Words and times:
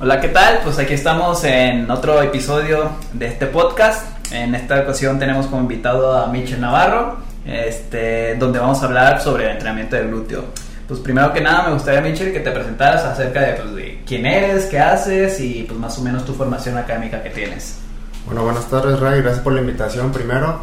Hola, 0.00 0.20
¿qué 0.20 0.28
tal? 0.28 0.60
Pues 0.62 0.78
aquí 0.78 0.94
estamos 0.94 1.42
en 1.42 1.90
otro 1.90 2.22
episodio 2.22 2.92
de 3.14 3.26
este 3.26 3.46
podcast. 3.46 4.32
En 4.32 4.54
esta 4.54 4.78
ocasión 4.78 5.18
tenemos 5.18 5.48
como 5.48 5.62
invitado 5.62 6.16
a 6.16 6.28
Michel 6.28 6.60
Navarro, 6.60 7.16
este, 7.44 8.36
donde 8.36 8.60
vamos 8.60 8.80
a 8.80 8.86
hablar 8.86 9.20
sobre 9.20 9.46
el 9.46 9.50
entrenamiento 9.50 9.96
de 9.96 10.06
glúteo. 10.06 10.44
Pues 10.86 11.00
primero 11.00 11.32
que 11.32 11.40
nada 11.40 11.66
me 11.66 11.74
gustaría, 11.74 12.00
Michel, 12.00 12.32
que 12.32 12.38
te 12.38 12.52
presentaras 12.52 13.02
acerca 13.06 13.40
de, 13.40 13.52
pues, 13.54 13.74
de 13.74 14.02
quién 14.06 14.24
eres, 14.24 14.66
qué 14.66 14.78
haces 14.78 15.40
y 15.40 15.64
pues 15.64 15.76
más 15.80 15.98
o 15.98 16.02
menos 16.02 16.24
tu 16.24 16.32
formación 16.32 16.78
académica 16.78 17.20
que 17.20 17.30
tienes. 17.30 17.80
Bueno, 18.24 18.44
buenas 18.44 18.66
tardes, 18.70 19.00
Ray. 19.00 19.20
Gracias 19.20 19.42
por 19.42 19.52
la 19.52 19.62
invitación 19.62 20.12
primero. 20.12 20.60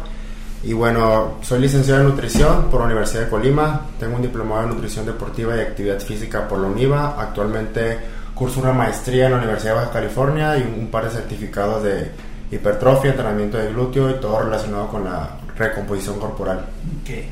Y 0.62 0.72
bueno, 0.72 1.34
soy 1.42 1.60
licenciado 1.60 2.00
en 2.00 2.08
nutrición 2.08 2.70
por 2.70 2.80
la 2.80 2.86
Universidad 2.86 3.24
de 3.24 3.28
Colima. 3.28 3.82
Tengo 4.00 4.16
un 4.16 4.22
diplomado 4.22 4.62
en 4.62 4.70
nutrición 4.70 5.04
deportiva 5.04 5.54
y 5.58 5.60
actividad 5.60 6.00
física 6.00 6.48
por 6.48 6.58
la 6.58 6.68
UNIVA. 6.68 7.16
Actualmente 7.18 8.15
curso 8.36 8.60
una 8.60 8.72
maestría 8.72 9.26
en 9.26 9.32
la 9.32 9.38
Universidad 9.38 9.72
de 9.72 9.80
Baja 9.80 9.92
California 9.92 10.58
y 10.58 10.62
un 10.62 10.88
par 10.88 11.04
de 11.04 11.10
certificados 11.10 11.82
de 11.82 12.12
hipertrofia, 12.50 13.10
entrenamiento 13.10 13.56
de 13.56 13.70
glúteo 13.70 14.10
y 14.10 14.20
todo 14.20 14.40
relacionado 14.40 14.88
con 14.88 15.04
la 15.04 15.30
recomposición 15.56 16.20
corporal. 16.20 16.66
Okay. 17.02 17.30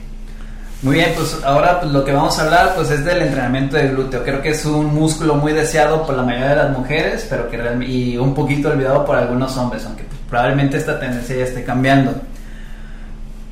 Muy 0.81 0.97
bien, 0.97 1.13
pues 1.15 1.39
ahora 1.45 1.81
pues, 1.81 1.93
lo 1.93 2.05
que 2.05 2.13
vamos 2.13 2.39
a 2.39 2.45
hablar 2.45 2.73
pues 2.75 2.91
es 2.91 3.05
del 3.05 3.21
entrenamiento 3.21 3.77
de 3.77 3.89
glúteo. 3.89 4.25
Creo 4.25 4.41
que 4.41 4.51
es 4.51 4.65
un 4.65 4.95
músculo 4.95 5.35
muy 5.35 5.53
deseado 5.53 6.07
por 6.07 6.17
la 6.17 6.23
mayoría 6.23 6.51
de 6.51 6.57
las 6.57 6.71
mujeres, 6.77 7.27
pero 7.29 7.51
que 7.51 7.59
y 7.87 8.17
un 8.17 8.35
poquito 8.35 8.71
olvidado 8.71 9.05
por 9.05 9.17
algunos 9.17 9.55
hombres, 9.59 9.85
aunque 9.85 10.05
pues, 10.05 10.19
probablemente 10.29 10.79
esta 10.79 10.99
tendencia 10.99 11.37
ya 11.37 11.45
esté 11.45 11.65
cambiando. 11.65 12.15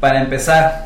Para 0.00 0.22
empezar, 0.22 0.84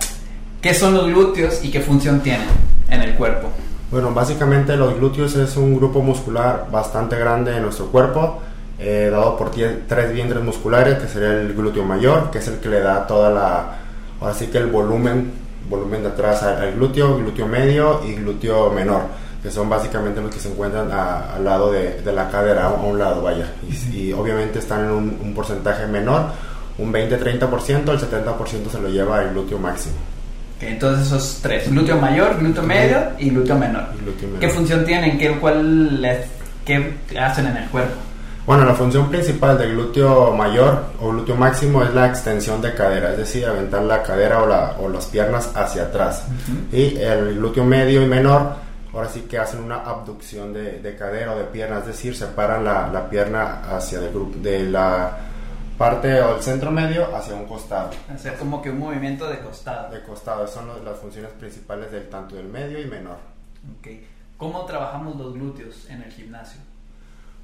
¿qué 0.61 0.75
son 0.75 0.95
los 0.95 1.07
glúteos 1.07 1.65
y 1.65 1.71
qué 1.71 1.81
función 1.81 2.21
tienen 2.21 2.49
en 2.91 3.03
el 3.03 3.15
cuerpo? 3.15 3.51
Bueno, 3.97 4.13
básicamente 4.13 4.77
los 4.77 4.95
glúteos 4.95 5.35
es 5.37 5.57
un 5.57 5.75
grupo 5.75 6.03
muscular 6.03 6.67
bastante 6.71 7.17
grande 7.17 7.57
en 7.57 7.63
nuestro 7.63 7.87
cuerpo, 7.87 8.43
eh, 8.79 9.09
dado 9.11 9.39
por 9.39 9.51
tres 9.53 10.13
vientres 10.13 10.45
musculares, 10.45 10.99
que 10.99 11.09
sería 11.09 11.33
el 11.33 11.55
glúteo 11.55 11.83
mayor, 11.83 12.31
que 12.31 12.37
es 12.37 12.49
el 12.49 12.59
que 12.59 12.69
le 12.69 12.81
da 12.81 13.07
toda 13.07 13.31
la, 13.31 13.79
así 14.21 14.49
que 14.49 14.59
el 14.59 14.67
volumen, 14.67 15.33
volumen 15.71 16.03
de 16.03 16.09
atrás 16.11 16.43
al, 16.43 16.75
glúteo, 16.75 17.17
glúteo 17.17 17.47
medio 17.47 18.03
y 18.07 18.17
glúteo 18.17 18.71
menor, 18.71 19.01
que 19.43 19.51
son 19.51 19.71
básicamente 19.71 20.21
los 20.21 20.31
que 20.31 20.41
se 20.41 20.51
encuentran 20.51 20.93
al 20.93 21.43
lado 21.43 21.73
de, 21.73 22.03
la 22.05 22.29
cadera, 22.29 22.67
a 22.67 22.73
un 22.75 22.99
lado, 22.99 23.23
vaya, 23.23 23.51
y, 23.91 24.13
obviamente 24.13 24.59
están 24.59 24.85
en 24.85 24.91
un, 24.91 25.19
un 25.23 25.35
porcentaje 25.35 25.87
menor, 25.87 26.27
un 26.77 26.93
20-30%, 26.93 27.89
el 27.89 27.99
70% 27.99 28.71
se 28.71 28.79
lo 28.79 28.91
lleva 28.91 29.23
el 29.23 29.31
glúteo 29.31 29.59
máximo 29.59 30.16
entonces 30.61 31.07
esos 31.07 31.41
tres, 31.43 31.71
glúteo 31.71 31.99
mayor, 31.99 32.39
glúteo 32.39 32.63
medio 32.63 32.99
y 33.19 33.31
glúteo 33.31 33.57
menor. 33.57 33.85
¿Qué 34.41 34.49
función 34.49 34.85
tienen? 34.85 35.19
¿Qué, 35.19 35.33
cuál 35.39 36.05
¿Qué 36.65 36.95
hacen 37.21 37.47
en 37.47 37.57
el 37.59 37.69
cuerpo? 37.69 37.95
Bueno, 38.47 38.65
la 38.65 38.75
función 38.75 39.09
principal 39.09 39.59
del 39.59 39.73
glúteo 39.73 40.33
mayor 40.33 40.85
o 41.01 41.11
glúteo 41.11 41.35
máximo 41.35 41.83
es 41.83 41.93
la 41.93 42.07
extensión 42.07 42.63
de 42.63 42.75
cadera, 42.75 43.11
es 43.11 43.19
decir, 43.19 43.45
aventar 43.45 43.83
la 43.83 44.03
cadera 44.03 44.43
o, 44.43 44.47
la, 44.47 44.77
o 44.81 44.89
las 44.89 45.07
piernas 45.07 45.51
hacia 45.55 45.83
atrás. 45.85 46.25
Y 46.73 46.97
el 46.97 47.35
glúteo 47.35 47.65
medio 47.65 48.03
y 48.03 48.07
menor, 48.07 48.55
ahora 48.95 49.09
sí 49.09 49.23
que 49.23 49.39
hacen 49.39 49.65
una 49.65 49.77
abducción 49.77 50.53
de, 50.53 50.79
de 50.79 50.95
cadera 50.95 51.35
o 51.35 51.39
de 51.39 51.45
pierna, 51.45 51.79
es 51.79 51.87
decir, 51.87 52.17
separan 52.17 52.65
la, 52.65 52.89
la 52.93 53.11
pierna 53.11 53.63
hacia 53.69 53.99
el 53.99 54.11
grupo 54.11 54.39
de 54.39 54.63
la 54.65 55.19
parte 55.77 56.21
o 56.21 56.37
el 56.37 56.43
centro 56.43 56.71
medio 56.71 57.15
hacia 57.15 57.35
un 57.35 57.47
costado. 57.47 57.91
Hacer 58.13 58.37
como 58.39 58.63
que 58.63 58.71
un 58.71 58.79
movimiento 58.79 59.29
de 59.29 59.41
costado. 59.41 59.91
De 59.91 60.03
costado, 60.03 60.47
son 60.47 60.85
las 60.85 60.99
funciones 60.99 61.31
principales 61.33 61.91
del 61.93 62.09
tanto 62.09 62.37
del 62.37 62.47
medio 62.47 62.81
y 62.81 62.87
menor. 62.87 63.19
Okay. 63.79 64.07
¿Cómo 64.37 64.65
trabajamos 64.65 65.17
los 65.17 65.35
glúteos 65.35 65.89
en 65.89 66.03
el 66.03 66.13
gimnasio? 66.13 66.61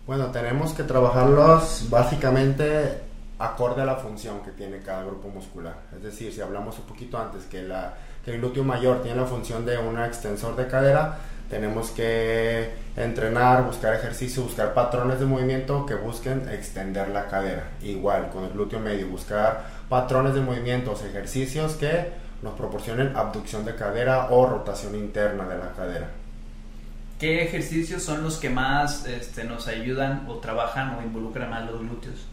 Bueno, 0.07 0.27
tenemos 0.27 0.73
que 0.73 0.83
trabajarlos 0.83 1.87
básicamente 1.89 3.01
acorde 3.39 3.83
a 3.83 3.85
la 3.85 3.97
función 3.97 4.41
que 4.41 4.51
tiene 4.53 4.79
cada 4.79 5.05
grupo 5.05 5.29
muscular. 5.29 5.75
Es 5.95 6.03
decir, 6.03 6.33
si 6.33 6.41
hablamos 6.41 6.79
un 6.79 6.85
poquito 6.85 7.19
antes 7.19 7.45
que, 7.45 7.63
la, 7.63 7.95
que 8.25 8.33
el 8.33 8.39
glúteo 8.39 8.65
mayor 8.65 9.03
tiene 9.03 9.21
la 9.21 9.27
función 9.27 9.65
de 9.65 9.79
un 9.79 9.99
extensor 10.01 10.55
de 10.57 10.67
cadera, 10.67 11.19
tenemos 11.53 11.91
que 11.91 12.71
entrenar, 12.97 13.67
buscar 13.67 13.93
ejercicio, 13.93 14.43
buscar 14.43 14.73
patrones 14.73 15.21
de 15.21 15.27
movimiento 15.27 15.85
que 15.85 15.95
busquen 15.95 16.49
extender 16.49 17.09
la 17.09 17.27
cadera. 17.27 17.73
Igual 17.83 18.31
con 18.31 18.45
el 18.45 18.53
glúteo 18.53 18.81
medio, 18.81 19.07
buscar 19.09 19.67
patrones 19.91 20.35
de 20.35 20.41
movimientos, 20.41 21.05
ejercicios 21.05 21.75
que 21.75 22.07
nos 22.41 22.55
proporcionen 22.55 23.15
abducción 23.15 23.67
de 23.67 23.75
cadera 23.75 24.29
o 24.31 24.47
rotación 24.47 24.95
interna 24.95 25.47
de 25.47 25.59
la 25.59 25.73
cadera. 25.73 26.09
¿Qué 27.21 27.43
ejercicios 27.43 28.03
son 28.03 28.23
los 28.23 28.39
que 28.39 28.49
más 28.49 29.05
este, 29.05 29.45
nos 29.45 29.69
ayudan 29.69 30.25
o 30.29 30.37
trabajan 30.37 30.95
o 30.95 31.03
involucran 31.03 31.51
más 31.51 31.71
los 31.71 31.81
glúteos? 31.81 32.29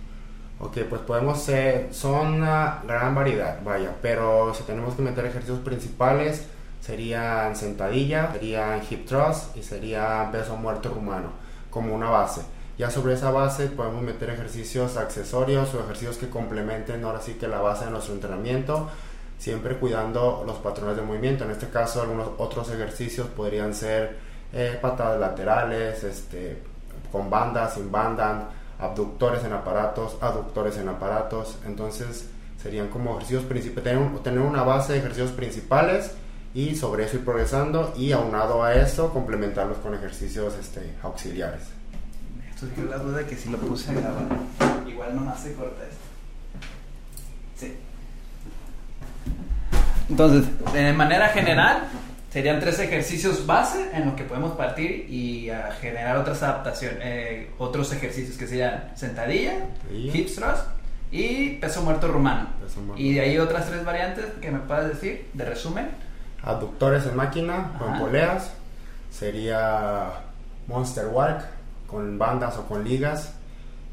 Ok, 0.61 0.77
pues 0.89 1.01
podemos 1.01 1.43
ser, 1.43 1.93
son 1.93 2.35
una 2.35 2.79
gran 2.87 3.13
variedad, 3.13 3.59
vaya, 3.65 3.91
pero 4.01 4.53
si 4.53 4.63
tenemos 4.63 4.95
que 4.95 5.01
meter 5.01 5.25
ejercicios 5.25 5.59
principales, 5.59 6.47
serían 6.81 7.55
sentadilla, 7.55 8.31
serían 8.31 8.81
hip 8.89 9.05
thrust 9.05 9.55
y 9.57 9.63
sería 9.63 10.29
peso 10.31 10.55
muerto 10.55 10.89
rumano 10.89 11.29
como 11.69 11.93
una 11.93 12.09
base. 12.09 12.41
Ya 12.77 12.89
sobre 12.89 13.13
esa 13.13 13.31
base 13.31 13.67
podemos 13.67 14.01
meter 14.01 14.29
ejercicios 14.29 14.95
accesorios 14.95 15.73
o 15.73 15.81
ejercicios 15.81 16.17
que 16.17 16.29
complementen 16.29 17.03
ahora 17.03 17.19
sí 17.21 17.33
que 17.33 17.47
la 17.47 17.59
base 17.59 17.85
de 17.85 17.91
nuestro 17.91 18.13
entrenamiento, 18.13 18.89
siempre 19.37 19.75
cuidando 19.75 20.43
los 20.47 20.57
patrones 20.59 20.95
de 20.95 21.01
movimiento. 21.01 21.43
En 21.43 21.51
este 21.51 21.67
caso 21.67 22.01
algunos 22.01 22.29
otros 22.37 22.71
ejercicios 22.71 23.27
podrían 23.27 23.73
ser 23.73 24.17
eh, 24.53 24.79
patadas 24.81 25.19
laterales, 25.19 26.03
este, 26.05 26.63
con 27.11 27.29
banda, 27.29 27.69
sin 27.69 27.91
banda, 27.91 28.49
abductores 28.79 29.43
en 29.43 29.51
aparatos, 29.51 30.15
aductores 30.21 30.77
en 30.77 30.87
aparatos. 30.87 31.57
Entonces 31.65 32.29
serían 32.61 32.87
como 32.87 33.11
ejercicios 33.11 33.43
principales, 33.43 33.83
tener, 33.83 34.19
tener 34.19 34.39
una 34.39 34.63
base 34.63 34.93
de 34.93 34.99
ejercicios 34.99 35.31
principales 35.31 36.13
y 36.53 36.75
sobre 36.75 37.05
eso 37.05 37.17
ir 37.17 37.25
progresando 37.25 37.93
y 37.95 38.11
aunado 38.11 38.63
a 38.63 38.73
eso 38.73 39.13
complementarlos 39.13 39.77
con 39.77 39.93
ejercicios 39.93 40.55
este, 40.59 40.93
auxiliares. 41.03 41.63
Estoy 42.49 42.85
la 42.89 42.97
duda 42.97 43.19
de 43.19 43.25
que 43.25 43.35
si 43.35 43.49
lo 43.49 43.57
puse 43.57 43.91
a 43.91 43.93
grabar, 43.93 44.25
igual 44.87 45.15
no 45.15 45.37
se 45.37 45.53
corta 45.53 45.83
esto. 45.83 45.95
Sí. 47.55 47.77
Entonces, 50.09 50.49
de 50.73 50.91
manera 50.91 51.29
general, 51.29 51.83
serían 52.31 52.59
tres 52.59 52.79
ejercicios 52.79 53.45
base 53.45 53.91
en 53.93 54.07
los 54.07 54.15
que 54.15 54.23
podemos 54.23 54.57
partir 54.57 55.05
y 55.09 55.49
generar 55.79 56.17
otras 56.17 56.43
adaptaciones, 56.43 56.99
eh, 57.01 57.51
otros 57.59 57.93
ejercicios 57.93 58.37
que 58.37 58.47
serían 58.47 58.91
sentadilla, 58.95 59.67
hip 59.91 60.27
thrust 60.27 60.65
y 61.11 61.51
peso 61.61 61.81
muerto 61.83 62.07
rumano. 62.07 62.49
Y 62.97 63.13
de 63.13 63.21
ahí 63.21 63.37
otras 63.37 63.67
tres 63.67 63.85
variantes 63.85 64.25
que 64.41 64.51
me 64.51 64.59
puedas 64.59 64.89
decir 64.89 65.27
de 65.33 65.45
resumen 65.45 66.08
abductores 66.43 67.05
en 67.05 67.15
máquina 67.15 67.73
con 67.77 67.99
poleas, 67.99 68.51
sería 69.11 70.11
Monster 70.67 71.07
Walk 71.07 71.43
con 71.87 72.17
bandas 72.17 72.57
o 72.57 72.67
con 72.67 72.83
ligas 72.83 73.33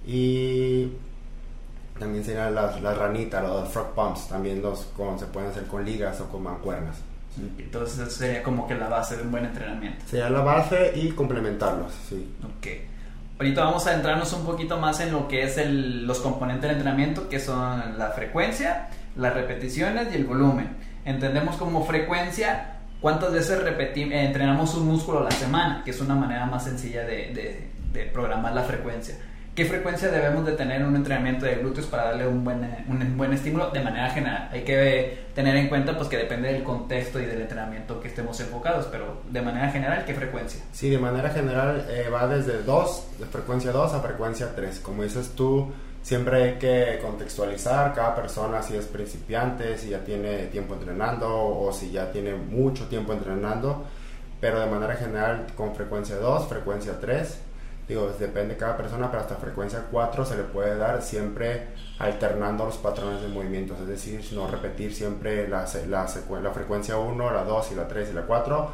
y 0.06 0.92
también 1.98 2.24
serían 2.24 2.54
las, 2.54 2.80
las 2.82 2.96
ranitas, 2.96 3.42
los 3.42 3.68
frog 3.68 3.94
pumps, 3.94 4.28
también 4.28 4.62
los 4.62 4.80
con, 4.96 5.18
se 5.18 5.26
pueden 5.26 5.50
hacer 5.50 5.66
con 5.66 5.84
ligas 5.84 6.20
o 6.20 6.28
con 6.28 6.42
mancuernas. 6.42 6.96
Entonces 7.58 8.12
sería 8.14 8.42
como 8.42 8.66
que 8.66 8.74
la 8.74 8.88
base 8.88 9.16
de 9.16 9.22
un 9.22 9.30
buen 9.30 9.44
entrenamiento. 9.44 10.04
Sería 10.06 10.30
la 10.30 10.40
base 10.40 10.92
y 10.94 11.10
complementarlos, 11.10 11.92
sí. 12.08 12.34
Ok. 12.44 12.66
Ahorita 13.38 13.64
vamos 13.64 13.86
a 13.86 13.90
adentrarnos 13.90 14.32
un 14.32 14.46
poquito 14.46 14.78
más 14.78 15.00
en 15.00 15.12
lo 15.12 15.28
que 15.28 15.42
es 15.42 15.58
el, 15.58 16.06
los 16.06 16.20
componentes 16.20 16.62
del 16.62 16.72
entrenamiento, 16.72 17.28
que 17.28 17.38
son 17.38 17.98
la 17.98 18.10
frecuencia, 18.10 18.88
las 19.16 19.34
repeticiones 19.34 20.08
y 20.12 20.16
el 20.16 20.24
volumen 20.24 20.85
entendemos 21.06 21.56
como 21.56 21.86
frecuencia 21.86 22.72
cuántas 23.00 23.32
veces 23.32 23.62
repetimos, 23.62 24.14
eh, 24.14 24.26
entrenamos 24.26 24.74
un 24.74 24.86
músculo 24.86 25.20
a 25.20 25.24
la 25.24 25.30
semana, 25.30 25.82
que 25.84 25.92
es 25.92 26.00
una 26.00 26.14
manera 26.14 26.44
más 26.46 26.64
sencilla 26.64 27.04
de, 27.04 27.74
programar 28.12 28.52
la 28.52 28.62
frecuencia. 28.62 29.14
¿Qué 29.54 29.64
frecuencia 29.64 30.08
debemos 30.08 30.44
de 30.44 30.52
tener 30.52 30.82
en 30.82 30.88
un 30.88 30.96
entrenamiento 30.96 31.46
de 31.46 31.54
glúteos 31.54 31.86
para 31.86 32.04
darle 32.04 32.28
un 32.28 32.44
buen, 32.44 32.58
un 32.88 33.16
buen 33.16 33.32
estímulo 33.32 33.70
de 33.70 33.80
manera 33.80 34.10
general? 34.10 34.50
Hay 34.52 34.64
que 34.64 35.28
tener 35.34 35.56
en 35.56 35.68
cuenta 35.68 35.96
pues 35.96 36.10
que 36.10 36.18
depende 36.18 36.52
del 36.52 36.62
contexto 36.62 37.18
y 37.18 37.24
del 37.24 37.40
entrenamiento 37.40 37.98
que 37.98 38.08
estemos 38.08 38.38
enfocados, 38.40 38.86
pero 38.92 39.22
de 39.30 39.40
manera 39.40 39.70
general, 39.70 40.04
¿qué 40.04 40.12
frecuencia? 40.12 40.60
Sí, 40.72 40.90
de 40.90 40.98
manera 40.98 41.30
general 41.30 41.86
eh, 41.88 42.10
va 42.12 42.26
desde 42.26 42.62
2, 42.64 43.06
de 43.18 43.24
frecuencia 43.24 43.72
2 43.72 43.94
a 43.94 44.00
frecuencia 44.00 44.54
3. 44.54 44.80
Como 44.80 45.04
dices 45.04 45.30
tú, 45.34 45.72
siempre 46.06 46.40
hay 46.40 46.52
que 46.54 47.00
contextualizar 47.02 47.92
cada 47.92 48.14
persona 48.14 48.62
si 48.62 48.76
es 48.76 48.86
principiante, 48.86 49.76
si 49.76 49.88
ya 49.88 50.04
tiene 50.04 50.46
tiempo 50.46 50.74
entrenando 50.74 51.28
o 51.28 51.72
si 51.72 51.90
ya 51.90 52.12
tiene 52.12 52.36
mucho 52.36 52.86
tiempo 52.86 53.12
entrenando, 53.12 53.82
pero 54.40 54.60
de 54.60 54.66
manera 54.66 54.94
general 54.94 55.48
con 55.56 55.74
frecuencia 55.74 56.14
2, 56.18 56.46
frecuencia 56.46 57.00
3, 57.00 57.40
digo, 57.88 58.08
depende 58.20 58.54
de 58.54 58.56
cada 58.56 58.76
persona, 58.76 59.10
pero 59.10 59.22
hasta 59.22 59.34
frecuencia 59.34 59.86
4 59.90 60.24
se 60.24 60.36
le 60.36 60.44
puede 60.44 60.76
dar 60.76 61.02
siempre 61.02 61.70
alternando 61.98 62.66
los 62.66 62.76
patrones 62.76 63.20
de 63.20 63.26
movimientos, 63.26 63.80
es 63.80 63.88
decir, 63.88 64.24
no 64.32 64.46
repetir 64.46 64.94
siempre 64.94 65.48
la, 65.48 65.66
la, 65.88 66.06
frecuencia 66.52 66.98
1, 66.98 67.30
la 67.32 67.42
2 67.42 67.72
y 67.72 67.74
la 67.74 67.88
3 67.88 68.10
y 68.10 68.12
la 68.12 68.22
4, 68.22 68.70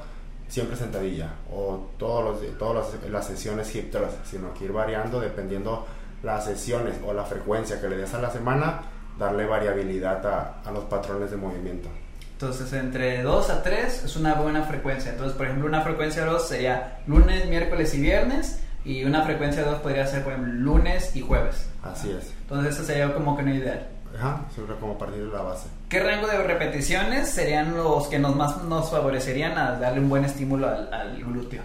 siempre 0.49 0.77
sentadilla. 0.77 1.31
O 1.51 1.93
todos 1.97 2.43
los, 2.43 2.59
todas 2.59 2.95
las, 3.11 3.27
sesiones 3.27 3.75
hip 3.75 3.95
sino 4.23 4.53
que 4.53 4.67
ir 4.67 4.73
variando 4.73 5.19
dependiendo 5.19 5.87
las 6.23 6.45
sesiones 6.45 6.97
o 7.07 7.13
la 7.13 7.25
frecuencia 7.25 7.81
que 7.81 7.89
le 7.89 7.97
des 7.97 8.13
a 8.15 8.21
la 8.21 8.31
semana, 8.31 8.83
darle 9.19 9.47
variabilidad 9.47 10.25
a, 10.27 10.63
a 10.65 10.71
los 10.71 10.85
patrones 10.85 11.31
de 11.31 11.37
movimiento. 11.37 11.89
Entonces, 12.33 12.73
entre 12.73 13.23
2 13.23 13.51
a 13.51 13.63
3 13.63 14.05
es 14.05 14.17
una 14.17 14.35
buena 14.35 14.65
frecuencia. 14.65 15.13
Entonces, 15.13 15.37
por 15.37 15.47
ejemplo, 15.47 15.69
una 15.69 15.83
frecuencia 15.83 16.25
2 16.25 16.49
sería 16.49 16.99
lunes, 17.07 17.49
miércoles 17.49 17.95
y 17.95 18.01
viernes. 18.01 18.61
Y 18.85 19.05
una 19.05 19.23
frecuencia 19.23 19.63
2 19.63 19.79
podría 19.79 20.07
ser, 20.09 20.25
por 20.25 20.33
ejemplo, 20.33 20.53
lunes 20.53 21.15
y 21.15 21.21
jueves. 21.21 21.69
Así 21.85 22.11
es. 22.11 22.33
Entonces, 22.43 22.75
esa 22.75 22.85
sería 22.85 23.15
como 23.15 23.37
que 23.37 23.43
una 23.43 23.55
ideal. 23.55 23.89
Ajá, 24.19 24.41
siempre 24.53 24.77
como 24.77 24.99
partir 24.99 25.25
de 25.25 25.33
la 25.33 25.43
base. 25.43 25.69
¿Qué 25.89 26.01
rango 26.01 26.27
de 26.27 26.43
repeticiones 26.43 27.29
serían 27.29 27.77
los 27.77 28.09
que 28.09 28.19
nos 28.19 28.37
más 28.37 28.63
nos 28.65 28.91
favorecerían 28.91 29.57
a 29.57 29.79
darle 29.79 30.01
un 30.01 30.09
buen 30.09 30.25
estímulo 30.25 30.69
al, 30.69 31.17
glúteo? 31.19 31.63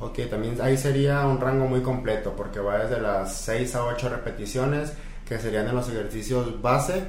Ok, 0.00 0.20
también 0.30 0.60
ahí 0.60 0.76
sería 0.76 1.26
un 1.26 1.40
rango 1.40 1.66
muy 1.66 1.82
completo 1.82 2.34
porque 2.36 2.60
va 2.60 2.78
desde 2.78 3.00
las 3.00 3.34
6 3.36 3.74
a 3.74 3.84
8 3.84 4.08
repeticiones 4.08 4.92
que 5.26 5.38
serían 5.38 5.66
en 5.68 5.74
los 5.74 5.88
ejercicios 5.88 6.62
base, 6.62 7.04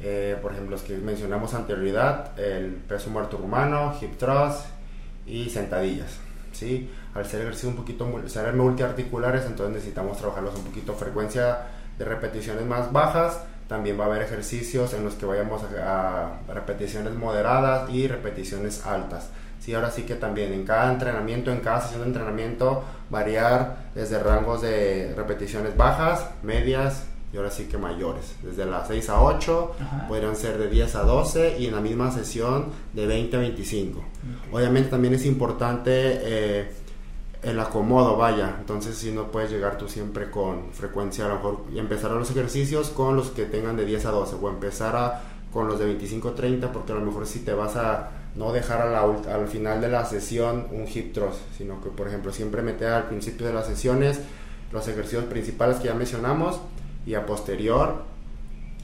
eh, 0.00 0.36
por 0.40 0.52
ejemplo 0.52 0.72
los 0.72 0.82
que 0.82 0.96
mencionamos 0.96 1.54
anterioridad, 1.54 2.38
el 2.38 2.72
peso 2.72 3.10
muerto 3.10 3.36
humano, 3.36 3.94
hip 4.00 4.16
thrust 4.16 4.66
y 5.26 5.50
sentadillas. 5.50 6.18
¿sí? 6.52 6.90
Al 7.14 7.26
ser 7.26 7.42
ejercicios 7.42 7.72
un 7.72 7.78
poquito 7.78 8.28
ser 8.28 8.52
multiarticulares, 8.54 9.44
entonces 9.44 9.74
necesitamos 9.74 10.18
trabajarlos 10.18 10.54
un 10.56 10.64
poquito 10.64 10.94
frecuencia 10.94 11.58
de 11.98 12.04
repeticiones 12.04 12.64
más 12.64 12.90
bajas 12.90 13.40
también 13.72 13.98
va 13.98 14.04
a 14.04 14.06
haber 14.08 14.20
ejercicios 14.20 14.92
en 14.92 15.02
los 15.02 15.14
que 15.14 15.24
vayamos 15.24 15.62
a, 15.82 16.40
repeticiones 16.46 17.14
moderadas 17.14 17.88
y 17.88 18.06
repeticiones 18.06 18.84
altas. 18.84 19.30
Sí, 19.62 19.74
ahora 19.74 19.92
sí 19.92 20.02
que 20.02 20.16
también 20.16 20.52
en 20.52 20.64
cada 20.64 20.92
entrenamiento, 20.92 21.52
en 21.52 21.60
cada 21.60 21.80
sesión 21.80 22.00
de 22.00 22.08
entrenamiento, 22.08 22.82
variar 23.10 23.90
desde 23.94 24.20
rangos 24.20 24.60
de 24.60 25.14
repeticiones 25.16 25.76
bajas, 25.76 26.26
medias 26.42 27.04
y 27.32 27.36
ahora 27.36 27.50
sí 27.50 27.66
que 27.66 27.78
mayores. 27.78 28.34
Desde 28.42 28.66
las 28.66 28.88
6 28.88 29.08
a 29.10 29.22
8, 29.22 29.76
podrían 30.08 30.34
ser 30.34 30.58
de 30.58 30.68
10 30.68 30.96
a 30.96 31.02
12 31.04 31.58
y 31.60 31.66
en 31.66 31.76
la 31.76 31.80
misma 31.80 32.10
sesión 32.10 32.66
de 32.92 33.06
20 33.06 33.36
a 33.36 33.40
25. 33.40 34.04
Obviamente 34.50 34.90
también 34.90 35.14
es 35.14 35.24
importante 35.26 35.90
eh, 35.94 36.72
el 37.44 37.60
acomodo, 37.60 38.16
vaya. 38.16 38.56
Entonces, 38.58 38.98
si 38.98 39.12
no 39.12 39.30
puedes 39.30 39.52
llegar 39.52 39.78
tú 39.78 39.88
siempre 39.88 40.28
con 40.28 40.72
frecuencia, 40.72 41.26
a 41.26 41.28
lo 41.28 41.34
mejor 41.36 41.64
y 41.72 41.78
empezar 41.78 42.10
a 42.10 42.14
los 42.14 42.28
ejercicios 42.32 42.90
con 42.90 43.14
los 43.14 43.30
que 43.30 43.44
tengan 43.44 43.76
de 43.76 43.84
10 43.84 44.06
a 44.06 44.10
12 44.10 44.36
o 44.42 44.48
empezar 44.48 44.96
a, 44.96 45.22
con 45.52 45.68
los 45.68 45.78
de 45.78 45.84
25 45.84 46.30
a 46.30 46.34
30, 46.34 46.72
porque 46.72 46.90
a 46.90 46.96
lo 46.96 47.02
mejor 47.02 47.28
si 47.28 47.38
te 47.38 47.54
vas 47.54 47.76
a 47.76 48.10
no 48.34 48.52
dejar 48.52 48.80
al 48.82 49.48
final 49.48 49.80
de 49.80 49.88
la 49.88 50.04
sesión 50.04 50.66
un 50.70 50.86
hip 50.92 51.12
thrust, 51.12 51.38
sino 51.56 51.82
que, 51.82 51.90
por 51.90 52.08
ejemplo, 52.08 52.32
siempre 52.32 52.62
meter 52.62 52.88
al 52.88 53.04
principio 53.04 53.46
de 53.46 53.52
las 53.52 53.66
sesiones 53.66 54.20
los 54.72 54.88
ejercicios 54.88 55.24
principales 55.24 55.76
que 55.76 55.88
ya 55.88 55.94
mencionamos 55.94 56.60
y 57.04 57.14
a 57.14 57.26
posterior 57.26 58.04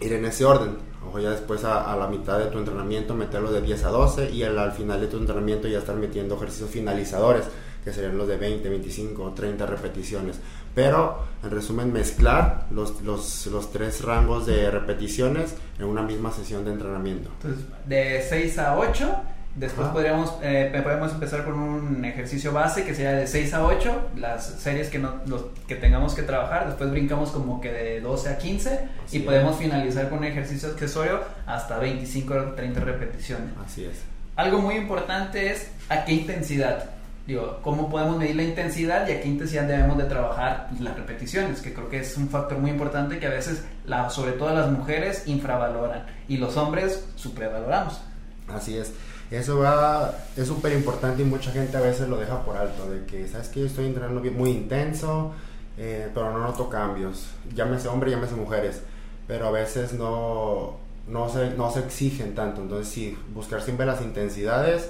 ir 0.00 0.12
en 0.12 0.24
ese 0.26 0.44
orden. 0.44 0.76
O 1.12 1.18
ya 1.18 1.30
después 1.30 1.64
a, 1.64 1.96
la 1.96 2.06
mitad 2.08 2.38
de 2.38 2.46
tu 2.46 2.58
entrenamiento 2.58 3.14
meterlos 3.14 3.52
de 3.52 3.62
10 3.62 3.84
a 3.84 3.88
12 3.88 4.30
y 4.30 4.42
al 4.42 4.72
final 4.72 5.00
de 5.00 5.06
tu 5.06 5.16
entrenamiento 5.16 5.66
ya 5.66 5.78
estar 5.78 5.96
metiendo 5.96 6.36
ejercicios 6.36 6.70
finalizadores 6.70 7.44
que 7.84 7.92
serían 7.92 8.18
los 8.18 8.28
de 8.28 8.36
20, 8.36 8.68
25, 8.68 9.32
30 9.34 9.64
repeticiones. 9.64 10.38
Pero, 10.74 11.22
en 11.42 11.50
resumen, 11.50 11.92
mezclar 11.92 12.66
los, 12.70 13.00
los, 13.02 13.46
los 13.46 13.72
tres 13.72 14.02
rangos 14.04 14.46
de 14.46 14.70
repeticiones 14.70 15.54
en 15.78 15.86
una 15.86 16.02
misma 16.02 16.30
sesión 16.30 16.64
de 16.64 16.72
entrenamiento. 16.72 17.30
Entonces, 17.40 17.64
de 17.86 18.26
6 18.28 18.58
a 18.58 18.78
8, 18.78 19.22
después 19.58 19.88
podríamos, 19.88 20.34
eh, 20.42 20.80
podemos 20.82 21.12
empezar 21.12 21.44
con 21.44 21.54
un 21.58 22.04
ejercicio 22.04 22.52
base 22.52 22.84
que 22.84 22.94
sería 22.94 23.12
de 23.12 23.26
6 23.26 23.54
a 23.54 23.64
8, 23.64 24.10
las 24.16 24.46
series 24.46 24.88
que, 24.88 24.98
no, 24.98 25.16
los, 25.26 25.46
que 25.66 25.74
tengamos 25.74 26.14
que 26.14 26.22
trabajar, 26.22 26.66
después 26.66 26.90
brincamos 26.90 27.30
como 27.30 27.60
que 27.60 27.72
de 27.72 28.00
12 28.00 28.28
a 28.28 28.38
15 28.38 28.80
y 29.12 29.18
podemos 29.20 29.56
finalizar 29.56 30.08
con 30.08 30.18
un 30.18 30.24
ejercicio 30.24 30.70
accesorio 30.70 31.20
hasta 31.46 31.78
25 31.78 32.34
o 32.34 32.42
30 32.52 32.80
repeticiones. 32.80 33.48
Así 33.64 33.84
es. 33.84 34.02
Algo 34.36 34.60
muy 34.60 34.76
importante 34.76 35.50
es 35.50 35.70
a 35.88 36.04
qué 36.04 36.12
intensidad 36.12 36.90
digo, 37.28 37.60
cómo 37.62 37.90
podemos 37.90 38.16
medir 38.16 38.36
la 38.36 38.42
intensidad 38.42 39.06
y 39.06 39.12
a 39.12 39.20
qué 39.20 39.28
intensidad 39.28 39.64
debemos 39.64 39.98
de 39.98 40.04
trabajar 40.04 40.70
las 40.80 40.96
repeticiones, 40.96 41.60
que 41.60 41.74
creo 41.74 41.90
que 41.90 42.00
es 42.00 42.16
un 42.16 42.30
factor 42.30 42.56
muy 42.56 42.70
importante 42.70 43.18
que 43.18 43.26
a 43.26 43.30
veces, 43.30 43.64
la, 43.84 44.08
sobre 44.08 44.32
todo 44.32 44.54
las 44.54 44.70
mujeres, 44.70 45.24
infravaloran 45.26 46.06
y 46.26 46.38
los 46.38 46.56
hombres 46.56 47.06
supervaloramos. 47.16 48.00
Así 48.48 48.78
es. 48.78 48.94
Eso 49.30 49.58
va, 49.58 50.14
es 50.36 50.46
súper 50.46 50.72
importante 50.72 51.22
y 51.22 51.24
mucha 51.24 51.50
gente 51.50 51.76
a 51.76 51.80
veces 51.80 52.08
lo 52.08 52.16
deja 52.16 52.42
por 52.44 52.56
alto, 52.56 52.90
de 52.90 53.04
que, 53.04 53.28
¿sabes 53.28 53.48
que 53.48 53.60
Yo 53.60 53.66
estoy 53.66 53.86
entrenando 53.86 54.20
muy 54.32 54.50
intenso, 54.50 55.32
eh, 55.76 56.08
pero 56.14 56.32
no 56.32 56.38
noto 56.38 56.68
cambios. 56.68 57.28
Llámese 57.54 57.88
hombre, 57.88 58.10
llámese 58.10 58.34
mujeres, 58.34 58.82
pero 59.26 59.48
a 59.48 59.50
veces 59.50 59.92
no, 59.92 60.78
no, 61.06 61.28
se, 61.28 61.50
no 61.50 61.70
se 61.70 61.80
exigen 61.80 62.34
tanto. 62.34 62.62
Entonces, 62.62 62.88
sí, 62.88 63.18
buscar 63.34 63.60
siempre 63.60 63.84
las 63.84 64.00
intensidades 64.00 64.88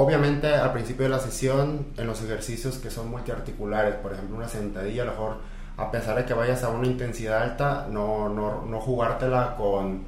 Obviamente 0.00 0.54
al 0.54 0.72
principio 0.72 1.04
de 1.04 1.08
la 1.08 1.18
sesión, 1.18 1.86
en 1.96 2.06
los 2.06 2.22
ejercicios 2.22 2.78
que 2.78 2.88
son 2.88 3.10
multiarticulares, 3.10 3.96
por 3.96 4.12
ejemplo 4.12 4.36
una 4.36 4.46
sentadilla, 4.46 5.02
a 5.02 5.06
lo 5.06 5.10
mejor 5.10 5.36
a 5.76 5.90
pesar 5.90 6.16
de 6.16 6.24
que 6.24 6.34
vayas 6.34 6.62
a 6.62 6.68
una 6.68 6.86
intensidad 6.86 7.42
alta, 7.42 7.88
no, 7.90 8.28
no, 8.28 8.64
no 8.64 8.80
jugártela 8.80 9.56
con 9.56 10.04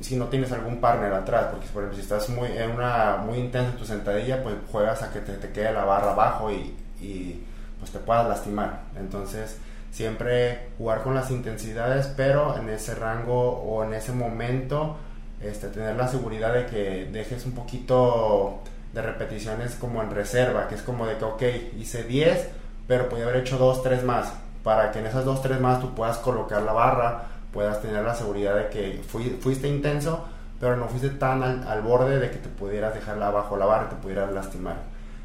si 0.00 0.16
no 0.16 0.26
tienes 0.26 0.52
algún 0.52 0.80
partner 0.80 1.12
atrás, 1.12 1.48
porque 1.50 1.66
por 1.68 1.82
ejemplo 1.82 1.96
si 1.96 2.02
estás 2.02 2.28
muy 2.28 2.48
en 2.48 2.70
una 2.70 3.16
muy 3.16 3.38
intensa 3.38 3.76
tu 3.76 3.84
sentadilla, 3.84 4.42
pues 4.42 4.54
juegas 4.70 5.02
a 5.02 5.12
que 5.12 5.20
te, 5.20 5.32
te 5.34 5.50
quede 5.50 5.72
la 5.72 5.84
barra 5.84 6.12
abajo 6.12 6.50
y, 6.50 6.74
y, 7.00 7.44
pues 7.78 7.92
te 7.92 7.98
puedas 7.98 8.28
lastimar. 8.28 8.82
Entonces 8.98 9.58
siempre 9.90 10.68
jugar 10.78 11.02
con 11.02 11.14
las 11.14 11.30
intensidades, 11.30 12.06
pero 12.16 12.56
en 12.56 12.68
ese 12.68 12.94
rango 12.94 13.50
o 13.50 13.82
en 13.84 13.94
ese 13.94 14.12
momento, 14.12 14.96
este, 15.40 15.68
tener 15.68 15.96
la 15.96 16.08
seguridad 16.08 16.52
de 16.52 16.66
que 16.66 17.08
dejes 17.10 17.44
un 17.46 17.52
poquito 17.52 18.60
de 18.92 19.02
repeticiones 19.02 19.74
como 19.74 20.02
en 20.02 20.10
reserva, 20.10 20.68
que 20.68 20.74
es 20.74 20.82
como 20.82 21.06
de 21.06 21.16
que, 21.16 21.24
ok, 21.24 21.42
hice 21.78 22.04
10, 22.04 22.48
pero 22.86 23.08
podía 23.08 23.24
haber 23.24 23.36
hecho 23.36 23.56
2, 23.56 23.82
3 23.82 24.04
más, 24.04 24.32
para 24.62 24.92
que 24.92 24.98
en 24.98 25.06
esas 25.06 25.24
2, 25.24 25.42
3 25.42 25.60
más 25.60 25.80
tú 25.80 25.94
puedas 25.94 26.18
colocar 26.18 26.62
la 26.62 26.72
barra, 26.72 27.24
puedas 27.52 27.80
tener 27.82 28.04
la 28.04 28.14
seguridad 28.14 28.56
de 28.56 28.68
que 28.68 29.02
fuiste 29.02 29.68
intenso, 29.68 30.24
pero 30.60 30.76
no 30.76 30.88
fuiste 30.88 31.10
tan 31.10 31.42
al, 31.42 31.82
borde 31.82 32.18
de 32.18 32.30
que 32.30 32.36
te 32.36 32.48
pudieras 32.48 32.94
dejarla 32.94 33.28
abajo 33.28 33.56
la 33.56 33.66
barra 33.66 33.86
y 33.86 33.94
te 33.94 34.02
pudieras 34.02 34.32
lastimar. 34.32 34.76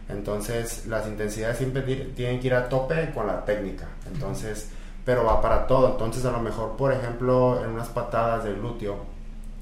Entonces, 0.08 0.86
las 0.88 1.08
intensidades 1.08 1.58
siempre 1.58 1.82
tienen 1.82 2.40
que 2.40 2.48
ir 2.48 2.54
a 2.54 2.70
tope 2.70 3.12
con 3.14 3.28
la 3.28 3.44
técnica. 3.44 3.88
Entonces, 4.08 4.70
pero 5.04 5.26
va 5.26 5.42
para 5.42 5.68
todo. 5.68 5.92
Entonces, 5.92 6.24
a 6.26 6.32
lo 6.32 6.40
mejor, 6.40 6.78
por 6.78 6.94
ejemplo, 6.94 7.64
en 7.64 7.72
unas 7.72 7.90
patadas 7.90 8.44
de 8.44 8.54
glúteo, 8.54 8.98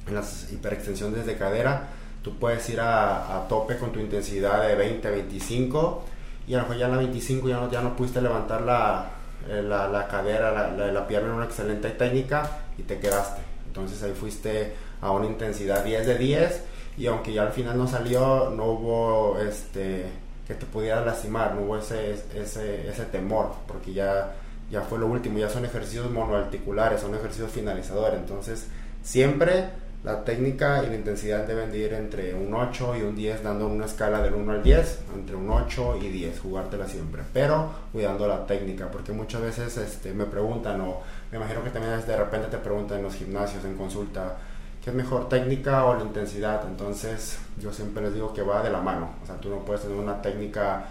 en 0.08 0.16
las 0.16 0.52
hiperextensiones 0.52 1.26
de 1.26 1.38
cadera, 1.38 1.88
tú 2.22 2.38
puedes 2.38 2.68
ir 2.70 2.80
a, 2.80 3.46
tope 3.50 3.78
con 3.78 3.92
tu 3.92 4.00
intensidad 4.00 4.68
de 4.68 4.76
20 4.76 5.08
a 5.08 5.12
25 5.12 6.04
y 6.48 6.54
a 6.54 6.58
lo 6.58 6.64
mejor 6.64 6.78
ya 6.78 6.86
en 6.86 6.92
la 6.92 6.98
25 6.98 7.50
ya 7.50 7.58
no, 7.58 7.72
ya 7.72 7.82
no 7.82 7.96
pudiste 7.96 8.22
levantar 8.22 8.62
la, 8.62 9.06
eh, 9.50 9.62
la, 9.62 10.08
cadera, 10.10 10.72
la, 10.72 10.92
la, 10.92 11.08
pierna 11.08 11.30
en 11.30 11.36
una 11.36 11.46
excelente 11.46 11.90
técnica 11.92 12.63
y 12.78 12.84
te 12.84 13.00
quedaste. 13.00 13.42
Entonces 13.68 14.02
ahí 14.04 14.14
fuiste 14.14 14.74
a 15.02 15.12
una 15.12 15.26
intensidad 15.26 15.84
10 15.84 16.08
de 16.08 16.18
10 16.18 16.64
y 16.98 17.08
aunque 17.08 17.34
ya 17.34 17.44
al 17.44 17.52
final 17.52 17.78
no 17.78 17.88
salió, 17.88 18.50
no 18.52 18.66
hubo 18.66 19.40
este 19.40 20.06
que 20.48 20.54
te 20.54 20.66
pudiera 20.66 21.04
lastimar, 21.06 21.56
no 21.56 21.62
hubo 21.62 21.78
ese, 21.78 22.12
ese, 22.36 22.90
ese 22.90 23.06
temor, 23.06 23.54
porque 23.66 23.94
ya, 23.94 24.36
ya 24.70 24.82
fue 24.82 25.00
lo 25.00 25.08
último, 25.08 25.40
ya 25.40 25.50
son 25.50 25.64
ejercicios 25.66 26.12
monoarticulares, 26.12 27.00
son 27.00 27.16
ejercicios 27.16 27.50
finalizadores, 27.52 28.20
entonces 28.20 28.68
siempre 29.02 29.70
la 30.04 30.22
técnica 30.26 30.84
y 30.84 30.88
la 30.88 30.96
intensidad 30.96 31.48
deben 31.48 31.72
de 31.72 31.78
ir 31.78 31.94
entre 31.94 32.34
un 32.34 32.54
8 32.54 32.98
y 32.98 33.02
un 33.04 33.16
10, 33.16 33.42
dando 33.42 33.68
una 33.68 33.86
escala 33.86 34.22
del 34.22 34.34
1 34.34 34.52
al 34.52 34.62
10, 34.62 35.00
entre 35.16 35.36
un 35.38 35.50
8 35.50 36.00
y 36.02 36.10
10, 36.10 36.40
jugártela 36.42 36.88
siempre, 36.88 37.24
pero 37.32 37.72
cuidando 37.94 38.28
la 38.28 38.46
técnica, 38.46 38.92
porque 38.92 39.14
muchas 39.14 39.42
veces 39.42 39.78
este, 39.78 40.14
me 40.14 40.26
preguntan, 40.26 40.82
o 40.82 41.02
me 41.32 41.38
imagino 41.38 41.64
que 41.64 41.70
también 41.70 42.06
de 42.06 42.18
repente 42.18 42.48
te 42.48 42.58
preguntan 42.58 42.98
en 42.98 43.04
los 43.06 43.16
gimnasios, 43.16 43.64
en 43.64 43.78
consulta, 43.78 44.36
¿qué 44.84 44.90
es 44.90 44.96
mejor, 44.96 45.30
técnica 45.30 45.86
o 45.86 45.96
la 45.96 46.04
intensidad? 46.04 46.68
Entonces 46.68 47.40
yo 47.58 47.72
siempre 47.72 48.04
les 48.04 48.14
digo 48.14 48.34
que 48.34 48.42
va 48.42 48.62
de 48.62 48.72
la 48.72 48.82
mano, 48.82 49.10
o 49.24 49.26
sea, 49.26 49.38
tú 49.38 49.50
no 49.50 49.60
puedes 49.60 49.84
tener 49.84 49.98
una 49.98 50.22
técnica 50.22 50.84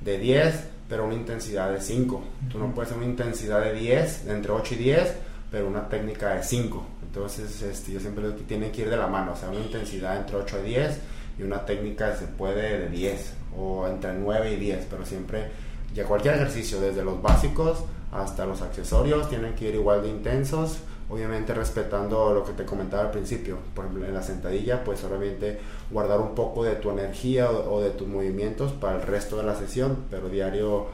de 0.00 0.16
10, 0.16 0.68
pero 0.88 1.06
una 1.06 1.14
intensidad 1.14 1.72
de 1.72 1.80
5, 1.80 2.22
tú 2.48 2.60
no 2.60 2.72
puedes 2.72 2.90
tener 2.90 3.02
una 3.02 3.10
intensidad 3.10 3.62
de 3.62 3.74
10, 3.74 4.28
entre 4.28 4.52
8 4.52 4.74
y 4.74 4.78
10, 4.78 5.14
pero 5.50 5.66
una 5.66 5.88
técnica 5.88 6.34
de 6.36 6.44
5 6.44 6.99
entonces, 7.12 7.60
este, 7.62 7.90
yo 7.90 7.98
siempre 7.98 8.22
digo 8.22 8.36
que 8.36 8.44
tiene 8.44 8.70
que 8.70 8.82
ir 8.82 8.90
de 8.90 8.96
la 8.96 9.08
mano, 9.08 9.32
o 9.32 9.36
sea, 9.36 9.48
una 9.48 9.58
intensidad 9.58 10.16
entre 10.16 10.36
8 10.36 10.60
y 10.64 10.68
10 10.68 10.98
y 11.40 11.42
una 11.42 11.66
técnica 11.66 12.14
se 12.14 12.26
puede 12.26 12.78
de 12.78 12.88
10 12.88 13.34
o 13.58 13.88
entre 13.88 14.14
9 14.14 14.52
y 14.52 14.56
10, 14.56 14.86
pero 14.88 15.04
siempre, 15.04 15.50
ya 15.92 16.04
cualquier 16.04 16.36
ejercicio, 16.36 16.80
desde 16.80 17.02
los 17.02 17.20
básicos 17.20 17.78
hasta 18.12 18.46
los 18.46 18.62
accesorios, 18.62 19.28
tienen 19.28 19.56
que 19.56 19.70
ir 19.70 19.74
igual 19.74 20.02
de 20.02 20.08
intensos 20.08 20.82
obviamente 21.08 21.52
respetando 21.52 22.32
lo 22.32 22.44
que 22.44 22.52
te 22.52 22.64
comentaba 22.64 23.02
al 23.02 23.10
principio. 23.10 23.58
Por 23.74 23.86
ejemplo, 23.86 24.06
en 24.06 24.14
la 24.14 24.22
sentadilla, 24.22 24.84
pues 24.84 25.02
obviamente 25.02 25.58
guardar 25.90 26.20
un 26.20 26.36
poco 26.36 26.62
de 26.62 26.76
tu 26.76 26.90
energía 26.90 27.50
o, 27.50 27.80
de 27.80 27.90
tus 27.90 28.06
movimientos 28.06 28.70
para 28.70 28.94
el 28.94 29.02
resto 29.02 29.36
de 29.36 29.42
la 29.42 29.56
sesión, 29.56 30.04
pero 30.08 30.28
diario 30.28 30.86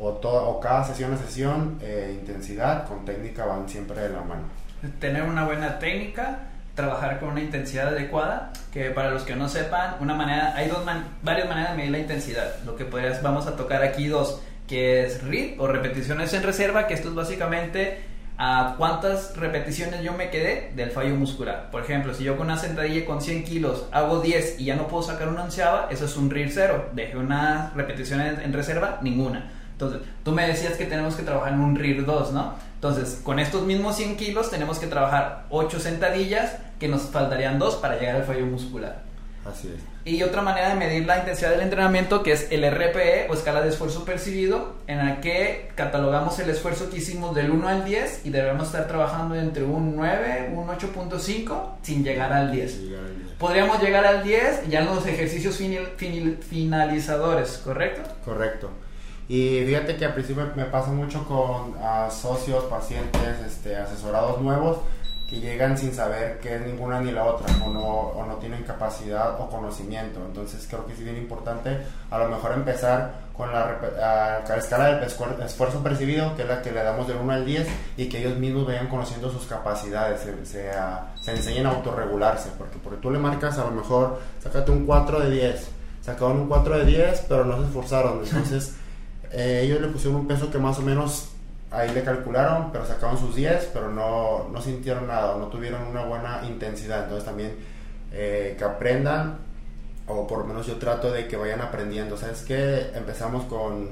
o, 0.00 0.08
o 0.08 0.60
cada 0.60 0.82
sesión 0.82 1.12
a 1.12 1.16
sesión, 1.16 1.78
eh, 1.80 2.16
intensidad 2.18 2.88
con 2.88 3.04
técnica 3.04 3.46
van 3.46 3.68
siempre 3.68 4.00
de 4.00 4.08
la 4.08 4.22
mano. 4.22 4.59
Tener 4.98 5.22
una 5.22 5.44
buena 5.44 5.78
técnica, 5.78 6.38
trabajar 6.74 7.20
con 7.20 7.30
una 7.30 7.40
intensidad 7.40 7.88
adecuada, 7.88 8.52
que 8.72 8.90
para 8.90 9.10
los 9.10 9.24
que 9.24 9.36
no 9.36 9.48
sepan, 9.48 9.96
una 10.00 10.14
manera, 10.14 10.54
hay 10.56 10.68
dos 10.68 10.84
varias 11.22 11.48
maneras 11.48 11.72
de 11.72 11.76
medir 11.76 11.90
la 11.92 11.98
intensidad. 11.98 12.62
Lo 12.64 12.76
que 12.76 12.84
podrías, 12.84 13.22
vamos 13.22 13.46
a 13.46 13.56
tocar 13.56 13.82
aquí 13.82 14.08
dos, 14.08 14.40
que 14.66 15.04
es 15.04 15.22
RIP 15.22 15.60
o 15.60 15.66
repeticiones 15.66 16.32
en 16.32 16.42
reserva, 16.42 16.86
que 16.86 16.94
esto 16.94 17.08
es 17.08 17.14
básicamente 17.14 17.98
a 18.42 18.76
cuántas 18.78 19.36
repeticiones 19.36 20.02
yo 20.02 20.14
me 20.14 20.30
quedé 20.30 20.72
del 20.74 20.90
fallo 20.92 21.14
muscular. 21.14 21.68
Por 21.70 21.82
ejemplo, 21.82 22.14
si 22.14 22.24
yo 22.24 22.38
con 22.38 22.46
una 22.46 22.56
sentadilla 22.56 23.04
con 23.04 23.20
100 23.20 23.44
kilos 23.44 23.84
hago 23.92 24.20
10 24.20 24.58
y 24.60 24.64
ya 24.64 24.76
no 24.76 24.88
puedo 24.88 25.02
sacar 25.02 25.28
una 25.28 25.44
onceava, 25.44 25.88
eso 25.90 26.06
es 26.06 26.16
un 26.16 26.30
RIR 26.30 26.50
cero. 26.50 26.88
Dejé 26.94 27.18
una 27.18 27.70
repetición 27.76 28.22
en, 28.22 28.52
reserva, 28.54 28.98
ninguna. 29.02 29.50
Entonces, 29.72 30.00
tú 30.24 30.32
me 30.32 30.46
decías 30.46 30.72
que 30.78 30.86
tenemos 30.86 31.16
que 31.16 31.22
trabajar 31.22 31.52
en 31.52 31.60
un 31.60 31.76
RIR 31.76 32.06
2, 32.06 32.32
¿no? 32.32 32.54
Entonces, 32.82 33.20
con 33.22 33.38
estos 33.38 33.64
mismos 33.64 33.96
100 33.96 34.16
kilos 34.16 34.50
tenemos 34.50 34.78
que 34.78 34.86
trabajar 34.86 35.44
8 35.50 35.80
sentadillas, 35.80 36.56
que 36.78 36.88
nos 36.88 37.02
faltarían 37.02 37.58
2 37.58 37.76
para 37.76 38.00
llegar 38.00 38.16
al 38.16 38.24
fallo 38.24 38.46
muscular. 38.46 39.02
Así 39.44 39.68
es. 39.68 39.82
Y 40.10 40.22
otra 40.22 40.40
manera 40.40 40.70
de 40.70 40.76
medir 40.76 41.04
la 41.04 41.18
intensidad 41.18 41.50
del 41.50 41.60
entrenamiento 41.60 42.22
que 42.22 42.32
es 42.32 42.50
el 42.50 42.64
RPE 42.64 43.26
o 43.28 43.34
escala 43.34 43.60
de 43.60 43.68
esfuerzo 43.68 44.06
percibido, 44.06 44.76
en 44.86 44.96
la 44.96 45.20
que 45.20 45.70
catalogamos 45.74 46.38
el 46.38 46.48
esfuerzo 46.48 46.88
que 46.88 46.96
hicimos 46.96 47.34
del 47.34 47.50
1 47.50 47.68
al 47.68 47.84
10 47.84 48.24
y 48.24 48.30
debemos 48.30 48.68
estar 48.68 48.88
trabajando 48.88 49.34
entre 49.34 49.64
un 49.64 49.94
9, 49.96 50.54
un 50.54 50.66
8.5 50.68 51.72
sin 51.82 52.02
llegar 52.02 52.32
al 52.32 52.50
10. 52.50 52.80
Podríamos 53.38 53.82
llegar 53.82 54.06
al 54.06 54.22
10 54.22 54.70
ya 54.70 54.80
en 54.80 54.86
los 54.86 55.06
ejercicios 55.06 55.60
finalizadores, 56.48 57.60
¿correcto? 57.62 58.10
Correcto. 58.24 58.70
Y 59.30 59.64
fíjate 59.64 59.94
que 59.94 60.06
al 60.06 60.12
principio 60.12 60.50
me 60.56 60.64
pasa 60.64 60.90
mucho 60.90 61.24
con 61.24 61.76
socios, 62.10 62.64
pacientes, 62.64 63.38
este, 63.46 63.76
asesorados 63.76 64.40
nuevos 64.40 64.78
que 65.28 65.38
llegan 65.38 65.78
sin 65.78 65.94
saber 65.94 66.40
qué 66.42 66.56
es 66.56 66.66
ninguna 66.66 67.00
ni 67.00 67.12
la 67.12 67.24
otra 67.24 67.46
o 67.64 67.70
no, 67.70 67.84
o 67.84 68.26
no 68.26 68.34
tienen 68.38 68.64
capacidad 68.64 69.40
o 69.40 69.48
conocimiento. 69.48 70.18
Entonces 70.26 70.66
creo 70.68 70.84
que 70.84 70.94
es 70.94 70.98
bien 70.98 71.16
importante 71.16 71.78
a 72.10 72.18
lo 72.18 72.28
mejor 72.28 72.54
empezar 72.54 73.12
con 73.36 73.52
la, 73.52 74.42
escala 74.58 74.96
del 74.96 75.04
esfuerzo 75.04 75.80
percibido, 75.80 76.34
que 76.34 76.42
es 76.42 76.48
la 76.48 76.60
que 76.60 76.72
le 76.72 76.82
damos 76.82 77.06
del 77.06 77.18
1 77.18 77.32
al 77.32 77.46
10, 77.46 77.68
y 77.98 78.08
que 78.08 78.18
ellos 78.18 78.36
mismos 78.36 78.66
vayan 78.66 78.88
conociendo 78.88 79.30
sus 79.30 79.46
capacidades, 79.46 80.22
se, 80.22 80.44
se, 80.44 81.30
enseñen 81.30 81.66
a 81.66 81.70
autorregularse, 81.70 82.48
porque, 82.58 82.78
porque 82.82 82.98
tú 83.00 83.12
le 83.12 83.20
marcas 83.20 83.56
a 83.58 83.64
lo 83.64 83.70
mejor, 83.70 84.18
sácate 84.42 84.72
un 84.72 84.86
4 84.86 85.20
de 85.20 85.30
10, 85.30 85.68
sacaron 86.02 86.40
un 86.40 86.48
4 86.48 86.78
de 86.78 86.84
10, 86.84 87.26
pero 87.28 87.44
no 87.44 87.56
se 87.58 87.66
esforzaron, 87.68 88.22
entonces 88.24 88.74
eh, 89.32 89.62
ellos 89.64 89.80
le 89.80 89.88
pusieron 89.88 90.20
un 90.20 90.26
peso 90.26 90.50
que 90.50 90.58
más 90.58 90.78
o 90.78 90.82
menos 90.82 91.30
ahí 91.70 91.90
le 91.92 92.02
calcularon, 92.02 92.70
pero 92.72 92.86
sacaron 92.86 93.18
sus 93.18 93.36
10, 93.36 93.70
pero 93.72 93.90
no, 93.90 94.48
no 94.50 94.60
sintieron 94.60 95.06
nada, 95.06 95.36
no 95.36 95.46
tuvieron 95.46 95.86
una 95.86 96.04
buena 96.04 96.42
intensidad. 96.46 97.04
Entonces 97.04 97.24
también 97.24 97.54
eh, 98.12 98.56
que 98.58 98.64
aprendan, 98.64 99.38
o 100.06 100.26
por 100.26 100.40
lo 100.40 100.44
menos 100.46 100.66
yo 100.66 100.76
trato 100.76 101.12
de 101.12 101.28
que 101.28 101.36
vayan 101.36 101.60
aprendiendo. 101.60 102.16
¿Sabes 102.16 102.42
qué? 102.42 102.90
Empezamos 102.94 103.44
con 103.44 103.90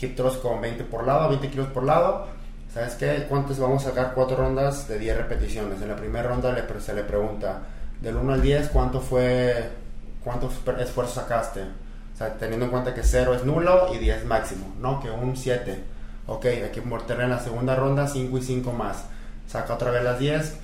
hip 0.00 0.16
thrust 0.16 0.42
con 0.42 0.60
20 0.60 0.84
por 0.84 1.06
lado, 1.06 1.28
20 1.28 1.48
kilos 1.50 1.68
por 1.68 1.84
lado. 1.84 2.26
¿Sabes 2.72 2.94
qué? 2.96 3.26
¿Cuántos 3.28 3.58
vamos 3.58 3.86
a 3.86 3.90
sacar? 3.90 4.12
Cuatro 4.14 4.36
rondas 4.36 4.88
de 4.88 4.98
10 4.98 5.16
repeticiones. 5.16 5.80
En 5.80 5.88
la 5.88 5.96
primera 5.96 6.28
ronda 6.28 6.52
le, 6.52 6.80
se 6.80 6.92
le 6.92 7.04
pregunta, 7.04 7.62
del 8.00 8.16
1 8.16 8.32
al 8.34 8.42
10, 8.42 8.68
¿cuánto 8.68 9.00
fue, 9.00 9.70
cuánto 10.22 10.50
esfuerzo 10.78 11.14
sacaste? 11.14 11.62
O 12.16 12.18
sea, 12.18 12.32
teniendo 12.34 12.64
en 12.64 12.72
cuenta 12.72 12.94
que 12.94 13.02
0 13.04 13.34
es 13.34 13.44
nulo 13.44 13.94
y 13.94 13.98
10 13.98 14.24
máximo, 14.24 14.74
¿no? 14.80 15.00
Que 15.00 15.10
un 15.10 15.36
7 15.36 15.96
Ok, 16.28 16.46
hay 16.46 16.70
que 16.72 16.80
morder 16.80 17.20
en 17.20 17.30
la 17.30 17.38
segunda 17.38 17.76
ronda 17.76 18.08
5 18.08 18.36
y 18.38 18.42
5 18.42 18.72
más. 18.72 19.04
Saca 19.46 19.74
otra 19.74 19.92
vez 19.92 20.02
las 20.02 20.18
10. 20.18 20.56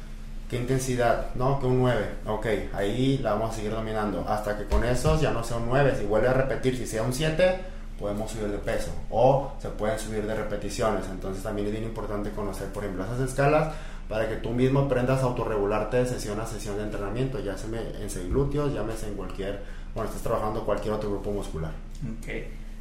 ¿Qué 0.50 0.56
intensidad? 0.56 1.26
No, 1.36 1.60
que 1.60 1.66
un 1.66 1.78
9. 1.78 2.04
Ok, 2.26 2.46
ahí 2.74 3.18
la 3.18 3.34
vamos 3.34 3.52
a 3.52 3.56
seguir 3.56 3.70
dominando. 3.70 4.24
Hasta 4.28 4.58
que 4.58 4.64
con 4.64 4.84
esos 4.84 5.20
ya 5.20 5.30
no 5.30 5.44
sea 5.44 5.58
un 5.58 5.66
9. 5.68 5.94
Si 5.98 6.04
vuelve 6.04 6.28
a 6.28 6.32
repetir, 6.32 6.76
si 6.76 6.84
sea 6.84 7.04
un 7.04 7.12
7, 7.12 7.60
podemos 7.98 8.32
subir 8.32 8.48
de 8.48 8.58
peso. 8.58 8.90
O 9.10 9.52
se 9.60 9.68
pueden 9.68 10.00
subir 10.00 10.26
de 10.26 10.34
repeticiones. 10.34 11.04
Entonces 11.08 11.44
también 11.44 11.68
es 11.68 11.72
bien 11.72 11.84
importante 11.84 12.30
conocer, 12.30 12.66
por 12.68 12.82
ejemplo, 12.82 13.04
esas 13.04 13.20
escalas 13.20 13.72
para 14.08 14.28
que 14.28 14.36
tú 14.36 14.50
mismo 14.50 14.80
aprendas 14.80 15.20
a 15.22 15.26
autorregularte 15.26 15.98
de 15.98 16.06
sesión 16.06 16.40
a 16.40 16.46
sesión 16.46 16.76
de 16.76 16.82
entrenamiento. 16.82 17.38
Ya 17.38 17.56
sea 17.56 17.70
en 17.70 18.30
glúteos, 18.30 18.74
llámese 18.74 19.06
en 19.06 19.14
cualquier, 19.14 19.62
bueno, 19.94 20.08
estés 20.08 20.22
trabajando 20.22 20.64
cualquier 20.64 20.94
otro 20.94 21.10
grupo 21.10 21.30
muscular. 21.30 21.72
Ok. 22.18 22.28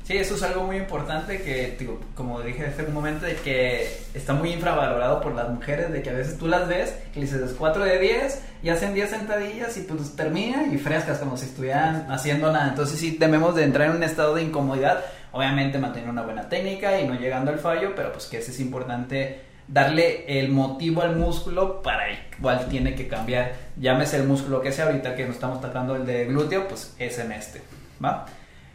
Sí, 0.04 0.18
eso 0.18 0.36
es 0.36 0.42
algo 0.42 0.64
muy 0.64 0.78
importante 0.78 1.42
que, 1.42 1.78
como 2.16 2.42
dije 2.42 2.66
hace 2.66 2.84
un 2.84 2.94
momento, 2.94 3.26
de 3.26 3.36
que 3.36 3.88
está 4.14 4.34
muy 4.34 4.52
infravalorado 4.52 5.22
por 5.22 5.36
las 5.36 5.50
mujeres, 5.50 5.92
de 5.92 6.02
que 6.02 6.10
a 6.10 6.14
veces 6.14 6.38
tú 6.40 6.48
las 6.48 6.68
ves, 6.68 6.96
que 7.14 7.22
dices 7.22 7.54
4 7.58 7.86
de 7.86 8.00
10 8.00 8.42
y 8.64 8.70
hacen 8.70 8.96
10 8.96 9.10
sentadillas 9.10 9.78
y 9.78 9.82
pues 9.82 10.16
terminan 10.16 10.74
y 10.74 10.78
frescas 10.80 11.20
como 11.20 11.38
si 11.38 11.46
estuvieran 11.46 12.08
haciendo 12.10 12.52
nada. 12.52 12.70
Entonces 12.70 13.00
sí 13.00 13.14
tememos 13.14 13.56
de 13.56 13.64
entrar 13.64 13.90
en 13.90 13.98
un 13.98 14.04
estado 14.04 14.34
de 14.34 14.44
incomodidad, 14.44 15.06
obviamente 15.32 15.78
mantener 15.78 16.10
una 16.10 16.24
buena 16.24 16.50
técnica 16.50 17.00
y 17.00 17.08
no 17.08 17.14
llegando 17.14 17.52
al 17.52 17.60
fallo, 17.60 17.94
pero 17.96 18.12
pues 18.12 18.26
que 18.26 18.40
es 18.40 18.60
importante 18.60 19.51
darle 19.72 20.40
el 20.40 20.50
motivo 20.50 21.02
al 21.02 21.16
músculo 21.16 21.82
para 21.82 22.10
el 22.10 22.18
cual 22.42 22.68
tiene 22.70 22.94
que 22.94 23.08
cambiar. 23.08 23.54
Llámese 23.78 24.18
el 24.18 24.28
músculo 24.28 24.62
que 24.62 24.72
sea, 24.72 24.86
ahorita 24.86 25.16
que 25.16 25.26
nos 25.26 25.36
estamos 25.36 25.62
tratando 25.62 25.96
el 25.96 26.06
de 26.06 26.26
glúteo, 26.26 26.68
pues 26.68 26.94
es 27.00 27.18
en 27.20 27.32
este, 27.32 27.62
¿va? 28.04 28.26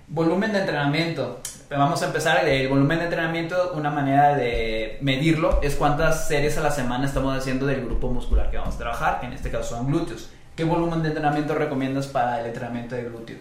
Volumen 0.09 0.53
de 0.53 0.61
entrenamiento. 0.61 1.41
Vamos 1.69 2.01
a 2.03 2.07
empezar. 2.07 2.49
El 2.49 2.69
volumen 2.69 2.99
de 2.99 3.05
entrenamiento, 3.05 3.73
una 3.75 3.91
manera 3.91 4.37
de 4.37 4.99
medirlo 5.01 5.61
es 5.63 5.75
cuántas 5.75 6.29
series 6.29 6.57
a 6.59 6.61
la 6.61 6.71
semana 6.71 7.07
estamos 7.07 7.37
haciendo 7.37 7.67
del 7.67 7.85
grupo 7.85 8.09
muscular 8.09 8.51
que 8.51 8.57
vamos 8.57 8.77
a 8.77 8.79
trabajar. 8.79 9.21
En 9.23 9.33
este 9.33 9.51
caso 9.51 9.77
son 9.77 9.89
glúteos. 9.89 10.31
¿Qué 10.55 10.65
volumen 10.65 11.03
de 11.03 11.09
entrenamiento 11.09 11.55
recomiendas 11.55 12.07
para 12.07 12.41
el 12.41 12.47
entrenamiento 12.47 12.95
de 12.95 13.05
glúteo? 13.05 13.37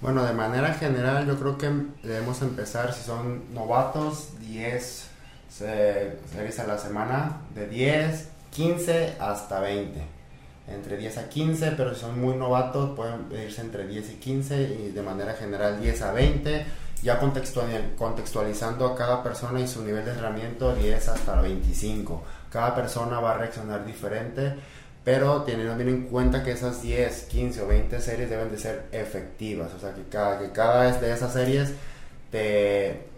Bueno, 0.00 0.24
de 0.24 0.32
manera 0.32 0.72
general 0.74 1.26
yo 1.26 1.36
creo 1.38 1.58
que 1.58 1.68
debemos 2.02 2.40
empezar, 2.42 2.92
si 2.92 3.02
son 3.02 3.52
novatos, 3.52 4.38
10 4.40 5.13
series 5.58 6.58
a 6.58 6.66
la 6.66 6.78
semana, 6.78 7.42
de 7.54 7.66
10, 7.68 8.28
15 8.50 9.16
hasta 9.20 9.60
20 9.60 10.14
entre 10.68 10.96
10 10.96 11.18
a 11.18 11.28
15, 11.28 11.72
pero 11.72 11.94
si 11.94 12.00
son 12.00 12.20
muy 12.20 12.36
novatos 12.36 12.96
pueden 12.96 13.26
irse 13.42 13.60
entre 13.60 13.86
10 13.86 14.10
y 14.12 14.14
15 14.14 14.62
y 14.62 14.92
de 14.92 15.02
manera 15.02 15.34
general 15.34 15.80
10 15.80 16.02
a 16.02 16.12
20, 16.12 16.64
ya 17.02 17.18
contextualizando 17.18 18.86
a 18.86 18.96
cada 18.96 19.22
persona 19.22 19.60
y 19.60 19.68
su 19.68 19.84
nivel 19.84 20.04
de 20.04 20.12
entrenamiento 20.12 20.74
10 20.74 21.08
hasta 21.08 21.40
25. 21.40 22.22
Cada 22.50 22.74
persona 22.74 23.20
va 23.20 23.32
a 23.32 23.38
reaccionar 23.38 23.84
diferente, 23.84 24.54
pero 25.04 25.42
teniendo 25.42 25.76
bien 25.76 25.88
en 25.88 26.06
cuenta 26.06 26.42
que 26.42 26.52
esas 26.52 26.80
10, 26.80 27.24
15 27.24 27.62
o 27.62 27.66
20 27.66 28.00
series 28.00 28.30
deben 28.30 28.50
de 28.50 28.58
ser 28.58 28.86
efectivas, 28.90 29.70
o 29.74 29.78
sea 29.78 29.92
que 29.92 30.04
cada, 30.04 30.38
que 30.38 31.06
de 31.06 31.12
esas 31.12 31.32
series 31.32 31.74
te, 32.30 33.13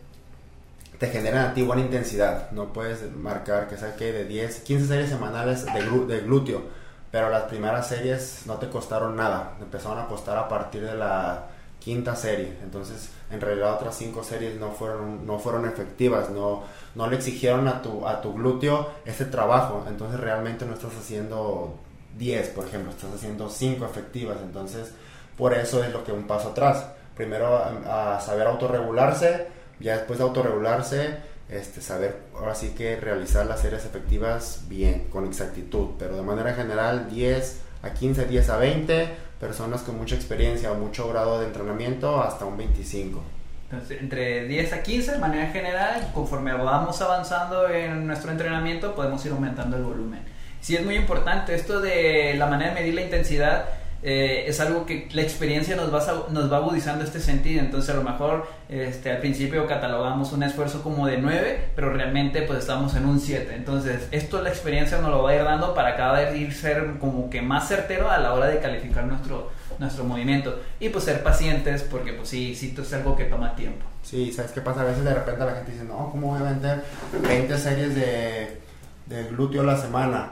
te 0.98 1.08
generan 1.08 1.46
a 1.46 1.54
ti 1.54 1.62
buena 1.62 1.82
intensidad, 1.82 2.50
no 2.52 2.72
puedes 2.72 3.14
marcar 3.14 3.68
que 3.68 3.76
saque 3.76 4.12
de 4.12 4.24
10, 4.24 4.60
15 4.60 4.86
series 4.86 5.10
semanales 5.10 5.66
de, 5.66 5.82
de 6.06 6.20
glúteo. 6.20 6.62
Pero 7.10 7.30
las 7.30 7.44
primeras 7.44 7.88
series 7.88 8.42
no 8.46 8.54
te 8.54 8.68
costaron 8.68 9.16
nada, 9.16 9.56
empezaron 9.60 9.98
a 9.98 10.06
costar 10.06 10.36
a 10.36 10.48
partir 10.48 10.82
de 10.82 10.94
la 10.94 11.46
quinta 11.78 12.16
serie, 12.16 12.52
entonces 12.64 13.10
en 13.30 13.40
realidad 13.40 13.74
otras 13.74 13.96
cinco 13.96 14.24
series 14.24 14.58
no 14.58 14.72
fueron, 14.72 15.24
no 15.24 15.38
fueron 15.38 15.66
efectivas, 15.66 16.30
no, 16.30 16.64
no 16.96 17.06
le 17.08 17.14
exigieron 17.14 17.68
a 17.68 17.80
tu, 17.80 18.06
a 18.08 18.20
tu 18.20 18.34
glúteo 18.34 18.90
ese 19.04 19.24
trabajo, 19.26 19.84
entonces 19.88 20.18
realmente 20.18 20.66
no 20.66 20.74
estás 20.74 20.96
haciendo 20.98 21.78
10, 22.18 22.48
por 22.48 22.66
ejemplo, 22.66 22.90
estás 22.90 23.14
haciendo 23.14 23.48
5 23.48 23.84
efectivas, 23.84 24.38
entonces 24.42 24.92
por 25.38 25.54
eso 25.54 25.84
es 25.84 25.92
lo 25.92 26.02
que 26.02 26.10
un 26.10 26.26
paso 26.26 26.48
atrás, 26.48 26.86
primero 27.14 27.56
a, 27.56 28.16
a 28.16 28.20
saber 28.20 28.48
autorregularse, 28.48 29.46
ya 29.80 29.96
después 29.96 30.18
de 30.18 30.24
autorregularse, 30.24 31.16
este, 31.48 31.80
saber 31.80 32.16
ahora 32.34 32.54
sí 32.54 32.70
que 32.76 32.96
realizar 32.96 33.46
las 33.46 33.60
series 33.60 33.84
efectivas 33.84 34.64
bien, 34.68 35.04
con 35.10 35.26
exactitud, 35.26 35.90
pero 35.98 36.16
de 36.16 36.22
manera 36.22 36.54
general 36.54 37.08
10 37.10 37.60
a 37.82 37.90
15, 37.90 38.24
10 38.24 38.50
a 38.50 38.56
20, 38.56 39.08
personas 39.38 39.82
con 39.82 39.96
mucha 39.96 40.16
experiencia 40.16 40.72
o 40.72 40.74
mucho 40.74 41.08
grado 41.08 41.40
de 41.40 41.46
entrenamiento 41.46 42.22
hasta 42.22 42.44
un 42.44 42.56
25. 42.56 43.22
Entonces, 43.70 44.00
entre 44.00 44.46
10 44.46 44.72
a 44.72 44.82
15 44.82 45.12
de 45.12 45.18
manera 45.18 45.50
general, 45.50 46.10
conforme 46.14 46.52
vamos 46.52 47.00
avanzando 47.02 47.68
en 47.68 48.06
nuestro 48.06 48.30
entrenamiento, 48.30 48.94
podemos 48.94 49.24
ir 49.26 49.32
aumentando 49.32 49.76
el 49.76 49.82
volumen. 49.82 50.20
Sí 50.60 50.76
es 50.76 50.84
muy 50.84 50.96
importante 50.96 51.54
esto 51.54 51.80
de 51.80 52.34
la 52.38 52.46
manera 52.46 52.72
de 52.72 52.80
medir 52.80 52.94
la 52.94 53.02
intensidad 53.02 53.66
eh, 54.08 54.44
es 54.46 54.60
algo 54.60 54.86
que 54.86 55.08
la 55.14 55.22
experiencia 55.22 55.74
nos 55.74 55.92
va, 55.92 56.28
nos 56.30 56.52
va 56.52 56.58
agudizando 56.58 57.02
este 57.02 57.18
sentido. 57.18 57.60
Entonces, 57.60 57.90
a 57.92 57.98
lo 57.98 58.04
mejor 58.04 58.46
este, 58.68 59.10
al 59.10 59.18
principio 59.18 59.66
catalogamos 59.66 60.32
un 60.32 60.44
esfuerzo 60.44 60.84
como 60.84 61.08
de 61.08 61.18
9, 61.18 61.70
pero 61.74 61.92
realmente 61.92 62.42
pues 62.42 62.60
estamos 62.60 62.94
en 62.94 63.04
un 63.04 63.18
7. 63.18 63.52
Entonces, 63.56 64.06
esto 64.12 64.40
la 64.42 64.50
experiencia 64.50 64.98
nos 64.98 65.10
lo 65.10 65.24
va 65.24 65.30
a 65.30 65.34
ir 65.34 65.42
dando 65.42 65.74
para 65.74 65.96
cada 65.96 66.20
vez 66.20 66.36
ir 66.36 66.54
ser 66.54 66.98
como 67.00 67.28
que 67.28 67.42
más 67.42 67.66
certero 67.66 68.08
a 68.08 68.18
la 68.18 68.32
hora 68.32 68.46
de 68.46 68.60
calificar 68.60 69.06
nuestro, 69.06 69.50
nuestro 69.80 70.04
movimiento. 70.04 70.60
Y 70.78 70.90
pues 70.90 71.02
ser 71.02 71.24
pacientes 71.24 71.82
porque 71.82 72.12
pues 72.12 72.28
sí, 72.28 72.54
sí, 72.54 72.68
esto 72.68 72.82
es 72.82 72.92
algo 72.92 73.16
que 73.16 73.24
toma 73.24 73.56
tiempo. 73.56 73.84
Sí, 74.04 74.30
¿sabes 74.30 74.52
qué 74.52 74.60
pasa? 74.60 74.82
A 74.82 74.84
veces 74.84 75.02
de 75.02 75.14
repente 75.14 75.44
la 75.44 75.56
gente 75.56 75.72
dice, 75.72 75.84
no, 75.84 76.10
¿cómo 76.12 76.28
voy 76.28 76.38
a 76.38 76.44
vender 76.44 76.84
20 77.26 77.58
series 77.58 77.96
de, 77.96 78.60
de 79.06 79.24
glúteo 79.24 79.62
a 79.62 79.64
la 79.64 79.76
semana? 79.76 80.30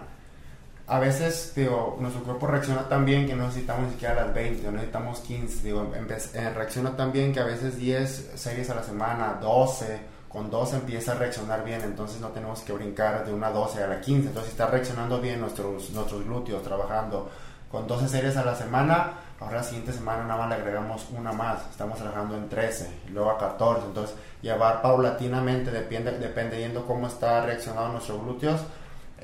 A 0.87 0.99
veces, 0.99 1.53
digo, 1.57 1.97
nuestro 1.99 2.23
cuerpo 2.23 2.47
reacciona 2.47 2.87
tan 2.89 3.07
bien 3.07 3.27
que 3.27 3.35
no 3.35 3.47
necesitamos 3.47 3.87
ni 3.87 3.93
siquiera 3.93 4.15
las 4.15 4.35
20, 4.35 4.65
no 4.65 4.73
necesitamos 4.73 5.21
15, 5.21 5.63
digo, 5.63 5.93
eh, 5.95 6.51
reacciona 6.51 6.95
tan 6.95 7.11
bien 7.11 7.33
que 7.33 7.41
a 7.41 7.45
veces 7.45 7.77
10 7.77 8.33
series 8.35 8.69
a 8.69 8.75
la 8.75 8.83
semana, 8.83 9.39
12, 9.41 10.01
con 10.29 10.51
12 10.51 10.77
empieza 10.77 11.13
a 11.13 11.15
reaccionar 11.15 11.65
bien, 11.65 11.81
entonces 11.83 12.21
no 12.21 12.29
tenemos 12.29 12.61
que 12.61 12.75
brincar 12.75 13.25
de 13.25 13.33
una 13.33 13.51
12 13.51 13.83
a 13.83 13.87
la 13.87 14.01
15, 14.01 14.29
entonces 14.29 14.53
está 14.53 14.67
reaccionando 14.67 15.21
bien 15.21 15.41
nuestros, 15.41 15.91
nuestros 15.91 16.25
glúteos, 16.25 16.63
trabajando 16.63 17.31
con 17.71 17.87
12 17.87 18.09
series 18.09 18.37
a 18.37 18.45
la 18.45 18.55
semana, 18.55 19.13
ahora 19.41 19.57
la 19.57 19.63
siguiente 19.63 19.93
semana 19.93 20.25
nada 20.25 20.41
más 20.41 20.49
le 20.51 20.57
agregamos 20.57 21.07
una 21.17 21.33
más, 21.33 21.63
estamos 21.71 21.99
trabajando 21.99 22.37
en 22.37 22.49
13, 22.51 23.05
luego 23.11 23.31
a 23.31 23.39
14, 23.39 23.87
entonces 23.87 24.17
llevar 24.43 24.83
paulatinamente, 24.83 25.71
depende, 25.71 26.19
dependiendo 26.19 26.85
cómo 26.85 27.07
está 27.07 27.41
reaccionando 27.41 27.93
nuestros 27.93 28.21
glúteos, 28.21 28.61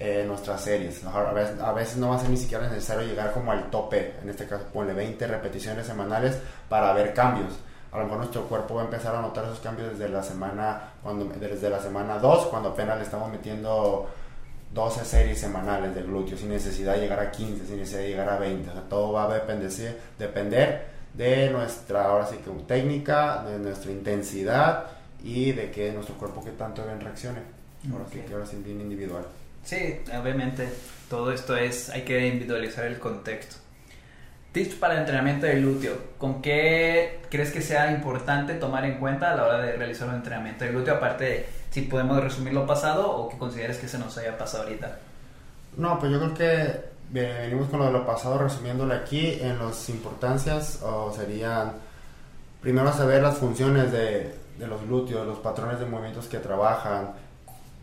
eh, 0.03 0.25
nuestras 0.27 0.63
series. 0.63 1.05
A 1.05 1.31
veces, 1.35 1.61
a 1.61 1.73
veces, 1.73 1.99
no 1.99 2.09
va 2.09 2.17
a 2.17 2.19
ser 2.19 2.31
ni 2.31 2.39
siquiera 2.39 2.67
necesario 2.67 3.07
llegar 3.07 3.35
como 3.35 3.53
al 3.53 3.69
tope, 3.69 4.15
en 4.23 4.31
este 4.31 4.47
caso 4.47 4.65
ponle 4.73 4.95
20 4.95 5.27
repeticiones 5.27 5.87
semanales 5.87 6.39
para 6.71 6.95
ver 6.95 7.13
cambios. 7.13 7.53
A 7.93 7.99
lo 7.99 8.05
mejor 8.05 8.19
nuestro 8.19 8.45
cuerpo 8.45 8.77
va 8.77 8.81
a 8.81 8.85
empezar 8.87 9.15
a 9.15 9.21
notar 9.21 9.45
esos 9.45 9.61
cambios 9.61 9.91
desde 9.91 10.09
la 10.09 10.23
semana 10.23 10.93
cuando 11.03 11.27
desde 11.27 11.69
la 11.69 11.81
semana 11.81 12.19
2, 12.19 12.47
cuando 12.47 12.71
apenas 12.71 12.97
le 12.97 13.03
estamos 13.03 13.31
metiendo 13.31 14.09
12 14.73 15.05
series 15.05 15.39
semanales 15.39 15.95
de 15.95 16.03
glúteos 16.03 16.41
sin 16.41 16.49
necesidad 16.49 16.95
de 16.95 17.01
llegar 17.01 17.21
a 17.21 17.31
15, 17.31 17.67
sin 17.67 17.77
necesidad 17.77 18.01
de 18.01 18.09
llegar 18.09 18.29
a 18.31 18.39
20. 18.39 18.71
O 18.71 18.73
sea, 18.73 18.83
todo 18.89 19.13
va 19.13 19.25
a 19.25 19.35
depender, 19.35 19.71
depender 20.19 20.87
de 21.13 21.51
nuestra 21.51 22.07
ahora 22.07 22.27
sí 22.27 22.39
que 22.39 22.51
técnica, 22.65 23.43
de 23.43 23.59
nuestra 23.59 23.91
intensidad 23.91 24.87
y 25.23 25.53
de 25.53 25.71
que 25.71 25.93
nuestro 25.93 26.15
cuerpo 26.15 26.43
que 26.43 26.53
tanto 26.53 26.83
bien 26.85 27.01
reaccione. 27.03 27.41
Ahora 27.93 28.05
sí 28.11 28.21
que 28.21 28.33
ahora 28.33 28.47
sí 28.47 28.57
bien 28.65 28.81
individual. 28.81 29.25
Sí, 29.65 30.01
obviamente 30.19 30.69
todo 31.09 31.33
esto 31.33 31.57
es, 31.57 31.91
hay 31.91 32.03
que 32.03 32.27
individualizar 32.27 32.87
el 32.87 32.99
contexto. 32.99 33.57
Tips 34.53 34.75
para 34.77 34.95
el 34.95 35.01
entrenamiento 35.01 35.47
del 35.47 35.63
glúteo. 35.63 35.97
¿Con 36.19 36.43
qué 36.43 37.21
crees 37.31 37.53
que 37.53 37.63
sea 37.63 37.93
importante 37.93 38.55
tomar 38.55 38.85
en 38.85 38.99
cuenta 38.99 39.33
a 39.33 39.37
la 39.37 39.45
hora 39.45 39.59
de 39.59 39.77
realizar 39.77 40.09
un 40.09 40.17
entrenamiento 40.17 40.65
del 40.65 40.75
glúteo? 40.75 40.95
Aparte, 40.95 41.47
si 41.71 41.83
podemos 41.83 42.21
resumir 42.23 42.53
lo 42.53 42.67
pasado 42.67 43.11
o 43.11 43.29
que 43.29 43.39
consideres 43.39 43.79
que 43.79 43.87
se 43.87 43.99
nos 43.99 44.17
haya 44.19 44.37
pasado 44.37 44.65
ahorita. 44.65 44.99
No, 45.77 45.99
pues 46.01 46.11
yo 46.11 46.19
creo 46.19 46.35
que 46.35 46.81
venimos 47.11 47.69
con 47.69 47.79
lo 47.79 47.87
de 47.87 47.93
lo 47.93 48.05
pasado 48.05 48.39
resumiéndolo 48.39 48.93
aquí. 48.93 49.39
En 49.41 49.59
las 49.59 49.89
importancias 49.89 50.81
o 50.83 51.13
serían 51.13 51.73
primero 52.61 52.93
saber 52.93 53.23
las 53.23 53.39
funciones 53.39 53.93
de, 53.93 54.35
de 54.59 54.67
los 54.67 54.83
glúteos, 54.83 55.27
los 55.27 55.39
patrones 55.39 55.79
de 55.79 55.87
movimientos 55.87 56.27
que 56.27 56.39
trabajan, 56.39 57.13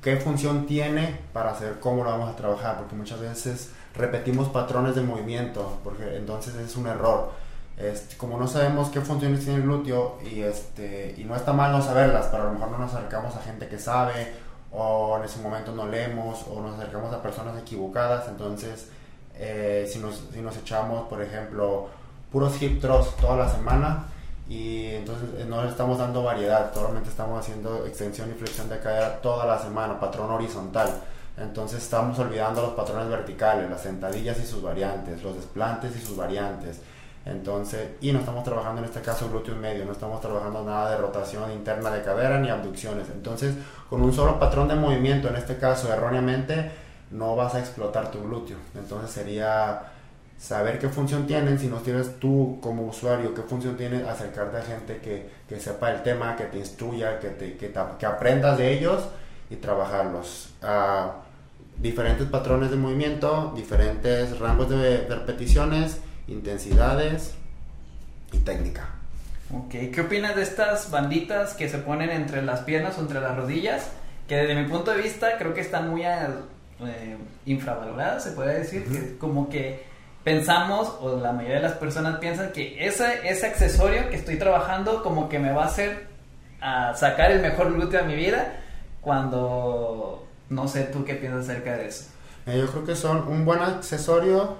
qué 0.01 0.17
función 0.17 0.65
tiene 0.65 1.19
para 1.33 1.51
hacer 1.51 1.79
cómo 1.79 2.03
lo 2.03 2.11
vamos 2.11 2.29
a 2.29 2.35
trabajar, 2.35 2.77
porque 2.77 2.95
muchas 2.95 3.19
veces 3.19 3.71
repetimos 3.95 4.49
patrones 4.49 4.95
de 4.95 5.01
movimiento, 5.01 5.79
porque 5.83 6.17
entonces 6.17 6.55
es 6.55 6.75
un 6.75 6.87
error. 6.87 7.31
Este, 7.77 8.17
como 8.17 8.39
no 8.39 8.47
sabemos 8.47 8.89
qué 8.89 9.01
funciones 9.01 9.41
tiene 9.41 9.57
el 9.57 9.63
glúteo 9.63 10.17
y, 10.23 10.41
este, 10.41 11.13
y 11.17 11.23
no 11.25 11.35
está 11.35 11.53
mal 11.53 11.71
no 11.71 11.81
saberlas, 11.81 12.27
pero 12.31 12.43
a 12.43 12.45
lo 12.47 12.53
mejor 12.53 12.71
no 12.71 12.79
nos 12.79 12.93
acercamos 12.93 13.35
a 13.35 13.41
gente 13.41 13.67
que 13.67 13.77
sabe 13.77 14.33
o 14.71 15.17
en 15.17 15.25
ese 15.25 15.39
momento 15.39 15.71
no 15.73 15.87
leemos 15.87 16.45
o 16.49 16.59
nos 16.61 16.79
acercamos 16.79 17.13
a 17.13 17.21
personas 17.21 17.57
equivocadas, 17.59 18.27
entonces 18.27 18.89
eh, 19.35 19.87
si, 19.91 19.99
nos, 19.99 20.23
si 20.33 20.41
nos 20.41 20.57
echamos, 20.57 21.07
por 21.07 21.21
ejemplo, 21.21 21.87
puros 22.31 22.59
hip 22.61 22.81
thrusts 22.81 23.15
toda 23.17 23.37
la 23.37 23.49
semana, 23.49 24.07
y 24.49 24.87
entonces 24.91 25.29
eh, 25.37 25.45
no 25.47 25.63
le 25.63 25.69
estamos 25.69 25.97
dando 25.97 26.23
variedad, 26.23 26.73
solamente 26.73 27.09
estamos 27.09 27.39
haciendo 27.39 27.85
extensión 27.85 28.29
y 28.31 28.33
flexión 28.33 28.69
de 28.69 28.79
cadera 28.79 29.21
toda 29.21 29.45
la 29.45 29.59
semana, 29.59 29.99
patrón 29.99 30.31
horizontal. 30.31 30.89
Entonces 31.37 31.83
estamos 31.83 32.17
olvidando 32.17 32.61
los 32.61 32.71
patrones 32.71 33.09
verticales, 33.09 33.69
las 33.69 33.81
sentadillas 33.81 34.39
y 34.39 34.45
sus 34.45 34.61
variantes, 34.61 35.21
los 35.21 35.35
desplantes 35.35 35.95
y 35.95 35.99
sus 35.99 36.15
variantes. 36.15 36.81
Entonces, 37.25 37.89
y 37.99 38.11
no 38.13 38.19
estamos 38.19 38.43
trabajando 38.45 38.81
en 38.81 38.85
este 38.85 39.01
caso 39.01 39.29
glúteo 39.29 39.55
medio, 39.55 39.83
no 39.83 39.91
estamos 39.91 40.21
trabajando 40.21 40.63
nada 40.63 40.91
de 40.91 40.97
rotación 40.97 41.51
interna 41.51 41.91
de 41.91 42.01
cadera 42.01 42.39
ni 42.39 42.49
abducciones. 42.49 43.09
Entonces, 43.13 43.53
con 43.89 44.01
un 44.01 44.13
solo 44.13 44.39
patrón 44.39 44.69
de 44.69 44.75
movimiento, 44.75 45.27
en 45.27 45.35
este 45.35 45.57
caso 45.57 45.91
erróneamente, 45.91 46.71
no 47.11 47.35
vas 47.35 47.53
a 47.55 47.59
explotar 47.59 48.11
tu 48.11 48.23
glúteo. 48.23 48.57
Entonces 48.75 49.11
sería 49.11 49.91
saber 50.39 50.79
qué 50.79 50.89
función 50.89 51.25
tienen, 51.25 51.57
si 51.57 51.67
no 51.67 51.77
tienes 51.77 52.19
tú 52.19 52.59
como 52.61 52.83
usuario, 52.83 53.33
qué 53.33 53.41
función 53.41 53.75
tiene 53.75 54.03
acercarte 54.03 54.57
a 54.57 54.61
gente 54.61 54.97
que, 54.97 55.29
que 55.47 55.59
sepa 55.59 55.91
el 55.91 56.03
tema, 56.03 56.35
que 56.35 56.45
te 56.45 56.59
instruya, 56.59 57.19
que, 57.19 57.29
te, 57.29 57.57
que, 57.57 57.73
que 57.99 58.05
aprendas 58.05 58.57
de 58.57 58.73
ellos 58.73 59.03
y 59.49 59.55
trabajarlos. 59.55 60.49
a 60.61 61.23
diferentes 61.77 62.27
patrones 62.27 62.71
de 62.71 62.77
movimiento, 62.77 63.53
diferentes 63.55 64.39
rangos 64.39 64.69
de, 64.69 65.05
repeticiones, 65.07 65.99
intensidades 66.27 67.35
y 68.31 68.39
técnica. 68.39 68.89
Ok, 69.53 69.69
¿qué 69.93 70.01
opinas 70.01 70.35
de 70.35 70.41
estas 70.41 70.91
banditas 70.91 71.53
que 71.53 71.69
se 71.69 71.77
ponen 71.77 72.09
entre 72.09 72.41
las 72.41 72.61
piernas 72.61 72.97
o 72.97 73.01
entre 73.01 73.21
las 73.21 73.37
rodillas? 73.37 73.89
Que 74.27 74.37
desde 74.37 74.61
mi 74.61 74.67
punto 74.67 74.91
de 74.91 75.01
vista 75.01 75.37
creo 75.37 75.53
que 75.53 75.61
están 75.61 75.89
muy 75.89 76.01
eh, 76.03 77.17
infravaloradas, 77.45 78.23
se 78.23 78.31
puede 78.31 78.59
decir, 78.59 78.83
que 78.85 79.17
como 79.17 79.49
que 79.49 79.85
pensamos, 80.27 80.93
o 80.99 81.15
la 81.15 81.31
mayoría 81.31 81.55
de 81.55 81.61
las 81.61 81.77
personas 81.77 82.17
piensan 82.17 82.51
que 82.51 82.85
ese, 82.85 83.29
ese 83.29 83.45
accesorio 83.45 84.09
que 84.09 84.17
estoy 84.17 84.37
trabajando 84.37 85.01
como 85.01 85.29
que 85.29 85.39
me 85.39 85.53
va 85.53 85.63
a 85.63 85.67
hacer 85.67 86.05
a 86.59 86.93
sacar 86.95 87.31
el 87.31 87.41
mejor 87.41 87.71
glúteo 87.71 88.01
de 88.01 88.07
mi 88.07 88.15
vida, 88.17 88.59
cuando 88.99 90.27
no 90.49 90.67
sé 90.67 90.83
tú 90.83 91.05
qué 91.05 91.13
piensas 91.13 91.45
acerca 91.45 91.77
de 91.77 91.87
eso. 91.87 92.09
Eh, 92.45 92.59
yo 92.59 92.69
creo 92.69 92.85
que 92.85 92.97
son 92.97 93.25
un 93.25 93.45
buen 93.45 93.61
accesorio, 93.61 94.57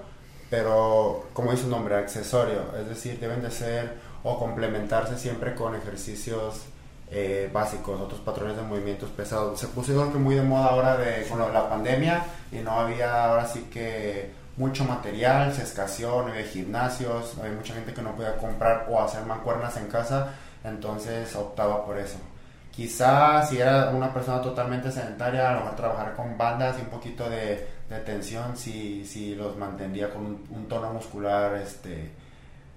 pero 0.48 1.26
como 1.34 1.50
dice 1.50 1.64
su 1.64 1.68
nombre, 1.68 1.96
accesorio, 1.96 2.74
es 2.80 2.88
decir, 2.88 3.20
deben 3.20 3.42
de 3.42 3.50
ser 3.50 3.92
o 4.22 4.38
complementarse 4.38 5.18
siempre 5.18 5.54
con 5.54 5.74
ejercicios 5.74 6.62
eh, 7.10 7.50
básicos, 7.52 8.00
otros 8.00 8.20
patrones 8.20 8.56
de 8.56 8.62
movimientos 8.62 9.10
pesados. 9.10 9.60
Se 9.60 9.66
puso 9.66 9.92
igual 9.92 10.12
que 10.12 10.18
muy 10.18 10.34
de 10.34 10.44
moda 10.44 10.68
ahora 10.68 10.96
de, 10.96 11.24
con 11.24 11.40
la 11.40 11.68
pandemia 11.68 12.24
y 12.50 12.56
no 12.56 12.70
había 12.80 13.26
ahora 13.26 13.46
sí 13.46 13.68
que 13.70 14.47
mucho 14.58 14.84
material, 14.84 15.54
se 15.54 15.62
escaseó, 15.62 16.22
no 16.22 16.32
había 16.32 16.44
gimnasios, 16.44 17.38
había 17.38 17.52
mucha 17.52 17.74
gente 17.74 17.94
que 17.94 18.02
no 18.02 18.14
podía 18.14 18.36
comprar 18.36 18.86
o 18.90 19.00
hacer 19.00 19.24
mancuernas 19.24 19.76
en 19.76 19.86
casa, 19.86 20.34
entonces 20.64 21.34
optaba 21.36 21.86
por 21.86 21.96
eso. 21.96 22.18
Quizás 22.72 23.48
si 23.48 23.58
era 23.58 23.90
una 23.90 24.12
persona 24.12 24.42
totalmente 24.42 24.90
sedentaria, 24.90 25.50
a 25.50 25.52
lo 25.54 25.60
mejor 25.60 25.76
trabajar 25.76 26.14
con 26.14 26.36
bandas 26.36 26.76
y 26.78 26.82
un 26.82 26.88
poquito 26.88 27.28
de, 27.30 27.66
tensión, 28.04 28.56
si, 28.56 29.04
si 29.06 29.34
los 29.34 29.56
mantendría 29.56 30.10
con 30.10 30.44
un, 30.50 30.68
tono 30.68 30.92
muscular, 30.92 31.54
este, 31.56 32.10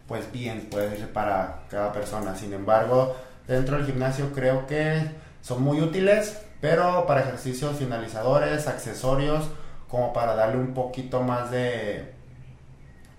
pues 0.07 0.31
bien, 0.31 0.67
puede 0.71 0.97
ser 0.97 1.11
para 1.11 1.63
cada 1.69 1.91
persona. 1.91 2.35
Sin 2.35 2.53
embargo, 2.53 3.15
dentro 3.47 3.77
del 3.77 3.85
gimnasio 3.85 4.31
creo 4.33 4.65
que 4.65 5.01
son 5.41 5.61
muy 5.61 5.81
útiles, 5.81 6.39
pero 6.59 7.05
para 7.05 7.21
ejercicios 7.21 7.77
finalizadores, 7.77 8.67
accesorios, 8.67 9.49
como 9.91 10.13
para 10.13 10.33
darle 10.35 10.57
un 10.57 10.73
poquito 10.73 11.21
más 11.21 11.51
de, 11.51 12.13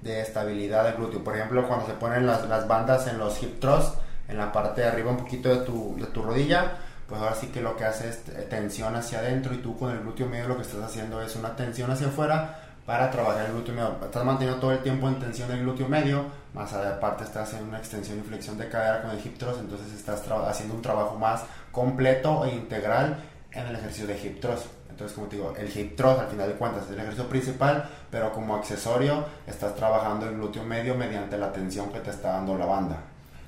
de 0.01 0.21
estabilidad 0.23 0.87
al 0.87 0.95
glúteo. 0.95 1.23
Por 1.23 1.37
ejemplo, 1.37 1.69
cuando 1.69 1.87
se 1.87 1.93
ponen 1.93 2.27
las, 2.27 2.49
las 2.49 2.67
bandas 2.67 3.07
en 3.07 3.19
los 3.19 3.41
hip 3.43 3.61
thrusts, 3.61 3.99
en 4.27 4.39
la 4.39 4.51
parte 4.51 4.81
de 4.81 4.89
arriba 4.89 5.11
un 5.11 5.19
poquito 5.19 5.51
de 5.51 5.67
tu, 5.67 5.95
de 5.99 6.07
tu 6.07 6.23
rodilla, 6.23 6.73
pues 7.07 7.21
ahora 7.21 7.35
sí 7.35 7.49
que 7.49 7.61
lo 7.61 7.77
que 7.77 7.85
hace 7.85 8.09
es 8.09 8.25
tensión 8.49 8.97
hacia 8.97 9.19
adentro 9.19 9.53
y 9.53 9.59
tú 9.59 9.79
con 9.79 9.91
el 9.91 10.01
glúteo 10.01 10.27
medio 10.27 10.49
lo 10.49 10.57
que 10.57 10.63
estás 10.63 10.83
haciendo 10.83 11.21
es 11.21 11.37
una 11.37 11.55
tensión 11.55 11.91
hacia 11.91 12.07
afuera 12.07 12.59
para 12.87 13.11
trabajar 13.11 13.45
el 13.45 13.53
glúteo 13.53 13.75
medio. 13.75 13.99
Estás 14.03 14.25
manteniendo 14.25 14.59
todo 14.59 14.73
el 14.73 14.83
tiempo 14.83 15.09
en 15.09 15.19
tensión 15.19 15.51
el 15.51 15.61
glúteo 15.61 15.89
medio, 15.89 16.25
más 16.55 16.73
aparte 16.73 17.25
estás 17.25 17.49
haciendo 17.49 17.69
una 17.69 17.79
extensión 17.79 18.19
y 18.19 18.23
flexión 18.23 18.57
de 18.57 18.69
cadera 18.71 19.03
con 19.03 19.11
el 19.11 19.19
hip 19.19 19.37
thrust, 19.37 19.61
entonces 19.61 19.93
estás 19.93 20.23
haciendo 20.49 20.75
un 20.75 20.81
trabajo 20.81 21.19
más 21.19 21.45
completo 21.71 22.47
e 22.47 22.55
integral 22.55 23.19
en 23.51 23.67
el 23.67 23.77
ejercicio 23.77 24.07
de 24.07 24.19
hip 24.19 24.41
thrust. 24.41 24.67
Entonces, 24.93 25.15
como 25.15 25.27
te 25.27 25.37
digo, 25.37 25.55
el 25.57 25.75
hip 25.75 25.97
thrust 25.97 26.21
al 26.21 26.29
final 26.29 26.49
de 26.49 26.55
cuentas 26.55 26.85
es 26.85 26.91
el 26.91 26.99
ejercicio 26.99 27.27
principal, 27.27 27.89
pero 28.11 28.31
como 28.33 28.55
accesorio 28.55 29.25
estás 29.47 29.75
trabajando 29.75 30.27
el 30.27 30.35
glúteo 30.35 30.65
medio 30.65 30.95
mediante 30.95 31.39
la 31.39 31.51
tensión 31.51 31.91
que 31.91 32.01
te 32.01 32.11
está 32.11 32.33
dando 32.33 32.59
la 32.59 32.67
banda. 32.67 32.99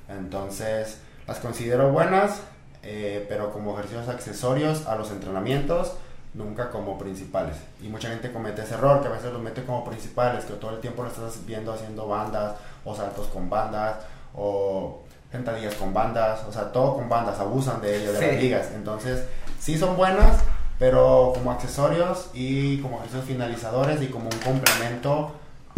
Entonces, 0.08 1.00
las 1.26 1.38
considero 1.40 1.92
buenas, 1.92 2.40
eh, 2.82 3.26
pero 3.28 3.52
como 3.52 3.74
ejercicios 3.74 4.08
accesorios 4.08 4.86
a 4.86 4.96
los 4.96 5.10
entrenamientos, 5.10 5.92
nunca 6.32 6.70
como 6.70 6.96
principales. 6.96 7.56
Y 7.82 7.88
mucha 7.88 8.08
gente 8.08 8.32
comete 8.32 8.62
ese 8.62 8.74
error, 8.74 9.02
que 9.02 9.08
a 9.08 9.10
veces 9.10 9.30
los 9.30 9.42
mete 9.42 9.64
como 9.64 9.84
principales, 9.84 10.46
que 10.46 10.54
todo 10.54 10.70
el 10.70 10.80
tiempo 10.80 11.02
lo 11.02 11.10
estás 11.10 11.44
viendo 11.44 11.74
haciendo 11.74 12.08
bandas, 12.08 12.54
o 12.86 12.96
saltos 12.96 13.26
con 13.26 13.50
bandas, 13.50 13.96
o 14.34 15.02
sentadillas 15.30 15.74
con 15.74 15.92
bandas, 15.92 16.40
o 16.48 16.52
sea, 16.52 16.72
todo 16.72 16.94
con 16.94 17.06
bandas, 17.06 17.38
abusan 17.38 17.82
de 17.82 17.96
ello, 17.96 18.14
de 18.14 18.26
las 18.26 18.42
ligas. 18.42 18.68
Entonces, 18.74 19.24
sí 19.60 19.76
son 19.76 19.94
buenas, 19.94 20.38
pero 20.84 21.32
como 21.34 21.50
accesorios 21.50 22.28
y 22.34 22.76
como 22.80 22.98
ejercicios 22.98 23.24
finalizadores 23.24 24.02
y 24.02 24.08
como 24.08 24.26
un 24.26 24.38
complemento 24.40 25.32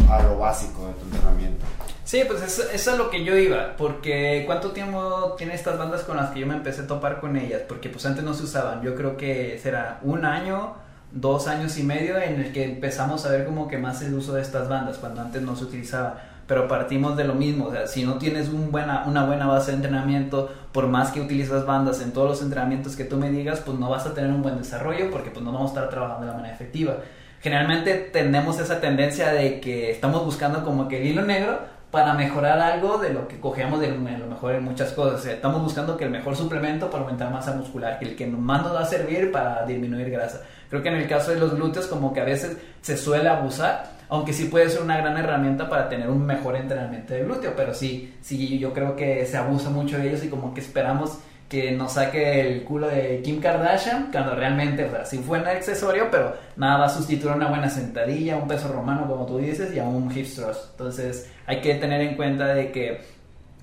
a 0.09 0.21
lo 0.21 0.37
básico 0.37 0.85
de 0.85 0.93
tu 0.95 1.05
entrenamiento. 1.05 1.65
Sí, 2.03 2.23
pues 2.27 2.41
eso, 2.41 2.63
eso, 2.73 2.91
es 2.91 2.97
lo 2.97 3.09
que 3.09 3.23
yo 3.23 3.37
iba, 3.37 3.77
porque 3.77 4.43
¿cuánto 4.45 4.71
tiempo 4.71 5.33
tiene 5.37 5.55
estas 5.55 5.77
bandas 5.77 6.01
con 6.01 6.17
las 6.17 6.31
que 6.31 6.41
yo 6.41 6.45
me 6.45 6.55
empecé 6.55 6.81
a 6.81 6.87
topar 6.87 7.21
con 7.21 7.37
ellas? 7.37 7.61
Porque 7.69 7.87
pues 7.87 8.05
antes 8.05 8.21
no 8.21 8.33
se 8.33 8.43
usaban, 8.43 8.81
yo 8.81 8.95
creo 8.95 9.15
que 9.15 9.57
será 9.63 10.01
un 10.01 10.25
año, 10.25 10.73
dos 11.13 11.47
años 11.47 11.77
y 11.77 11.83
medio 11.83 12.17
en 12.17 12.41
el 12.41 12.51
que 12.51 12.65
empezamos 12.65 13.25
a 13.25 13.29
ver 13.29 13.45
como 13.45 13.69
que 13.69 13.77
más 13.77 14.01
el 14.01 14.13
uso 14.13 14.33
de 14.33 14.41
estas 14.41 14.67
bandas, 14.67 14.97
cuando 14.97 15.21
antes 15.21 15.41
no 15.41 15.55
se 15.55 15.63
utilizaba 15.63 16.21
pero 16.47 16.67
partimos 16.67 17.17
de 17.17 17.25
lo 17.25 17.35
mismo, 17.35 17.65
o 17.65 17.71
sea, 17.71 17.87
si 17.87 18.05
no 18.05 18.17
tienes 18.17 18.49
una 18.49 19.25
buena 19.25 19.47
base 19.47 19.71
de 19.71 19.77
entrenamiento, 19.77 20.49
por 20.71 20.87
más 20.87 21.11
que 21.11 21.19
utilizas 21.19 21.65
bandas 21.65 22.01
en 22.01 22.13
todos 22.13 22.29
los 22.29 22.41
entrenamientos 22.41 22.95
que 22.95 23.03
tú 23.03 23.17
me 23.17 23.29
digas, 23.29 23.61
pues 23.65 23.77
no 23.77 23.89
vas 23.89 24.05
a 24.05 24.13
tener 24.13 24.31
un 24.31 24.41
buen 24.41 24.57
desarrollo 24.57 25.11
porque 25.11 25.29
pues 25.29 25.43
no 25.43 25.51
vamos 25.51 25.71
a 25.71 25.73
estar 25.73 25.89
trabajando 25.89 26.25
de 26.25 26.31
la 26.31 26.37
manera 26.37 26.55
efectiva. 26.55 26.97
Generalmente 27.41 27.95
tenemos 28.13 28.59
esa 28.59 28.79
tendencia 28.79 29.31
de 29.31 29.59
que 29.59 29.91
estamos 29.91 30.23
buscando 30.23 30.63
como 30.63 30.87
que 30.87 31.01
el 31.01 31.07
hilo 31.07 31.23
negro 31.23 31.59
para 31.91 32.13
mejorar 32.13 32.59
algo 32.59 32.97
de 32.97 33.13
lo 33.13 33.27
que 33.27 33.39
cogemos 33.39 33.79
de 33.79 33.89
lo 33.89 34.27
mejor 34.27 34.55
en 34.55 34.63
muchas 34.63 34.91
cosas. 34.93 35.19
O 35.19 35.23
sea, 35.23 35.33
estamos 35.33 35.61
buscando 35.61 35.97
que 35.97 36.05
el 36.05 36.11
mejor 36.11 36.35
suplemento 36.35 36.89
para 36.89 37.03
aumentar 37.03 37.31
masa 37.31 37.53
muscular, 37.53 37.99
que 37.99 38.05
el 38.05 38.15
que 38.15 38.27
más 38.27 38.63
nos 38.63 38.73
va 38.73 38.81
a 38.81 38.85
servir 38.85 39.31
para 39.31 39.65
disminuir 39.65 40.09
grasa. 40.09 40.41
Creo 40.69 40.81
que 40.81 40.89
en 40.89 40.95
el 40.95 41.07
caso 41.07 41.31
de 41.31 41.39
los 41.39 41.55
glúteos 41.55 41.87
como 41.87 42.13
que 42.13 42.21
a 42.21 42.25
veces 42.25 42.57
se 42.81 42.97
suele 42.97 43.29
abusar 43.29 43.96
aunque 44.09 44.33
sí 44.33 44.45
puede 44.45 44.69
ser 44.69 44.81
una 44.81 44.97
gran 44.97 45.17
herramienta 45.17 45.69
para 45.69 45.89
tener 45.89 46.09
un 46.09 46.25
mejor 46.25 46.55
entrenamiento 46.55 47.13
de 47.13 47.23
glúteo, 47.23 47.53
pero 47.55 47.73
sí, 47.73 48.15
sí, 48.21 48.57
yo 48.59 48.73
creo 48.73 48.95
que 48.95 49.25
se 49.25 49.37
abusa 49.37 49.69
mucho 49.69 49.97
de 49.97 50.09
ellos 50.09 50.23
y 50.23 50.29
como 50.29 50.53
que 50.53 50.61
esperamos 50.61 51.19
que 51.49 51.71
nos 51.71 51.93
saque 51.93 52.41
el 52.41 52.63
culo 52.63 52.89
de 52.89 53.21
Kim 53.23 53.39
Kardashian, 53.39 54.09
cuando 54.11 54.35
realmente, 54.35 54.83
o 54.83 54.91
sea, 54.91 55.05
sí 55.05 55.19
fue 55.19 55.39
un 55.39 55.47
accesorio, 55.47 56.07
pero 56.11 56.33
nada 56.57 56.79
va 56.79 56.85
a 56.87 56.89
sustituir 56.89 57.33
una 57.33 57.47
buena 57.47 57.69
sentadilla, 57.69 58.35
un 58.35 58.47
peso 58.47 58.67
romano, 58.67 59.07
como 59.07 59.25
tú 59.25 59.37
dices, 59.37 59.73
y 59.73 59.79
a 59.79 59.85
un 59.85 60.11
hip 60.11 60.27
thrust. 60.27 60.71
Entonces, 60.71 61.31
hay 61.45 61.61
que 61.61 61.75
tener 61.75 62.01
en 62.01 62.15
cuenta 62.15 62.53
de 62.53 62.71
que 62.71 62.99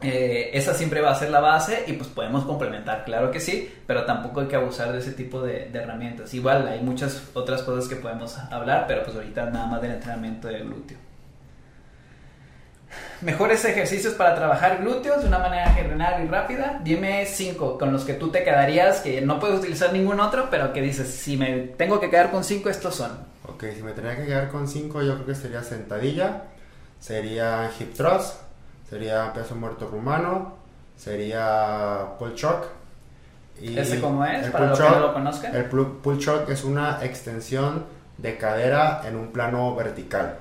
eh, 0.04 0.50
esa 0.52 0.74
siempre 0.74 1.00
va 1.00 1.10
a 1.10 1.14
ser 1.14 1.30
la 1.30 1.40
base 1.40 1.84
y 1.86 1.94
pues 1.94 2.08
podemos 2.08 2.44
complementar, 2.44 3.04
claro 3.04 3.30
que 3.30 3.40
sí, 3.40 3.72
pero 3.86 4.04
tampoco 4.04 4.40
hay 4.40 4.48
que 4.48 4.56
abusar 4.56 4.92
de 4.92 4.98
ese 4.98 5.12
tipo 5.12 5.40
de, 5.40 5.70
herramientas. 5.72 6.34
Igual 6.34 6.68
hay 6.68 6.80
muchas 6.80 7.30
otras 7.32 7.62
cosas 7.62 7.88
que 7.88 7.96
podemos 7.96 8.36
hablar, 8.50 8.84
pero 8.86 9.02
pues 9.02 9.16
ahorita 9.16 9.50
nada 9.50 9.66
más 9.66 9.80
del 9.80 9.92
entrenamiento 9.92 10.48
de 10.48 10.60
glúteo. 10.60 10.98
Mejores 13.22 13.64
ejercicios 13.64 14.14
para 14.14 14.34
trabajar 14.34 14.82
glúteos 14.82 15.22
de 15.22 15.28
una 15.28 15.38
manera 15.38 15.70
general 15.72 16.22
y 16.22 16.28
rápida. 16.28 16.80
Dime 16.84 17.24
cinco 17.26 17.78
con 17.78 17.92
los 17.92 18.04
que 18.04 18.14
tú 18.14 18.28
te 18.28 18.44
quedarías, 18.44 19.00
que 19.00 19.20
no 19.22 19.40
puedes 19.40 19.58
utilizar 19.58 19.92
ningún 19.92 20.20
otro, 20.20 20.48
pero 20.50 20.72
que 20.72 20.82
dices, 20.82 21.08
si 21.08 21.36
me 21.36 21.52
tengo 21.78 21.98
que 21.98 22.10
quedar 22.10 22.30
con 22.30 22.44
cinco, 22.44 22.68
estos 22.68 22.94
son. 22.94 23.12
Ok, 23.48 23.64
si 23.74 23.82
me 23.82 23.92
tenía 23.92 24.16
que 24.16 24.26
quedar 24.26 24.50
con 24.50 24.68
cinco, 24.68 25.02
yo 25.02 25.14
creo 25.14 25.26
que 25.26 25.34
sería 25.34 25.62
sentadilla, 25.62 26.44
sería 27.00 27.70
hip 27.78 27.94
thrust, 27.94 28.43
sería 28.94 29.32
peso 29.32 29.56
muerto 29.56 29.88
rumano, 29.88 30.52
sería 30.96 32.10
pull 32.16 32.32
chuck. 32.34 32.66
Y 33.60 33.76
¿Ese 33.76 34.00
cómo 34.00 34.24
es? 34.24 34.48
Para 34.50 34.68
los 34.68 34.78
que 34.78 34.88
no 34.88 35.00
lo 35.00 35.12
conozcan. 35.12 35.56
El 35.56 35.64
pull 35.64 36.18
chuck 36.20 36.48
es 36.48 36.62
una 36.62 37.04
extensión 37.04 37.86
de 38.18 38.38
cadera 38.38 39.02
en 39.04 39.16
un 39.16 39.32
plano 39.32 39.74
vertical. 39.74 40.36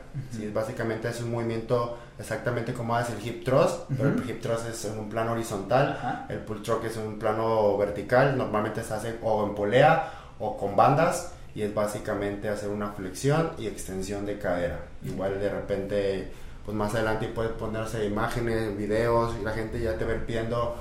Básicamente 0.53 1.09
es 1.09 1.19
un 1.21 1.31
movimiento 1.31 1.97
exactamente 2.19 2.73
como 2.73 2.95
hace 2.95 3.13
el 3.13 3.27
hip 3.27 3.43
thrust, 3.43 3.85
pero 3.97 4.09
el 4.09 4.29
hip 4.29 4.39
thrust 4.39 4.69
es 4.69 4.85
en 4.85 4.99
un 4.99 5.09
plano 5.09 5.31
horizontal, 5.31 6.27
el 6.29 6.37
pull 6.37 6.61
chuck 6.61 6.85
es 6.85 6.95
en 6.97 7.07
un 7.07 7.17
plano 7.17 7.75
vertical, 7.75 8.37
normalmente 8.37 8.83
se 8.83 8.93
hace 8.93 9.15
o 9.23 9.47
en 9.47 9.55
polea 9.55 10.11
o 10.37 10.55
con 10.57 10.75
bandas 10.75 11.33
y 11.55 11.63
es 11.63 11.73
básicamente 11.73 12.49
hacer 12.49 12.69
una 12.69 12.91
flexión 12.91 13.53
y 13.57 13.65
extensión 13.65 14.27
de 14.27 14.37
cadera. 14.37 14.77
Igual 15.03 15.39
de 15.39 15.49
repente 15.49 16.31
pues 16.65 16.75
más 16.77 16.93
adelante 16.95 17.27
puedes 17.27 17.51
ponerse 17.53 18.05
imágenes, 18.05 18.77
videos 18.77 19.35
y 19.39 19.43
la 19.43 19.51
gente 19.51 19.79
ya 19.81 19.97
te 19.97 20.05
va 20.05 20.13
pidiendo 20.25 20.75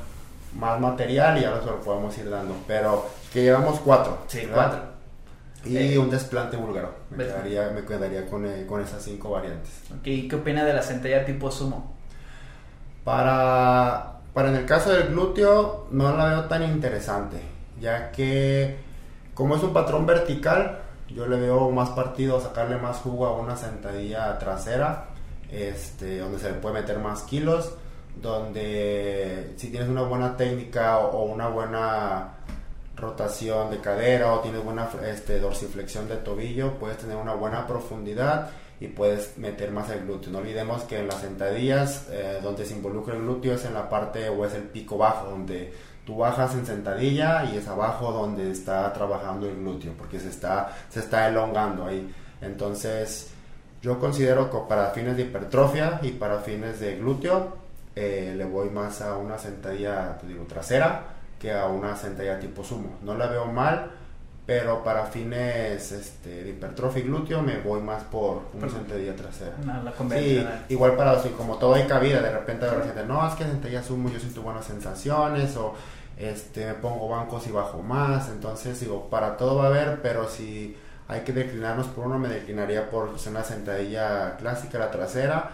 más 0.58 0.78
material 0.80 1.40
y 1.40 1.44
ahora 1.44 1.60
se 1.60 1.66
lo 1.66 1.80
podemos 1.80 2.16
ir 2.18 2.30
dando. 2.30 2.54
Pero 2.66 3.08
que 3.32 3.42
llevamos 3.42 3.80
cuatro. 3.80 4.18
Sí, 4.28 4.48
cuatro. 4.52 4.80
Y 5.64 5.76
eh, 5.76 5.98
un 5.98 6.10
desplante 6.10 6.56
búlgaro. 6.56 6.92
Me 7.10 7.24
quedaría, 7.24 7.70
me 7.70 7.84
quedaría 7.84 8.26
con, 8.26 8.46
eh, 8.46 8.66
con, 8.66 8.80
esas 8.80 9.02
cinco 9.02 9.30
variantes. 9.30 9.70
¿Y 10.04 10.28
qué 10.28 10.36
opina 10.36 10.64
de 10.64 10.74
la 10.74 10.82
sentadilla 10.82 11.24
tipo 11.24 11.50
sumo? 11.50 11.94
Para, 13.04 14.20
para 14.34 14.50
en 14.50 14.56
el 14.56 14.66
caso 14.66 14.90
del 14.90 15.08
glúteo 15.08 15.88
no 15.90 16.16
la 16.16 16.26
veo 16.26 16.44
tan 16.44 16.62
interesante, 16.62 17.40
ya 17.80 18.12
que 18.12 18.76
como 19.34 19.56
es 19.56 19.62
un 19.62 19.72
patrón 19.72 20.06
vertical, 20.06 20.78
yo 21.08 21.26
le 21.26 21.36
veo 21.36 21.70
más 21.70 21.90
partido 21.90 22.40
sacarle 22.40 22.76
más 22.76 22.98
jugo 22.98 23.26
a 23.26 23.36
una 23.36 23.56
sentadilla 23.56 24.38
trasera 24.38 25.11
este, 25.52 26.18
donde 26.18 26.38
se 26.38 26.50
le 26.50 26.58
puede 26.58 26.80
meter 26.80 26.98
más 26.98 27.22
kilos, 27.22 27.74
donde 28.20 29.52
si 29.56 29.68
tienes 29.70 29.88
una 29.88 30.02
buena 30.02 30.36
técnica 30.36 30.98
o, 30.98 31.24
una 31.24 31.48
buena 31.48 32.34
rotación 32.96 33.70
de 33.70 33.78
cadera 33.78 34.32
o 34.34 34.40
tienes 34.40 34.64
buena 34.64 34.88
este, 35.06 35.38
dorsiflexión 35.38 36.08
de 36.08 36.16
tobillo, 36.16 36.78
puedes 36.78 36.98
tener 36.98 37.16
una 37.16 37.34
buena 37.34 37.66
profundidad 37.66 38.50
y 38.80 38.88
puedes 38.88 39.38
meter 39.38 39.70
más 39.70 39.90
el 39.90 40.04
glúteo. 40.04 40.32
No 40.32 40.38
olvidemos 40.38 40.82
que 40.82 40.98
en 40.98 41.06
las 41.06 41.20
sentadillas, 41.20 42.08
eh, 42.10 42.40
donde 42.42 42.64
se 42.64 42.74
involucra 42.74 43.14
el 43.14 43.22
glúteo 43.22 43.54
es 43.54 43.64
en 43.64 43.74
la 43.74 43.88
parte 43.88 44.28
o 44.28 44.44
es 44.44 44.54
el 44.54 44.62
pico 44.62 44.98
bajo, 44.98 45.30
donde 45.30 45.72
tú 46.04 46.16
bajas 46.16 46.54
en 46.54 46.66
sentadilla 46.66 47.44
y 47.44 47.58
es 47.58 47.68
abajo 47.68 48.10
donde 48.10 48.50
está 48.50 48.92
trabajando 48.92 49.46
el 49.46 49.56
glúteo, 49.56 49.92
porque 49.96 50.18
se 50.18 50.30
está, 50.30 50.76
se 50.88 51.00
está 51.00 51.28
elongando 51.28 51.86
ahí. 51.86 52.12
Entonces, 52.40 53.30
yo 53.82 53.98
considero 53.98 54.50
que 54.50 54.58
para 54.68 54.90
fines 54.90 55.16
de 55.16 55.24
hipertrofia 55.24 55.98
y 56.02 56.12
para 56.12 56.38
fines 56.38 56.78
de 56.80 56.96
glúteo 56.96 57.56
eh, 57.94 58.32
le 58.36 58.44
voy 58.44 58.70
más 58.70 59.02
a 59.02 59.18
una 59.18 59.38
sentadilla 59.38 60.16
pues 60.18 60.32
digo, 60.32 60.44
trasera 60.44 61.02
que 61.38 61.52
a 61.52 61.66
una 61.66 61.96
sentadilla 61.96 62.38
tipo 62.38 62.62
sumo. 62.62 62.98
No 63.02 63.16
la 63.16 63.26
veo 63.26 63.46
mal, 63.46 63.90
pero 64.46 64.84
para 64.84 65.06
fines 65.06 65.90
este, 65.90 66.44
de 66.44 66.50
hipertrofia 66.50 67.02
y 67.02 67.06
glúteo 67.06 67.42
me 67.42 67.58
voy 67.58 67.80
más 67.80 68.04
por 68.04 68.42
una 68.54 68.68
sentadilla 68.68 69.16
trasera. 69.16 69.56
sí, 70.10 70.46
igual 70.68 70.96
para 70.96 71.12
así, 71.12 71.30
como 71.30 71.56
todo 71.56 71.74
hay 71.74 71.86
cabida, 71.88 72.20
de 72.20 72.30
repente 72.30 72.66
la 72.66 72.84
gente, 72.84 73.04
no, 73.06 73.26
es 73.26 73.34
que 73.34 73.44
sentadilla 73.44 73.82
sumo 73.82 74.08
yo 74.08 74.20
siento 74.20 74.42
buenas 74.42 74.64
sensaciones 74.64 75.56
o 75.56 75.74
este, 76.16 76.66
me 76.66 76.74
pongo 76.74 77.08
bancos 77.08 77.48
y 77.48 77.50
bajo 77.50 77.82
más, 77.82 78.28
entonces 78.28 78.78
digo, 78.78 79.10
para 79.10 79.36
todo 79.36 79.56
va 79.56 79.64
a 79.64 79.66
haber, 79.66 80.00
pero 80.02 80.28
si 80.28 80.76
hay 81.08 81.20
que 81.20 81.32
declinarnos 81.32 81.88
por 81.88 82.06
uno, 82.06 82.18
me 82.18 82.28
declinaría 82.28 82.90
por 82.90 83.10
una 83.28 83.42
sentadilla 83.44 84.36
clásica, 84.36 84.78
la 84.78 84.90
trasera, 84.90 85.50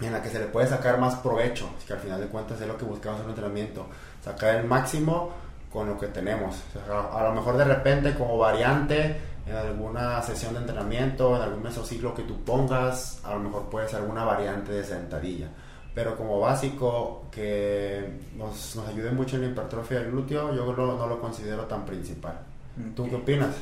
en 0.00 0.12
la 0.12 0.22
que 0.22 0.28
se 0.28 0.38
le 0.38 0.46
puede 0.46 0.66
sacar 0.66 0.98
más 0.98 1.16
provecho, 1.16 1.70
que 1.86 1.92
al 1.92 2.00
final 2.00 2.20
de 2.20 2.26
cuentas 2.26 2.60
es 2.60 2.66
lo 2.66 2.76
que 2.76 2.84
buscamos 2.84 3.20
en 3.20 3.26
un 3.26 3.30
entrenamiento, 3.30 3.86
sacar 4.24 4.56
el 4.56 4.64
máximo 4.64 5.30
con 5.72 5.88
lo 5.88 5.98
que 5.98 6.08
tenemos. 6.08 6.56
a 6.88 7.24
lo 7.24 7.32
mejor 7.32 7.56
de 7.56 7.64
repente 7.64 8.14
como 8.14 8.38
variante 8.38 9.16
en 9.46 9.56
alguna 9.56 10.22
sesión 10.22 10.54
de 10.54 10.60
entrenamiento, 10.60 11.36
en 11.36 11.42
algún 11.42 11.62
mesociclo 11.62 12.14
que 12.14 12.22
tú 12.22 12.42
pongas, 12.44 13.20
a 13.24 13.34
lo 13.34 13.40
mejor 13.40 13.68
puede 13.68 13.88
ser 13.88 14.00
alguna 14.00 14.24
variante 14.24 14.72
de 14.72 14.84
sentadilla. 14.84 15.48
Pero 15.94 16.16
como 16.16 16.40
básico 16.40 17.26
que 17.30 18.20
nos, 18.36 18.74
nos 18.74 18.88
ayude 18.88 19.10
mucho 19.12 19.36
en 19.36 19.42
la 19.42 19.48
hipertrofia 19.48 20.00
del 20.00 20.10
glúteo, 20.10 20.54
yo 20.54 20.72
no 20.72 21.06
lo 21.06 21.20
considero 21.20 21.64
tan 21.66 21.84
principal. 21.84 22.40
¿Tú 22.96 23.08
qué 23.08 23.14
opinas? 23.14 23.54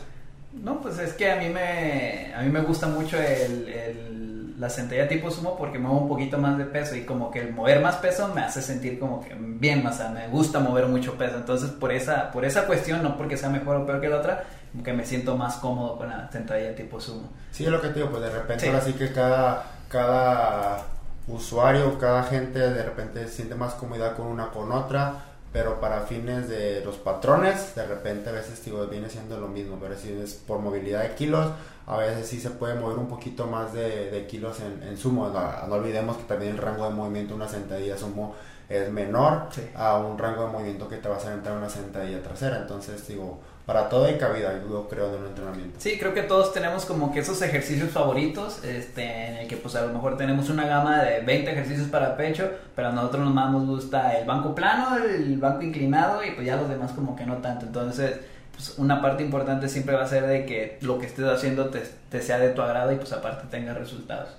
No, 0.52 0.80
pues 0.80 0.98
es 0.98 1.14
que 1.14 1.30
a 1.30 1.36
mí 1.36 1.48
me, 1.48 2.32
a 2.34 2.42
mí 2.42 2.50
me 2.50 2.60
gusta 2.60 2.86
mucho 2.86 3.18
el, 3.18 4.54
la 4.58 4.68
sentadilla 4.68 5.08
tipo 5.08 5.30
sumo 5.30 5.56
porque 5.56 5.78
muevo 5.78 5.98
un 5.98 6.08
poquito 6.08 6.38
más 6.38 6.56
de 6.58 6.64
peso 6.64 6.94
y 6.94 7.02
como 7.02 7.30
que 7.30 7.40
el 7.40 7.52
mover 7.52 7.80
más 7.80 7.96
peso 7.96 8.28
me 8.34 8.42
hace 8.42 8.62
sentir 8.62 8.98
como 8.98 9.20
que 9.20 9.34
bien, 9.34 9.82
más, 9.82 10.00
me 10.12 10.28
gusta 10.28 10.60
mover 10.60 10.86
mucho 10.86 11.14
peso. 11.16 11.36
Entonces 11.36 11.70
por 11.70 11.90
esa, 11.92 12.30
por 12.30 12.44
esa 12.44 12.66
cuestión, 12.66 13.02
no 13.02 13.16
porque 13.16 13.36
sea 13.36 13.48
mejor 13.48 13.76
o 13.76 13.86
peor 13.86 14.00
que 14.00 14.08
la 14.08 14.18
otra, 14.18 14.44
como 14.70 14.84
que 14.84 14.92
me 14.92 15.04
siento 15.04 15.36
más 15.36 15.56
cómodo 15.56 15.96
con 15.96 16.08
la 16.08 16.30
sentadilla 16.30 16.74
tipo 16.74 17.00
sumo. 17.00 17.30
Sí, 17.50 17.64
es 17.64 17.70
lo 17.70 17.80
que 17.80 17.88
te 17.88 17.94
digo, 17.94 18.10
pues 18.10 18.22
de 18.22 18.30
repente 18.30 18.66
ahora 18.68 18.82
sí 18.82 18.92
que 18.92 19.10
cada, 19.12 19.64
cada 19.88 20.86
usuario, 21.26 21.98
cada 21.98 22.24
gente 22.24 22.58
de 22.58 22.82
repente 22.82 23.26
siente 23.28 23.54
más 23.54 23.74
comodidad 23.74 24.16
con 24.16 24.26
una 24.26 24.50
con 24.50 24.70
otra 24.70 25.31
pero 25.52 25.80
para 25.80 26.00
fines 26.02 26.48
de 26.48 26.82
los 26.84 26.96
patrones, 26.96 27.74
de 27.74 27.86
repente 27.86 28.30
a 28.30 28.32
veces 28.32 28.64
digo, 28.64 28.86
viene 28.86 29.10
siendo 29.10 29.38
lo 29.38 29.48
mismo, 29.48 29.76
pero 29.80 29.96
si 29.96 30.10
es 30.12 30.34
por 30.34 30.60
movilidad 30.60 31.02
de 31.02 31.14
kilos, 31.14 31.50
a 31.86 31.96
veces 31.98 32.26
sí 32.26 32.40
se 32.40 32.50
puede 32.50 32.74
mover 32.74 32.96
un 32.96 33.08
poquito 33.08 33.46
más 33.46 33.72
de, 33.74 34.26
kilos 34.30 34.58
en, 34.60 34.96
sumo. 34.96 35.28
No, 35.28 35.74
olvidemos 35.74 36.16
que 36.16 36.24
también 36.24 36.52
el 36.52 36.58
rango 36.58 36.84
de 36.84 36.90
movimiento 36.94 37.34
de 37.34 37.36
una 37.36 37.48
sentadilla 37.48 37.98
sumo 37.98 38.34
es 38.68 38.90
menor 38.90 39.48
a 39.74 39.98
un 39.98 40.16
rango 40.16 40.46
de 40.46 40.52
movimiento 40.52 40.88
que 40.88 40.96
te 40.96 41.08
vas 41.08 41.26
a 41.26 41.34
entrar 41.34 41.54
en 41.54 41.58
una 41.58 41.68
sentadilla 41.68 42.22
trasera. 42.22 42.58
Entonces, 42.58 43.06
digo, 43.06 43.40
para 43.66 43.88
todo 43.88 44.06
hay 44.06 44.18
cabida, 44.18 44.60
yo 44.68 44.88
creo, 44.88 45.14
en 45.14 45.20
un 45.20 45.26
entrenamiento. 45.28 45.76
Sí, 45.78 45.98
creo 45.98 46.12
que 46.12 46.22
todos 46.22 46.52
tenemos 46.52 46.84
como 46.84 47.12
que 47.12 47.20
esos 47.20 47.40
ejercicios 47.42 47.90
favoritos, 47.90 48.64
este, 48.64 49.28
en 49.28 49.36
el 49.36 49.48
que 49.48 49.56
pues 49.56 49.76
a 49.76 49.82
lo 49.82 49.92
mejor 49.92 50.16
tenemos 50.16 50.50
una 50.50 50.66
gama 50.66 51.02
de 51.02 51.20
20 51.20 51.50
ejercicios 51.50 51.88
para 51.88 52.16
pecho, 52.16 52.50
pero 52.74 52.88
a 52.88 52.92
nosotros 52.92 53.32
más 53.32 53.52
nos 53.52 53.66
gusta 53.66 54.18
el 54.18 54.26
banco 54.26 54.54
plano, 54.54 54.96
el 54.96 55.38
banco 55.38 55.62
inclinado 55.62 56.24
y 56.24 56.32
pues 56.32 56.46
ya 56.46 56.56
los 56.56 56.68
demás 56.68 56.92
como 56.92 57.14
que 57.14 57.24
no 57.24 57.36
tanto. 57.36 57.66
Entonces, 57.66 58.16
pues 58.52 58.78
una 58.78 59.00
parte 59.00 59.22
importante 59.22 59.68
siempre 59.68 59.94
va 59.94 60.02
a 60.02 60.08
ser 60.08 60.26
de 60.26 60.44
que 60.44 60.78
lo 60.80 60.98
que 60.98 61.06
estés 61.06 61.26
haciendo 61.26 61.70
te, 61.70 61.82
te 62.10 62.20
sea 62.20 62.38
de 62.38 62.50
tu 62.50 62.62
agrado 62.62 62.92
y 62.92 62.96
pues 62.96 63.12
aparte 63.12 63.46
tenga 63.48 63.74
resultados. 63.74 64.30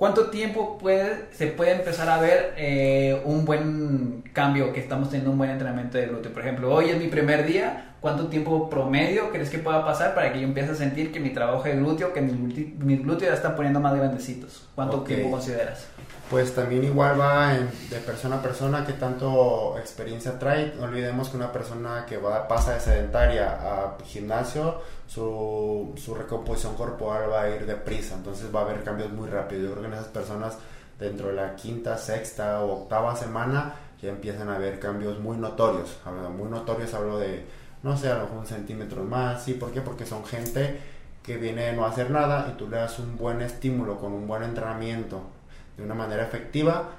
¿Cuánto 0.00 0.30
tiempo 0.30 0.78
puede, 0.78 1.26
se 1.30 1.48
puede 1.48 1.72
empezar 1.72 2.08
a 2.08 2.18
ver 2.18 2.54
eh, 2.56 3.20
un 3.26 3.44
buen 3.44 4.24
cambio, 4.32 4.72
que 4.72 4.80
estamos 4.80 5.10
teniendo 5.10 5.30
un 5.30 5.36
buen 5.36 5.50
entrenamiento 5.50 5.98
de 5.98 6.06
glúteo? 6.06 6.32
Por 6.32 6.40
ejemplo, 6.40 6.74
hoy 6.74 6.88
es 6.88 6.96
mi 6.96 7.08
primer 7.08 7.44
día, 7.44 7.96
¿cuánto 8.00 8.28
tiempo 8.28 8.70
promedio 8.70 9.30
crees 9.30 9.50
que 9.50 9.58
pueda 9.58 9.84
pasar 9.84 10.14
para 10.14 10.32
que 10.32 10.40
yo 10.40 10.46
empiece 10.46 10.70
a 10.70 10.74
sentir 10.74 11.12
que 11.12 11.20
mi 11.20 11.34
trabajo 11.34 11.64
de 11.64 11.76
glúteo, 11.76 12.14
que 12.14 12.22
mis, 12.22 13.02
glúteos 13.02 13.30
ya 13.30 13.34
están 13.34 13.54
poniendo 13.54 13.78
más 13.78 13.94
grandecitos? 13.94 14.66
¿Cuánto 14.74 15.02
tiempo 15.02 15.32
consideras? 15.32 15.86
Pues 16.30 16.54
también 16.54 16.84
igual 16.84 17.20
va 17.20 17.54
de 17.54 17.98
persona 18.06 18.36
a 18.36 18.42
persona 18.42 18.86
que 18.86 18.92
tanto 18.92 19.76
experiencia 19.78 20.38
trae. 20.38 20.72
No 20.76 20.84
olvidemos 20.84 21.28
que 21.28 21.36
una 21.36 21.50
persona 21.50 22.06
que 22.06 22.18
va 22.18 22.46
pasa 22.46 22.74
de 22.74 22.80
sedentaria 22.80 23.58
a 23.60 23.96
gimnasio, 24.04 24.80
su, 25.08 25.92
su 25.96 26.14
recomposición 26.14 26.76
corporal 26.76 27.32
va 27.32 27.42
a 27.42 27.50
ir 27.50 27.66
deprisa, 27.66 28.14
entonces 28.14 28.54
va 28.54 28.60
a 28.60 28.62
haber 28.62 28.84
cambios 28.84 29.10
muy 29.10 29.28
rápidos. 29.28 29.64
Yo 29.64 29.70
creo 29.72 29.82
que 29.82 29.88
en 29.88 29.94
esas 29.94 30.06
personas 30.06 30.56
dentro 31.00 31.28
de 31.28 31.32
la 31.32 31.56
quinta, 31.56 31.98
sexta 31.98 32.62
o 32.62 32.82
octava 32.82 33.16
semana 33.16 33.74
ya 34.00 34.10
empiezan 34.10 34.50
a 34.50 34.54
haber 34.54 34.78
cambios 34.78 35.18
muy 35.18 35.36
notorios. 35.36 35.98
Muy 36.36 36.48
notorios 36.48 36.94
hablo 36.94 37.18
de, 37.18 37.44
no 37.82 37.96
sé, 37.96 38.08
a 38.08 38.14
lo 38.14 38.22
mejor 38.22 38.38
un 38.38 38.46
centímetro 38.46 39.02
más. 39.02 39.42
¿Sí? 39.42 39.54
¿Por 39.54 39.72
qué? 39.72 39.80
Porque 39.80 40.06
son 40.06 40.24
gente 40.24 40.78
que 41.24 41.38
viene 41.38 41.64
de 41.64 41.72
no 41.72 41.84
hacer 41.86 42.08
nada 42.08 42.46
y 42.52 42.56
tú 42.56 42.68
le 42.68 42.76
das 42.76 43.00
un 43.00 43.16
buen 43.16 43.42
estímulo 43.42 43.98
con 43.98 44.12
un 44.12 44.28
buen 44.28 44.44
entrenamiento 44.44 45.39
de 45.80 45.86
una 45.86 45.94
manera 45.94 46.22
efectiva, 46.22 46.90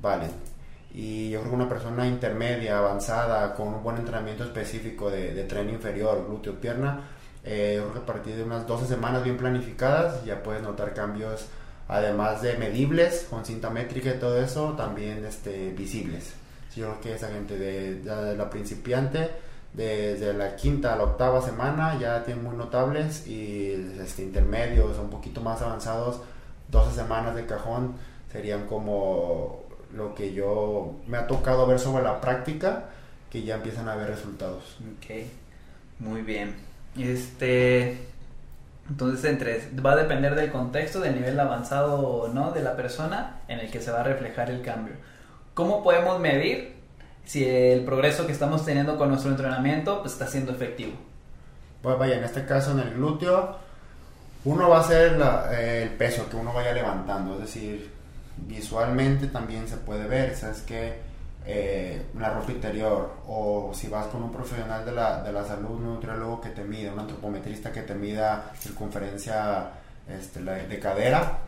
vale. 0.00 0.28
Y 0.92 1.30
yo 1.30 1.40
creo 1.40 1.50
que 1.50 1.56
una 1.56 1.68
persona 1.68 2.06
intermedia, 2.06 2.78
avanzada, 2.78 3.54
con 3.54 3.68
un 3.68 3.82
buen 3.82 3.96
entrenamiento 3.96 4.44
específico 4.44 5.10
de, 5.10 5.34
de 5.34 5.44
tren 5.44 5.68
inferior, 5.68 6.24
glúteo, 6.26 6.60
pierna, 6.60 7.00
eh, 7.44 7.74
yo 7.76 7.82
creo 7.90 7.94
que 7.94 8.10
a 8.10 8.14
partir 8.14 8.36
de 8.36 8.44
unas 8.44 8.66
12 8.66 8.86
semanas 8.86 9.24
bien 9.24 9.36
planificadas 9.36 10.24
ya 10.24 10.42
puedes 10.42 10.62
notar 10.62 10.92
cambios, 10.94 11.46
además 11.88 12.42
de 12.42 12.56
medibles, 12.56 13.26
con 13.30 13.44
cinta 13.44 13.70
métrica 13.70 14.10
y 14.10 14.18
todo 14.18 14.40
eso, 14.40 14.74
también 14.76 15.24
este, 15.24 15.70
visibles. 15.72 16.34
Yo 16.76 16.86
creo 16.86 17.00
que 17.00 17.14
esa 17.14 17.28
gente 17.28 17.58
de, 17.58 17.96
de 18.00 18.36
la 18.36 18.48
principiante, 18.50 19.30
desde 19.72 20.32
la 20.34 20.56
quinta 20.56 20.94
a 20.94 20.96
la 20.96 21.04
octava 21.04 21.40
semana, 21.40 21.98
ya 21.98 22.22
tienen 22.24 22.44
muy 22.44 22.56
notables 22.56 23.26
y 23.26 23.96
este, 24.00 24.22
intermedios, 24.22 24.98
un 24.98 25.10
poquito 25.10 25.40
más 25.40 25.62
avanzados, 25.62 26.20
12 26.68 26.94
semanas 26.94 27.34
de 27.34 27.46
cajón 27.46 27.94
serían 28.32 28.66
como 28.66 29.64
lo 29.94 30.14
que 30.14 30.32
yo 30.32 30.94
me 31.06 31.18
ha 31.18 31.26
tocado 31.26 31.66
ver 31.66 31.78
sobre 31.78 32.04
la 32.04 32.20
práctica, 32.20 32.84
que 33.30 33.42
ya 33.42 33.56
empiezan 33.56 33.88
a 33.88 33.96
ver 33.96 34.08
resultados. 34.08 34.78
Ok, 34.96 35.26
muy 35.98 36.22
bien. 36.22 36.54
Este, 36.98 37.98
entonces 38.88 39.24
entre, 39.24 39.70
va 39.84 39.92
a 39.92 39.96
depender 39.96 40.34
del 40.34 40.50
contexto, 40.50 41.00
del 41.00 41.14
nivel 41.14 41.38
avanzado 41.38 41.98
o 42.00 42.28
no 42.28 42.52
de 42.52 42.62
la 42.62 42.76
persona 42.76 43.40
en 43.48 43.60
el 43.60 43.70
que 43.70 43.80
se 43.80 43.90
va 43.90 44.00
a 44.00 44.04
reflejar 44.04 44.50
el 44.50 44.62
cambio. 44.62 44.94
¿Cómo 45.54 45.82
podemos 45.82 46.18
medir 46.20 46.74
si 47.24 47.44
el 47.46 47.84
progreso 47.84 48.26
que 48.26 48.32
estamos 48.32 48.64
teniendo 48.64 48.96
con 48.96 49.08
nuestro 49.08 49.30
entrenamiento 49.30 50.00
pues, 50.00 50.14
está 50.14 50.26
siendo 50.26 50.52
efectivo? 50.52 50.92
Pues 51.82 51.98
vaya, 51.98 52.18
en 52.18 52.24
este 52.24 52.44
caso 52.44 52.72
en 52.72 52.80
el 52.80 52.94
glúteo, 52.94 53.56
uno 54.44 54.68
va 54.68 54.80
a 54.80 54.84
ser 54.84 55.20
el 55.58 55.88
peso 55.90 56.28
que 56.28 56.36
uno 56.36 56.52
vaya 56.52 56.72
levantando, 56.72 57.34
es 57.34 57.40
decir, 57.40 57.99
visualmente 58.36 59.26
también 59.26 59.68
se 59.68 59.76
puede 59.76 60.06
ver, 60.06 60.36
¿sabes 60.36 60.62
que 60.62 60.98
eh, 61.46 62.06
una 62.14 62.30
ropa 62.30 62.52
interior 62.52 63.14
o 63.26 63.72
si 63.74 63.88
vas 63.88 64.06
con 64.08 64.22
un 64.22 64.30
profesional 64.30 64.84
de 64.84 64.92
la, 64.92 65.22
de 65.22 65.32
la 65.32 65.44
salud, 65.44 65.70
un 65.70 65.94
nutriólogo 65.94 66.40
que 66.40 66.50
te 66.50 66.64
mida, 66.64 66.92
un 66.92 67.00
antropometrista 67.00 67.72
que 67.72 67.82
te 67.82 67.94
mida 67.94 68.52
circunferencia 68.58 69.70
este, 70.08 70.42
de 70.42 70.78
cadera, 70.78 71.38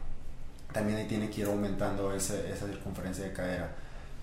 también 0.72 0.98
ahí 0.98 1.06
tiene 1.06 1.28
que 1.28 1.42
ir 1.42 1.46
aumentando 1.46 2.14
ese, 2.14 2.50
esa 2.50 2.66
circunferencia 2.66 3.24
de 3.24 3.32
cadera. 3.32 3.68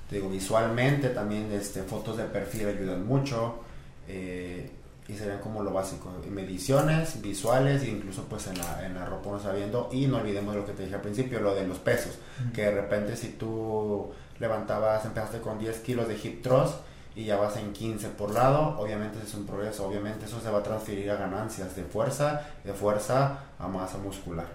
Te 0.09 0.15
digo, 0.15 0.29
visualmente 0.29 1.09
también 1.09 1.51
este, 1.51 1.83
fotos 1.83 2.17
de 2.17 2.23
perfil 2.23 2.67
ayudan 2.67 3.05
mucho. 3.05 3.59
Eh, 4.07 4.71
y 5.09 5.15
serían 5.15 5.39
como 5.39 5.63
lo 5.63 5.73
básico, 5.73 6.11
mediciones 6.29 7.19
visuales 7.21 7.81
e 7.81 7.89
incluso 7.89 8.25
pues 8.25 8.45
en 8.47 8.57
la, 8.59 8.85
en 8.85 8.93
la 8.93 9.05
ropa 9.05 9.31
no 9.31 9.39
sabiendo 9.39 9.89
y 9.91 10.05
no 10.05 10.17
olvidemos 10.17 10.55
lo 10.55 10.65
que 10.65 10.73
te 10.73 10.83
dije 10.83 10.95
al 10.95 11.01
principio, 11.01 11.39
lo 11.39 11.55
de 11.55 11.67
los 11.67 11.79
pesos, 11.79 12.19
que 12.53 12.61
de 12.61 12.71
repente 12.71 13.15
si 13.15 13.29
tú 13.29 14.11
levantabas, 14.39 15.05
empezaste 15.05 15.39
con 15.39 15.57
10 15.57 15.79
kilos 15.79 16.07
de 16.07 16.15
hip 16.15 16.43
thrust 16.43 16.75
y 17.15 17.25
ya 17.25 17.37
vas 17.37 17.57
en 17.57 17.73
15 17.73 18.09
por 18.09 18.33
lado, 18.33 18.79
obviamente 18.79 19.17
es 19.25 19.33
un 19.33 19.47
progreso, 19.47 19.87
obviamente 19.87 20.25
eso 20.25 20.39
se 20.39 20.51
va 20.51 20.59
a 20.59 20.63
transferir 20.63 21.09
a 21.09 21.15
ganancias 21.15 21.75
de 21.75 21.83
fuerza, 21.83 22.43
de 22.63 22.73
fuerza 22.73 23.39
a 23.57 23.67
masa 23.67 23.97
muscular. 23.97 24.47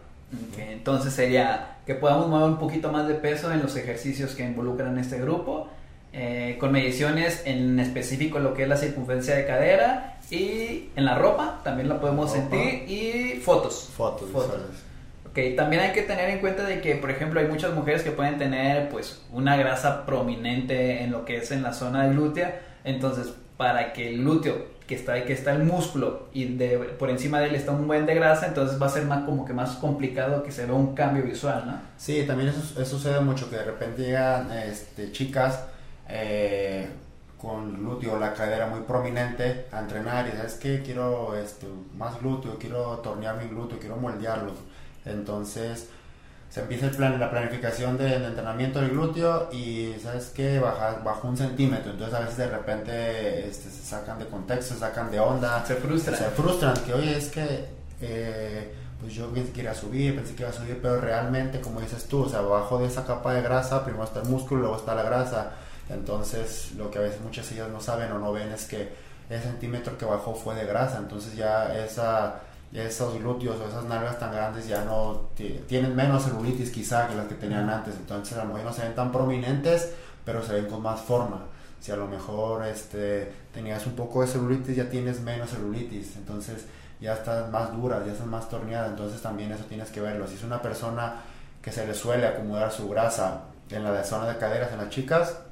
entonces 0.56 1.12
sería 1.12 1.78
que 1.84 1.96
podamos 1.96 2.28
mover 2.28 2.48
un 2.48 2.58
poquito 2.58 2.92
más 2.92 3.08
de 3.08 3.14
peso 3.14 3.52
en 3.52 3.60
los 3.60 3.74
ejercicios 3.74 4.36
que 4.36 4.44
involucran 4.44 4.96
este 4.98 5.20
grupo, 5.20 5.68
eh, 6.12 6.58
con 6.60 6.70
mediciones 6.70 7.42
en 7.44 7.80
específico 7.80 8.38
lo 8.38 8.54
que 8.54 8.62
es 8.62 8.68
la 8.68 8.76
circunferencia 8.76 9.34
de 9.34 9.46
cadera 9.46 10.13
y 10.30 10.90
en 10.96 11.04
la 11.04 11.16
ropa 11.16 11.60
también 11.62 11.88
la 11.88 12.00
podemos 12.00 12.32
sentir 12.32 12.88
y 12.88 13.40
fotos. 13.40 13.90
Fotos. 13.96 14.30
fotos. 14.30 14.60
Ok, 15.28 15.56
también 15.56 15.82
hay 15.82 15.92
que 15.92 16.02
tener 16.02 16.30
en 16.30 16.38
cuenta 16.38 16.64
de 16.64 16.80
que, 16.80 16.94
por 16.94 17.10
ejemplo, 17.10 17.40
hay 17.40 17.48
muchas 17.48 17.74
mujeres 17.74 18.02
que 18.02 18.12
pueden 18.12 18.38
tener 18.38 18.88
pues 18.88 19.22
una 19.32 19.56
grasa 19.56 20.06
prominente 20.06 21.02
en 21.02 21.10
lo 21.10 21.24
que 21.24 21.38
es 21.38 21.50
en 21.50 21.62
la 21.62 21.72
zona 21.72 22.06
de 22.06 22.14
glútea. 22.14 22.60
Entonces, 22.84 23.34
para 23.56 23.92
que 23.92 24.10
el 24.10 24.18
glúteo, 24.18 24.74
que 24.86 24.94
está, 24.94 25.24
que 25.24 25.32
está 25.32 25.52
el 25.52 25.64
músculo 25.64 26.28
y 26.32 26.56
de, 26.56 26.78
por 26.78 27.10
encima 27.10 27.40
de 27.40 27.48
él 27.48 27.54
está 27.54 27.72
un 27.72 27.86
buen 27.86 28.06
de 28.06 28.14
grasa, 28.14 28.46
entonces 28.46 28.80
va 28.80 28.86
a 28.86 28.90
ser 28.90 29.06
más 29.06 29.24
como 29.24 29.44
que 29.44 29.52
más 29.52 29.70
complicado 29.76 30.42
que 30.42 30.52
se 30.52 30.66
vea 30.66 30.74
un 30.74 30.94
cambio 30.94 31.24
visual, 31.24 31.64
¿no? 31.66 31.80
Sí, 31.96 32.24
también 32.26 32.50
eso, 32.50 32.84
sucede 32.84 33.20
mucho, 33.20 33.48
que 33.48 33.56
de 33.56 33.64
repente 33.64 34.02
llegan 34.02 34.52
este, 34.52 35.10
chicas 35.10 35.64
eh, 36.08 36.86
con 37.44 37.74
glúteo, 37.74 38.18
la 38.18 38.32
cadera 38.32 38.66
muy 38.66 38.80
prominente 38.80 39.66
a 39.70 39.80
entrenar 39.80 40.26
y 40.26 40.36
sabes 40.36 40.54
que 40.54 40.82
quiero 40.82 41.36
este, 41.36 41.66
más 41.96 42.18
glúteo, 42.20 42.58
quiero 42.58 42.98
tornear 42.98 43.36
mi 43.36 43.48
glúteo, 43.48 43.78
quiero 43.78 43.96
moldearlo. 43.96 44.52
Entonces 45.04 45.88
se 46.48 46.60
empieza 46.60 46.86
el 46.86 46.96
plan, 46.96 47.20
la 47.20 47.30
planificación 47.30 47.98
del 47.98 48.24
entrenamiento 48.24 48.80
del 48.80 48.90
glúteo 48.90 49.48
y 49.52 49.94
sabes 50.02 50.30
que 50.30 50.58
baja, 50.58 51.00
bajo 51.04 51.28
un 51.28 51.36
centímetro. 51.36 51.92
Entonces 51.92 52.14
a 52.14 52.20
veces 52.20 52.36
de 52.38 52.48
repente 52.48 53.48
este, 53.48 53.70
se 53.70 53.82
sacan 53.84 54.18
de 54.18 54.26
contexto, 54.26 54.74
se 54.74 54.80
sacan 54.80 55.10
de 55.10 55.20
onda. 55.20 55.64
Se 55.66 55.74
frustran. 55.74 56.16
Se 56.16 56.30
frustran 56.30 56.74
que 56.84 56.94
oye 56.94 57.16
es 57.16 57.28
que... 57.28 57.66
Eh, 58.00 58.74
pues 59.00 59.12
yo 59.12 59.28
pensé 59.28 59.52
que 59.52 59.60
iba 59.60 59.70
a 59.70 59.74
subir, 59.74 60.16
pensé 60.16 60.34
que 60.34 60.44
iba 60.44 60.50
a 60.50 60.54
subir, 60.54 60.78
pero 60.80 60.98
realmente, 60.98 61.60
como 61.60 61.80
dices 61.80 62.04
tú, 62.04 62.22
o 62.22 62.28
sea, 62.28 62.38
abajo 62.38 62.78
de 62.78 62.86
esa 62.86 63.04
capa 63.04 63.34
de 63.34 63.42
grasa, 63.42 63.84
primero 63.84 64.04
está 64.04 64.22
el 64.22 64.28
músculo, 64.28 64.62
luego 64.62 64.76
está 64.76 64.94
la 64.94 65.02
grasa, 65.02 65.52
entonces, 65.88 66.72
lo 66.76 66.90
que 66.90 66.98
a 66.98 67.02
veces 67.02 67.20
muchas 67.20 67.50
ellas 67.52 67.68
no 67.68 67.80
saben 67.80 68.10
o 68.12 68.18
no 68.18 68.32
ven 68.32 68.50
es 68.52 68.66
que 68.66 68.88
ese 69.28 69.42
centímetro 69.44 69.98
que 69.98 70.04
bajó 70.04 70.34
fue 70.34 70.54
de 70.54 70.64
grasa. 70.66 70.98
Entonces, 70.98 71.34
ya 71.36 71.74
esa, 71.74 72.40
esos 72.72 73.18
glúteos 73.18 73.60
o 73.60 73.68
esas 73.68 73.84
nalgas 73.84 74.18
tan 74.18 74.32
grandes 74.32 74.66
ya 74.66 74.84
no 74.84 75.28
tienen 75.68 75.94
menos 75.94 76.24
celulitis 76.24 76.70
quizá 76.70 77.08
que 77.08 77.14
las 77.14 77.26
que 77.26 77.34
tenían 77.34 77.68
antes. 77.68 77.94
Entonces, 77.96 78.36
a 78.38 78.44
lo 78.44 78.52
mejor 78.52 78.64
no 78.64 78.72
se 78.72 78.82
ven 78.82 78.94
tan 78.94 79.12
prominentes, 79.12 79.92
pero 80.24 80.42
se 80.42 80.54
ven 80.54 80.66
con 80.66 80.82
más 80.82 81.00
forma. 81.00 81.46
Si 81.80 81.92
a 81.92 81.96
lo 81.96 82.06
mejor 82.06 82.66
este, 82.66 83.30
tenías 83.52 83.86
un 83.86 83.94
poco 83.94 84.22
de 84.22 84.28
celulitis, 84.28 84.76
ya 84.76 84.88
tienes 84.88 85.20
menos 85.20 85.50
celulitis. 85.50 86.16
Entonces, 86.16 86.64
ya 86.98 87.12
están 87.12 87.50
más 87.50 87.72
duras, 87.72 88.06
ya 88.06 88.12
están 88.12 88.30
más 88.30 88.48
torneadas. 88.48 88.90
Entonces, 88.90 89.20
también 89.20 89.52
eso 89.52 89.64
tienes 89.64 89.90
que 89.90 90.00
verlo. 90.00 90.26
Si 90.26 90.36
es 90.36 90.44
una 90.44 90.62
persona 90.62 91.16
que 91.60 91.70
se 91.72 91.86
le 91.86 91.92
suele 91.92 92.26
acumular 92.26 92.72
su 92.72 92.88
grasa 92.88 93.42
en 93.70 93.84
la 93.84 94.02
zona 94.04 94.28
de 94.28 94.38
caderas 94.38 94.72
en 94.72 94.78
las 94.78 94.88
chicas, 94.88 95.43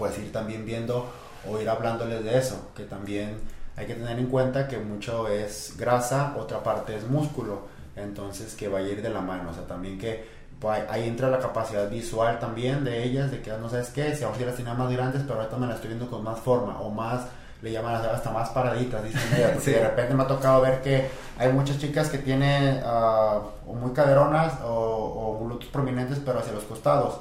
puedes 0.00 0.18
ir 0.18 0.32
también 0.32 0.64
viendo 0.64 1.06
o 1.46 1.60
ir 1.60 1.68
hablándoles 1.68 2.24
de 2.24 2.38
eso, 2.38 2.70
que 2.74 2.84
también 2.84 3.36
hay 3.76 3.86
que 3.86 3.94
tener 3.94 4.18
en 4.18 4.26
cuenta 4.26 4.66
que 4.66 4.78
mucho 4.78 5.28
es 5.28 5.74
grasa, 5.76 6.34
otra 6.38 6.62
parte 6.62 6.96
es 6.96 7.06
músculo, 7.06 7.68
entonces 7.94 8.54
que 8.54 8.68
va 8.68 8.78
a 8.78 8.82
ir 8.82 9.02
de 9.02 9.10
la 9.10 9.20
mano, 9.20 9.50
o 9.50 9.54
sea, 9.54 9.66
también 9.66 9.98
que 9.98 10.26
pues, 10.58 10.80
ahí 10.88 11.06
entra 11.06 11.28
la 11.28 11.38
capacidad 11.38 11.88
visual 11.88 12.38
también 12.38 12.82
de 12.82 13.04
ellas, 13.04 13.30
de 13.30 13.42
que 13.42 13.50
no 13.52 13.68
sabes 13.68 13.90
qué, 13.90 14.16
si 14.16 14.24
ahora 14.24 14.40
las 14.46 14.56
tenía 14.56 14.72
más 14.72 14.90
grandes, 14.90 15.22
pero 15.22 15.38
ahorita 15.38 15.58
me 15.58 15.66
las 15.66 15.76
estoy 15.76 15.88
viendo 15.90 16.10
con 16.10 16.24
más 16.24 16.40
forma 16.40 16.80
o 16.80 16.88
más, 16.88 17.26
le 17.60 17.70
llaman 17.70 17.94
hasta 17.94 18.30
más 18.30 18.48
paraditas, 18.50 19.04
dicen 19.04 19.20
ellas, 19.36 19.50
porque 19.54 19.70
de 19.70 19.82
repente 19.86 20.14
me 20.14 20.22
ha 20.22 20.26
tocado 20.26 20.62
ver 20.62 20.80
que 20.80 21.10
hay 21.38 21.52
muchas 21.52 21.78
chicas 21.78 22.08
que 22.08 22.18
tienen 22.18 22.82
uh, 22.82 23.74
muy 23.74 23.92
caderonas 23.92 24.60
o, 24.62 24.68
o 24.70 25.44
glúteos 25.44 25.70
prominentes, 25.70 26.18
pero 26.24 26.38
hacia 26.38 26.54
los 26.54 26.64
costados 26.64 27.20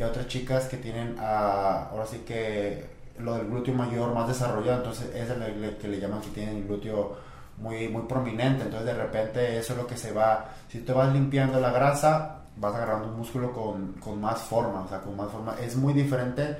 y 0.00 0.02
otras 0.02 0.28
chicas 0.28 0.66
que 0.66 0.78
tienen, 0.78 1.16
ah, 1.20 1.88
ahora 1.90 2.06
sí 2.06 2.20
que 2.26 2.86
lo 3.18 3.34
del 3.34 3.48
glúteo 3.48 3.74
mayor 3.74 4.14
más 4.14 4.28
desarrollado, 4.28 4.78
entonces 4.78 5.14
es 5.14 5.28
el 5.28 5.76
que 5.76 5.88
le 5.88 6.00
llaman 6.00 6.22
que 6.22 6.30
tienen 6.30 6.56
el 6.56 6.64
glúteo 6.64 7.16
muy, 7.58 7.86
muy 7.88 8.02
prominente, 8.04 8.64
entonces 8.64 8.86
de 8.86 8.94
repente 8.94 9.58
eso 9.58 9.74
es 9.74 9.78
lo 9.78 9.86
que 9.86 9.98
se 9.98 10.12
va, 10.12 10.52
si 10.68 10.78
te 10.78 10.94
vas 10.94 11.12
limpiando 11.12 11.60
la 11.60 11.70
grasa, 11.70 12.38
vas 12.56 12.74
agarrando 12.74 13.08
un 13.08 13.18
músculo 13.18 13.52
con, 13.52 13.92
con 13.94 14.18
más 14.18 14.40
forma, 14.40 14.84
o 14.84 14.88
sea, 14.88 15.00
con 15.02 15.14
más 15.18 15.30
forma, 15.30 15.56
es 15.60 15.76
muy 15.76 15.92
diferente 15.92 16.56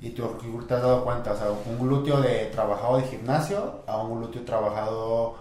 y 0.00 0.10
tú 0.10 0.28
te 0.68 0.74
has 0.74 0.82
dado 0.82 1.02
cuenta, 1.02 1.32
o 1.32 1.36
sea, 1.36 1.48
un 1.50 1.78
glúteo 1.80 2.20
de 2.20 2.46
trabajado 2.52 2.98
de 2.98 3.04
gimnasio 3.08 3.80
a 3.88 3.98
un 3.98 4.20
glúteo 4.20 4.42
trabajado 4.42 5.34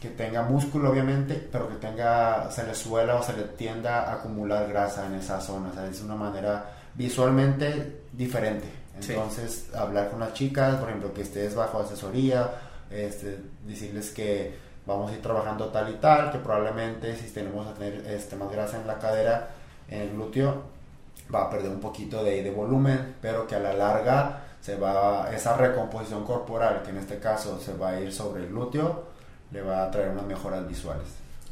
que 0.00 0.08
tenga 0.10 0.42
músculo 0.42 0.90
obviamente, 0.90 1.48
pero 1.50 1.68
que 1.68 1.76
tenga, 1.76 2.50
se 2.50 2.64
le 2.66 2.74
suela 2.74 3.16
o 3.16 3.22
se 3.22 3.32
le 3.32 3.44
tienda 3.44 4.02
a 4.02 4.14
acumular 4.14 4.68
grasa 4.68 5.06
en 5.06 5.14
esa 5.14 5.40
zona, 5.40 5.70
o 5.70 5.74
sea, 5.74 5.86
es 5.86 6.00
una 6.02 6.16
manera 6.16 6.70
visualmente 6.94 8.02
diferente. 8.12 8.68
Entonces, 8.98 9.68
hablar 9.74 10.10
con 10.10 10.20
las 10.20 10.32
chicas, 10.32 10.76
por 10.76 10.88
ejemplo, 10.88 11.12
que 11.12 11.22
estés 11.22 11.54
bajo 11.54 11.80
asesoría, 11.80 12.50
este, 12.90 13.38
decirles 13.66 14.10
que 14.10 14.56
vamos 14.86 15.10
a 15.10 15.14
ir 15.14 15.22
trabajando 15.22 15.66
tal 15.66 15.90
y 15.90 15.94
tal, 15.94 16.30
que 16.30 16.38
probablemente 16.38 17.14
si 17.16 17.28
tenemos 17.30 17.66
a 17.66 17.74
tener 17.74 18.06
este, 18.06 18.36
más 18.36 18.50
grasa 18.50 18.80
en 18.80 18.86
la 18.86 18.98
cadera, 18.98 19.48
en 19.88 20.02
el 20.02 20.10
glúteo, 20.10 20.62
va 21.34 21.44
a 21.44 21.50
perder 21.50 21.70
un 21.70 21.80
poquito 21.80 22.22
de, 22.22 22.42
de 22.42 22.50
volumen, 22.50 23.16
pero 23.20 23.46
que 23.46 23.56
a 23.56 23.58
la 23.58 23.72
larga 23.72 24.40
se 24.60 24.76
va, 24.76 25.30
esa 25.34 25.56
recomposición 25.56 26.24
corporal, 26.24 26.82
que 26.82 26.90
en 26.90 26.98
este 26.98 27.18
caso 27.18 27.60
se 27.60 27.74
va 27.74 27.90
a 27.90 28.00
ir 28.00 28.12
sobre 28.12 28.44
el 28.44 28.48
glúteo, 28.48 29.15
le 29.50 29.62
va 29.62 29.84
a 29.84 29.90
traer 29.90 30.10
unas 30.10 30.26
mejoras 30.26 30.66
visuales. 30.66 31.06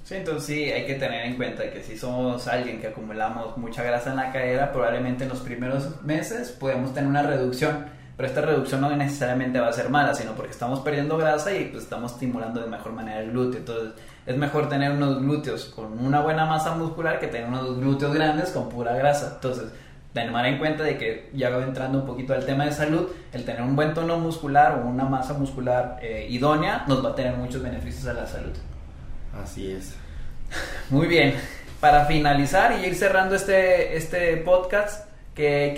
Sí, 0.04 0.16
entonces 0.16 0.44
sí, 0.44 0.64
hay 0.70 0.86
que 0.86 0.94
tener 0.94 1.24
en 1.24 1.36
cuenta 1.36 1.70
que 1.70 1.82
si 1.82 1.96
somos 1.96 2.46
alguien 2.46 2.80
que 2.80 2.88
acumulamos 2.88 3.56
mucha 3.56 3.82
grasa 3.82 4.10
en 4.10 4.16
la 4.16 4.32
cadera, 4.32 4.70
probablemente 4.70 5.24
en 5.24 5.30
los 5.30 5.40
primeros 5.40 6.02
meses 6.02 6.50
podemos 6.50 6.92
tener 6.92 7.08
una 7.08 7.22
reducción 7.22 7.86
pero 8.16 8.28
esta 8.28 8.42
reducción 8.42 8.80
no 8.80 8.94
necesariamente 8.94 9.58
va 9.58 9.68
a 9.68 9.72
ser 9.72 9.90
mala, 9.90 10.14
sino 10.14 10.32
porque 10.34 10.52
estamos 10.52 10.80
perdiendo 10.80 11.16
grasa 11.16 11.52
y 11.52 11.64
pues 11.66 11.82
estamos 11.82 12.12
estimulando 12.12 12.60
de 12.60 12.68
mejor 12.68 12.92
manera 12.92 13.20
el 13.20 13.32
glúteo. 13.32 13.58
Entonces 13.58 13.94
es 14.24 14.36
mejor 14.36 14.68
tener 14.68 14.92
unos 14.92 15.20
glúteos 15.20 15.64
con 15.64 15.98
una 15.98 16.20
buena 16.20 16.46
masa 16.46 16.76
muscular 16.76 17.18
que 17.18 17.26
tener 17.26 17.48
unos 17.48 17.76
glúteos 17.76 18.14
grandes 18.14 18.50
con 18.50 18.68
pura 18.68 18.94
grasa. 18.94 19.32
Entonces, 19.34 19.64
tomar 20.14 20.46
en 20.46 20.58
cuenta 20.58 20.84
de 20.84 20.96
que 20.96 21.30
ya 21.32 21.50
va 21.50 21.62
entrando 21.62 21.98
un 21.98 22.06
poquito 22.06 22.34
al 22.34 22.46
tema 22.46 22.64
de 22.64 22.72
salud, 22.72 23.10
el 23.32 23.44
tener 23.44 23.62
un 23.62 23.76
buen 23.76 23.92
tono 23.94 24.18
muscular 24.18 24.78
o 24.78 24.88
una 24.88 25.04
masa 25.04 25.34
muscular 25.34 25.98
eh, 26.00 26.26
idónea 26.30 26.84
nos 26.86 27.04
va 27.04 27.10
a 27.10 27.14
tener 27.14 27.34
muchos 27.34 27.62
beneficios 27.62 28.06
a 28.06 28.12
la 28.14 28.26
salud. 28.26 28.52
Así 29.42 29.70
es. 29.70 29.96
Muy 30.90 31.08
bien. 31.08 31.34
Para 31.80 32.06
finalizar 32.06 32.78
y 32.78 32.86
ir 32.86 32.94
cerrando 32.94 33.34
este, 33.34 33.96
este 33.96 34.38
podcast, 34.38 35.08
¿Qué, 35.34 35.74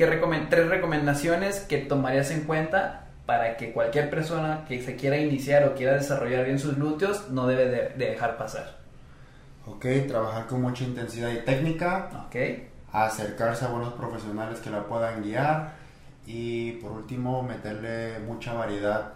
tres 0.51 0.69
recomendaciones 0.69 1.61
que 1.61 1.79
tomarías 1.79 2.31
en 2.31 2.43
cuenta 2.43 3.07
para 3.25 3.57
que 3.57 3.73
cualquier 3.73 4.11
persona 4.11 4.65
que 4.69 4.83
se 4.83 4.97
quiera 4.97 5.17
iniciar 5.17 5.65
o 5.65 5.75
quiera 5.75 5.95
desarrollar 5.95 6.45
bien 6.45 6.59
sus 6.59 6.77
glúteos 6.77 7.31
no 7.31 7.47
debe 7.47 7.67
de, 7.67 8.07
dejar 8.07 8.37
pasar? 8.37 8.77
Ok, 9.67 9.87
trabajar 10.07 10.47
con 10.47 10.61
mucha 10.61 10.85
intensidad 10.85 11.33
y 11.33 11.39
técnica. 11.39 12.27
Ok. 12.27 12.37
Acercarse 12.97 13.65
a 13.65 13.69
buenos 13.69 13.93
profesionales 13.95 14.61
que 14.61 14.71
la 14.71 14.85
puedan 14.85 15.23
guiar. 15.23 15.75
Y 16.27 16.73
por 16.73 16.93
último, 16.93 17.43
meterle 17.43 18.19
mucha 18.21 18.55
variedad 18.55 19.13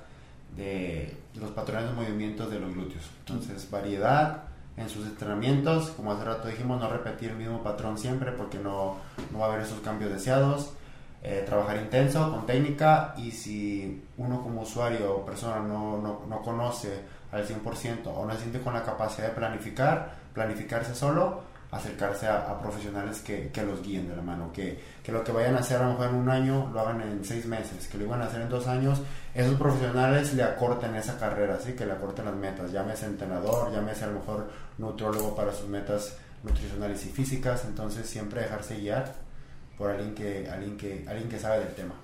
de 0.56 1.16
los 1.34 1.50
patrones 1.52 1.88
de 1.88 1.94
movimientos 1.94 2.50
de 2.50 2.60
los 2.60 2.74
glúteos. 2.74 3.10
Entonces, 3.20 3.70
variedad, 3.70 4.44
en 4.76 4.88
sus 4.88 5.06
entrenamientos. 5.06 5.90
Como 5.90 6.12
hace 6.12 6.24
rato 6.24 6.48
dijimos, 6.48 6.80
no 6.80 6.88
repetir 6.88 7.30
el 7.30 7.36
mismo 7.36 7.62
patrón 7.62 7.98
siempre 7.98 8.32
porque 8.32 8.58
no, 8.58 8.96
no 9.30 9.38
va 9.38 9.46
a 9.46 9.48
haber 9.50 9.62
esos 9.62 9.80
cambios 9.80 10.10
deseados. 10.10 10.72
Eh, 11.22 11.42
trabajar 11.44 11.76
intenso 11.76 12.30
con 12.30 12.46
técnica 12.46 13.12
y 13.18 13.30
si 13.30 14.02
uno 14.16 14.42
como 14.42 14.62
usuario 14.62 15.16
o 15.16 15.26
persona 15.26 15.60
no, 15.60 15.98
no, 15.98 16.22
no 16.26 16.40
conoce 16.40 17.02
al 17.30 17.46
100% 17.46 18.06
o 18.06 18.24
no 18.24 18.32
se 18.32 18.38
siente 18.38 18.60
con 18.60 18.72
la 18.72 18.82
capacidad 18.82 19.28
de 19.28 19.34
planificar, 19.34 20.14
planificarse 20.32 20.94
solo, 20.94 21.42
acercarse 21.70 22.26
a, 22.26 22.60
profesionales 22.60 23.20
que, 23.20 23.50
que, 23.52 23.62
los 23.62 23.82
guíen 23.82 24.08
de 24.08 24.16
la 24.16 24.22
mano, 24.22 24.52
que, 24.52 24.80
que, 25.04 25.12
lo 25.12 25.22
que 25.22 25.30
vayan 25.30 25.54
a 25.54 25.60
hacer 25.60 25.80
a 25.80 25.84
lo 25.84 25.90
mejor 25.90 26.08
en 26.08 26.14
un 26.16 26.28
año 26.28 26.70
lo 26.72 26.80
hagan 26.80 27.00
en 27.00 27.24
seis 27.24 27.46
meses, 27.46 27.86
que 27.86 27.98
lo 27.98 28.04
iban 28.04 28.20
a 28.22 28.24
hacer 28.24 28.40
en 28.40 28.48
dos 28.48 28.66
años, 28.66 29.00
esos 29.34 29.54
profesionales 29.54 30.34
le 30.34 30.42
acorten 30.42 30.96
esa 30.96 31.16
carrera, 31.18 31.58
¿sí? 31.60 31.74
que 31.74 31.86
le 31.86 31.92
acorten 31.92 32.24
las 32.24 32.34
metas, 32.34 32.72
llámese 32.72 33.06
entrenador, 33.06 33.72
llámese 33.72 34.04
a 34.04 34.08
lo 34.08 34.14
mejor 34.14 34.50
nutriólogo 34.78 35.36
para 35.36 35.52
sus 35.52 35.68
metas 35.68 36.16
nutricionales 36.42 37.06
y 37.06 37.10
físicas, 37.10 37.64
entonces 37.64 38.08
siempre 38.08 38.42
dejarse 38.42 38.76
guiar 38.76 39.12
por 39.78 39.90
alguien 39.90 40.14
que, 40.14 40.48
alguien 40.50 40.76
que, 40.76 41.04
alguien 41.08 41.28
que 41.28 41.38
sabe 41.38 41.60
del 41.60 41.74
tema. 41.74 41.94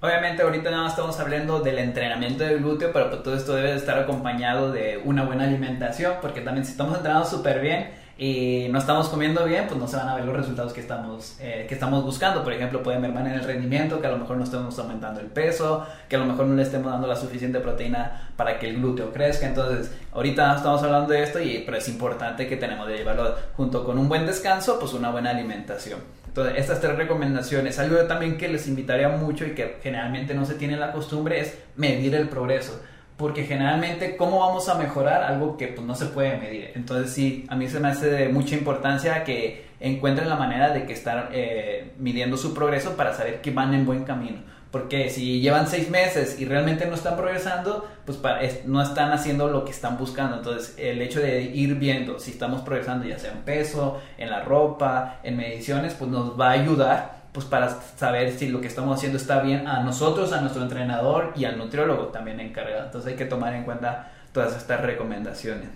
Obviamente 0.00 0.42
ahorita 0.42 0.70
nada 0.70 0.84
más 0.84 0.92
estamos 0.92 1.18
hablando 1.18 1.60
del 1.60 1.78
entrenamiento 1.78 2.44
del 2.44 2.58
glúteo, 2.58 2.92
pero 2.92 3.10
pues 3.10 3.22
todo 3.22 3.34
esto 3.34 3.54
debe 3.54 3.74
estar 3.74 3.98
acompañado 3.98 4.70
de 4.70 5.00
una 5.04 5.24
buena 5.24 5.44
alimentación, 5.44 6.14
porque 6.20 6.42
también 6.42 6.64
si 6.64 6.72
estamos 6.72 6.96
entrenando 6.96 7.26
súper 7.26 7.60
bien, 7.60 7.90
y 8.18 8.68
no 8.70 8.78
estamos 8.78 9.08
comiendo 9.10 9.44
bien, 9.44 9.66
pues 9.68 9.78
no 9.78 9.86
se 9.86 9.96
van 9.96 10.08
a 10.08 10.14
ver 10.14 10.24
los 10.24 10.34
resultados 10.34 10.72
que 10.72 10.80
estamos, 10.80 11.36
eh, 11.38 11.66
que 11.68 11.74
estamos 11.74 12.02
buscando. 12.02 12.42
Por 12.42 12.54
ejemplo, 12.54 12.82
pueden 12.82 13.02
ver 13.02 13.12
mal 13.12 13.26
en 13.26 13.34
el 13.34 13.44
rendimiento, 13.44 14.00
que 14.00 14.06
a 14.06 14.10
lo 14.10 14.16
mejor 14.16 14.38
no 14.38 14.44
estemos 14.44 14.78
aumentando 14.78 15.20
el 15.20 15.26
peso, 15.26 15.86
que 16.08 16.16
a 16.16 16.18
lo 16.18 16.24
mejor 16.24 16.46
no 16.46 16.54
le 16.54 16.62
estemos 16.62 16.90
dando 16.90 17.06
la 17.06 17.16
suficiente 17.16 17.60
proteína 17.60 18.30
para 18.34 18.58
que 18.58 18.70
el 18.70 18.76
glúteo 18.76 19.12
crezca. 19.12 19.46
Entonces, 19.46 19.94
ahorita 20.12 20.56
estamos 20.56 20.82
hablando 20.82 21.12
de 21.12 21.24
esto, 21.24 21.40
y, 21.40 21.62
pero 21.66 21.76
es 21.76 21.88
importante 21.88 22.48
que 22.48 22.56
tenemos 22.56 22.88
de 22.88 22.96
llevarlo 22.96 23.34
junto 23.54 23.84
con 23.84 23.98
un 23.98 24.08
buen 24.08 24.24
descanso, 24.24 24.78
pues 24.80 24.94
una 24.94 25.10
buena 25.10 25.30
alimentación. 25.30 26.00
Entonces, 26.26 26.54
estas 26.56 26.80
tres 26.80 26.96
recomendaciones, 26.96 27.78
algo 27.78 27.98
también 28.06 28.38
que 28.38 28.48
les 28.48 28.66
invitaría 28.66 29.10
mucho 29.10 29.44
y 29.44 29.50
que 29.50 29.78
generalmente 29.82 30.32
no 30.32 30.46
se 30.46 30.54
tiene 30.54 30.78
la 30.78 30.92
costumbre 30.92 31.40
es 31.40 31.58
medir 31.76 32.14
el 32.14 32.30
progreso 32.30 32.80
porque 33.16 33.44
generalmente 33.44 34.16
cómo 34.16 34.40
vamos 34.40 34.68
a 34.68 34.74
mejorar 34.74 35.22
algo 35.22 35.56
que 35.56 35.68
pues 35.68 35.86
no 35.86 35.94
se 35.94 36.06
puede 36.06 36.36
medir. 36.36 36.72
Entonces 36.74 37.12
sí, 37.12 37.46
a 37.48 37.56
mí 37.56 37.68
se 37.68 37.80
me 37.80 37.88
hace 37.88 38.10
de 38.10 38.28
mucha 38.28 38.54
importancia 38.54 39.24
que 39.24 39.66
encuentren 39.80 40.28
la 40.28 40.36
manera 40.36 40.70
de 40.70 40.84
que 40.84 40.92
estar 40.92 41.30
eh, 41.32 41.92
midiendo 41.98 42.36
su 42.36 42.52
progreso 42.52 42.96
para 42.96 43.14
saber 43.14 43.40
que 43.40 43.50
van 43.50 43.74
en 43.74 43.86
buen 43.86 44.04
camino. 44.04 44.38
Porque 44.70 45.08
si 45.08 45.40
llevan 45.40 45.68
seis 45.68 45.88
meses 45.88 46.38
y 46.38 46.44
realmente 46.44 46.84
no 46.86 46.96
están 46.96 47.16
progresando, 47.16 47.88
pues 48.04 48.18
no 48.66 48.82
están 48.82 49.12
haciendo 49.12 49.48
lo 49.48 49.64
que 49.64 49.70
están 49.70 49.96
buscando. 49.96 50.36
Entonces 50.36 50.74
el 50.76 51.00
hecho 51.00 51.20
de 51.20 51.40
ir 51.42 51.76
viendo 51.76 52.18
si 52.18 52.32
estamos 52.32 52.60
progresando 52.60 53.06
ya 53.06 53.18
sea 53.18 53.32
en 53.32 53.38
peso, 53.38 53.98
en 54.18 54.28
la 54.28 54.42
ropa, 54.42 55.20
en 55.22 55.38
mediciones, 55.38 55.94
pues 55.94 56.10
nos 56.10 56.38
va 56.38 56.48
a 56.48 56.52
ayudar 56.52 57.15
pues 57.36 57.44
para 57.44 57.68
saber 57.98 58.32
si 58.32 58.48
lo 58.48 58.62
que 58.62 58.66
estamos 58.66 58.96
haciendo 58.96 59.18
está 59.18 59.42
bien 59.42 59.68
a 59.68 59.80
nosotros, 59.80 60.32
a 60.32 60.40
nuestro 60.40 60.62
entrenador 60.62 61.34
y 61.36 61.44
al 61.44 61.58
nutriólogo 61.58 62.04
también 62.06 62.40
encargado. 62.40 62.86
Entonces 62.86 63.10
hay 63.10 63.18
que 63.18 63.26
tomar 63.26 63.52
en 63.52 63.64
cuenta 63.64 64.10
todas 64.32 64.56
estas 64.56 64.80
recomendaciones. 64.80 65.68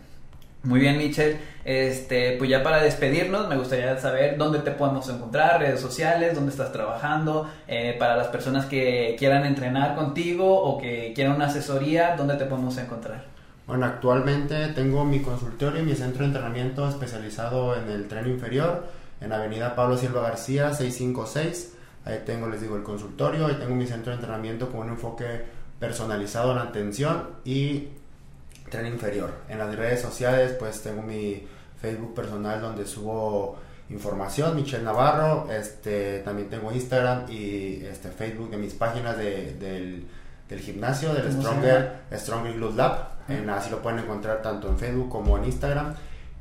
Muy 0.63 0.81
bien, 0.81 0.97
Michelle. 0.97 1.39
Este, 1.67 2.37
pues 2.39 2.49
ya 2.49 2.63
para 2.63 2.83
despedirnos, 2.83 3.47
me 3.47 3.59
gustaría 3.59 3.95
saber 3.99 4.39
dónde 4.39 4.61
te 4.61 4.71
podemos 4.71 5.07
encontrar, 5.11 5.61
redes 5.61 5.81
sociales, 5.81 6.35
dónde 6.35 6.51
estás 6.51 6.73
trabajando, 6.73 7.47
eh, 7.69 7.95
para 7.99 8.17
las 8.17 8.29
personas 8.29 8.65
que 8.65 9.15
quieran 9.19 9.45
entrenar 9.45 9.95
contigo 9.95 10.63
o 10.63 10.79
que 10.79 11.13
quieran 11.15 11.37
una 11.37 11.49
asesoría, 11.49 12.15
dónde 12.17 12.37
te 12.37 12.47
podemos 12.47 12.79
encontrar. 12.79 13.25
Bueno, 13.67 13.85
actualmente 13.85 14.69
tengo 14.69 15.05
mi 15.05 15.21
consultorio 15.21 15.83
y 15.83 15.85
mi 15.85 15.95
centro 15.95 16.21
de 16.21 16.29
entrenamiento 16.29 16.89
especializado 16.89 17.77
en 17.77 17.91
el 17.91 18.09
tren 18.09 18.31
inferior 18.31 18.99
en 19.21 19.33
Avenida 19.33 19.75
Pablo 19.75 19.97
Silva 19.97 20.23
García 20.23 20.73
656. 20.73 21.75
Ahí 22.05 22.23
tengo, 22.25 22.49
les 22.49 22.61
digo, 22.61 22.77
el 22.77 22.83
consultorio, 22.83 23.47
ahí 23.47 23.57
tengo 23.57 23.75
mi 23.75 23.87
centro 23.87 24.11
de 24.11 24.17
entrenamiento 24.17 24.71
con 24.71 24.81
un 24.81 24.91
enfoque 24.91 25.45
personalizado 25.79 26.53
en 26.53 26.59
atención 26.59 27.29
y 27.45 27.89
tren 28.71 28.87
inferior. 28.87 29.33
En 29.49 29.59
las 29.59 29.75
redes 29.75 30.01
sociales, 30.01 30.53
pues 30.59 30.83
tengo 30.83 31.03
mi 31.03 31.47
Facebook 31.81 32.15
personal 32.15 32.61
donde 32.61 32.87
subo 32.87 33.59
información, 33.91 34.55
Michelle 34.55 34.85
Navarro, 34.85 35.49
este, 35.51 36.21
también 36.21 36.49
tengo 36.49 36.73
Instagram 36.73 37.25
y 37.29 37.85
este, 37.85 38.11
Facebook 38.11 38.51
de 38.51 38.57
mis 38.57 38.75
páginas 38.75 39.17
de, 39.17 39.55
del, 39.55 40.07
del, 40.49 40.61
gimnasio, 40.61 41.13
del 41.13 41.33
Stronger, 41.33 42.03
Stronger 42.13 42.55
Glute 42.55 42.77
Lab. 42.77 43.09
En, 43.29 43.51
así 43.51 43.71
lo 43.71 43.83
pueden 43.83 44.01
encontrar 44.01 44.43
tanto 44.43 44.69
en 44.69 44.79
Facebook 44.79 45.09
como 45.09 45.37
en 45.39 45.45
Instagram. 45.45 45.95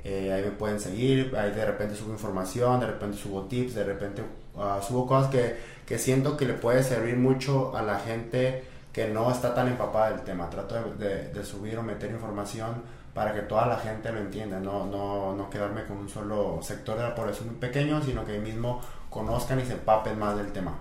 Eh, 0.03 0.31
ahí 0.31 0.43
me 0.43 0.51
pueden 0.51 0.79
seguir, 0.79 1.35
ahí 1.37 1.51
de 1.51 1.65
repente 1.65 1.95
subo 1.95 2.13
información, 2.13 2.79
de 2.79 2.87
repente 2.87 3.17
subo 3.17 3.43
tips, 3.43 3.75
de 3.75 3.83
repente 3.83 4.23
uh, 4.55 4.81
subo 4.81 5.05
cosas 5.05 5.29
que, 5.29 5.57
que, 5.85 5.97
siento 5.97 6.37
que 6.37 6.45
le 6.45 6.53
puede 6.53 6.83
servir 6.83 7.17
mucho 7.17 7.75
a 7.75 7.81
la 7.81 7.99
gente 7.99 8.63
que 8.93 9.07
no 9.09 9.29
está 9.29 9.53
tan 9.53 9.67
empapada 9.67 10.11
del 10.11 10.21
tema. 10.21 10.49
Trato 10.49 10.75
de, 10.97 11.27
de, 11.29 11.43
subir 11.43 11.77
o 11.77 11.83
meter 11.83 12.09
información 12.11 12.81
para 13.13 13.33
que 13.33 13.41
toda 13.41 13.65
la 13.65 13.77
gente 13.77 14.11
lo 14.11 14.19
entienda, 14.19 14.59
no, 14.59 14.85
no, 14.85 15.35
no 15.35 15.49
quedarme 15.49 15.83
con 15.83 15.97
un 15.97 16.09
solo 16.09 16.59
sector 16.61 16.97
de 16.97 17.03
la 17.03 17.13
población 17.13 17.49
muy 17.49 17.57
pequeño, 17.57 18.01
sino 18.01 18.23
que 18.23 18.39
mismo 18.39 18.81
conozcan 19.09 19.59
y 19.59 19.65
se 19.65 19.73
empapen 19.73 20.17
más 20.17 20.37
del 20.37 20.53
tema. 20.53 20.77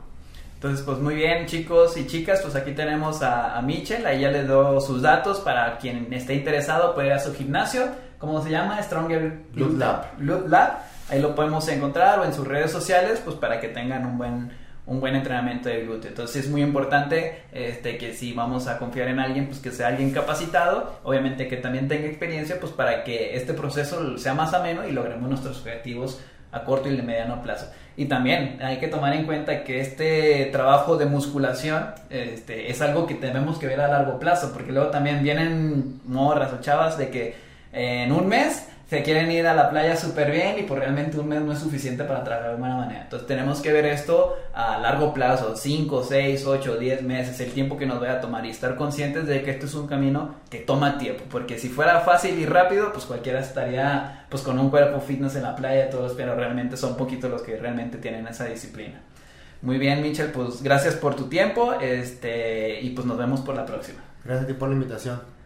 Entonces, 0.54 0.84
pues 0.84 0.98
muy 0.98 1.14
bien, 1.14 1.46
chicos 1.46 1.96
y 1.96 2.06
chicas, 2.06 2.40
pues 2.42 2.54
aquí 2.56 2.72
tenemos 2.72 3.22
a, 3.22 3.56
a 3.56 3.62
Michelle, 3.62 4.06
ahí 4.06 4.20
ya 4.20 4.30
les 4.30 4.46
doy 4.46 4.80
sus 4.80 5.02
datos 5.02 5.40
para 5.40 5.78
quien 5.78 6.12
esté 6.12 6.34
interesado 6.34 6.94
puede 6.94 7.08
ir 7.08 7.12
a 7.14 7.18
su 7.18 7.34
gimnasio 7.34 7.88
¿cómo 8.18 8.42
se 8.42 8.50
llama? 8.50 8.82
Stronger 8.82 9.40
Loot 9.54 9.78
Lab. 9.78 10.06
Loot 10.18 10.48
Lab. 10.48 10.78
Ahí 11.08 11.20
lo 11.20 11.34
podemos 11.34 11.66
encontrar 11.68 12.18
o 12.18 12.24
en 12.24 12.34
sus 12.34 12.46
redes 12.46 12.70
sociales, 12.70 13.20
pues 13.24 13.36
para 13.36 13.60
que 13.60 13.68
tengan 13.68 14.04
un 14.04 14.18
buen, 14.18 14.50
un 14.86 15.00
buen 15.00 15.16
entrenamiento 15.16 15.68
de 15.68 15.84
glúteo. 15.84 16.10
Entonces 16.10 16.44
es 16.44 16.50
muy 16.50 16.62
importante 16.62 17.42
este, 17.52 17.96
que 17.96 18.12
si 18.12 18.32
vamos 18.32 18.66
a 18.66 18.78
confiar 18.78 19.08
en 19.08 19.18
alguien, 19.18 19.46
pues 19.46 19.58
que 19.60 19.70
sea 19.70 19.88
alguien 19.88 20.10
capacitado, 20.10 21.00
obviamente 21.04 21.48
que 21.48 21.56
también 21.56 21.88
tenga 21.88 22.06
experiencia, 22.06 22.60
pues 22.60 22.72
para 22.72 23.04
que 23.04 23.36
este 23.36 23.54
proceso 23.54 24.18
sea 24.18 24.34
más 24.34 24.52
ameno 24.52 24.86
y 24.86 24.92
logremos 24.92 25.28
nuestros 25.28 25.58
objetivos 25.60 26.20
a 26.52 26.64
corto 26.64 26.88
y 26.88 26.96
de 26.96 27.02
mediano 27.02 27.42
plazo. 27.42 27.70
Y 27.96 28.06
también 28.06 28.58
hay 28.62 28.78
que 28.78 28.88
tomar 28.88 29.12
en 29.14 29.26
cuenta 29.26 29.64
que 29.64 29.80
este 29.80 30.46
trabajo 30.52 30.96
de 30.96 31.06
musculación 31.06 31.86
este, 32.10 32.70
es 32.70 32.80
algo 32.80 33.06
que 33.06 33.14
tenemos 33.14 33.58
que 33.58 33.66
ver 33.66 33.80
a 33.80 33.88
largo 33.88 34.18
plazo, 34.18 34.52
porque 34.52 34.72
luego 34.72 34.88
también 34.90 35.22
vienen 35.22 36.00
morras 36.06 36.52
o 36.52 36.60
chavas 36.60 36.96
de 36.96 37.10
que 37.10 37.47
en 37.78 38.10
un 38.10 38.26
mes 38.26 38.66
se 38.90 39.02
quieren 39.02 39.30
ir 39.30 39.46
a 39.46 39.54
la 39.54 39.68
playa 39.68 39.96
súper 39.96 40.30
bien 40.30 40.58
y 40.58 40.62
pues 40.62 40.80
realmente 40.80 41.18
un 41.18 41.28
mes 41.28 41.42
no 41.42 41.52
es 41.52 41.58
suficiente 41.58 42.04
para 42.04 42.24
trabajar 42.24 42.52
de 42.52 42.58
buena 42.58 42.76
manera. 42.76 43.02
Entonces 43.02 43.28
tenemos 43.28 43.60
que 43.60 43.70
ver 43.70 43.84
esto 43.84 44.36
a 44.54 44.78
largo 44.78 45.12
plazo, 45.12 45.54
5, 45.54 46.02
6, 46.02 46.46
8, 46.46 46.76
10 46.78 47.02
meses, 47.02 47.38
el 47.40 47.52
tiempo 47.52 47.76
que 47.76 47.86
nos 47.86 48.00
vaya 48.00 48.14
a 48.14 48.20
tomar 48.20 48.46
y 48.46 48.50
estar 48.50 48.76
conscientes 48.76 49.26
de 49.26 49.42
que 49.42 49.50
esto 49.52 49.66
es 49.66 49.74
un 49.74 49.86
camino 49.86 50.36
que 50.50 50.58
toma 50.58 50.98
tiempo, 50.98 51.22
porque 51.30 51.58
si 51.58 51.68
fuera 51.68 52.00
fácil 52.00 52.38
y 52.38 52.46
rápido, 52.46 52.92
pues 52.92 53.04
cualquiera 53.04 53.40
estaría 53.40 54.24
pues 54.30 54.42
con 54.42 54.58
un 54.58 54.70
cuerpo 54.70 55.00
fitness 55.00 55.36
en 55.36 55.42
la 55.42 55.54
playa, 55.54 55.90
todos, 55.90 56.14
pero 56.14 56.34
realmente 56.34 56.76
son 56.76 56.96
poquitos 56.96 57.30
los 57.30 57.42
que 57.42 57.56
realmente 57.58 57.98
tienen 57.98 58.26
esa 58.26 58.46
disciplina. 58.46 59.00
Muy 59.60 59.78
bien, 59.78 60.02
Michel, 60.02 60.32
pues 60.32 60.62
gracias 60.62 60.94
por 60.94 61.14
tu 61.14 61.28
tiempo 61.28 61.74
este, 61.74 62.80
y 62.80 62.90
pues 62.90 63.06
nos 63.06 63.18
vemos 63.18 63.42
por 63.42 63.54
la 63.54 63.66
próxima. 63.66 64.00
Gracias 64.24 64.44
a 64.44 64.46
ti 64.48 64.54
por 64.54 64.68
la 64.68 64.74
invitación. 64.74 65.37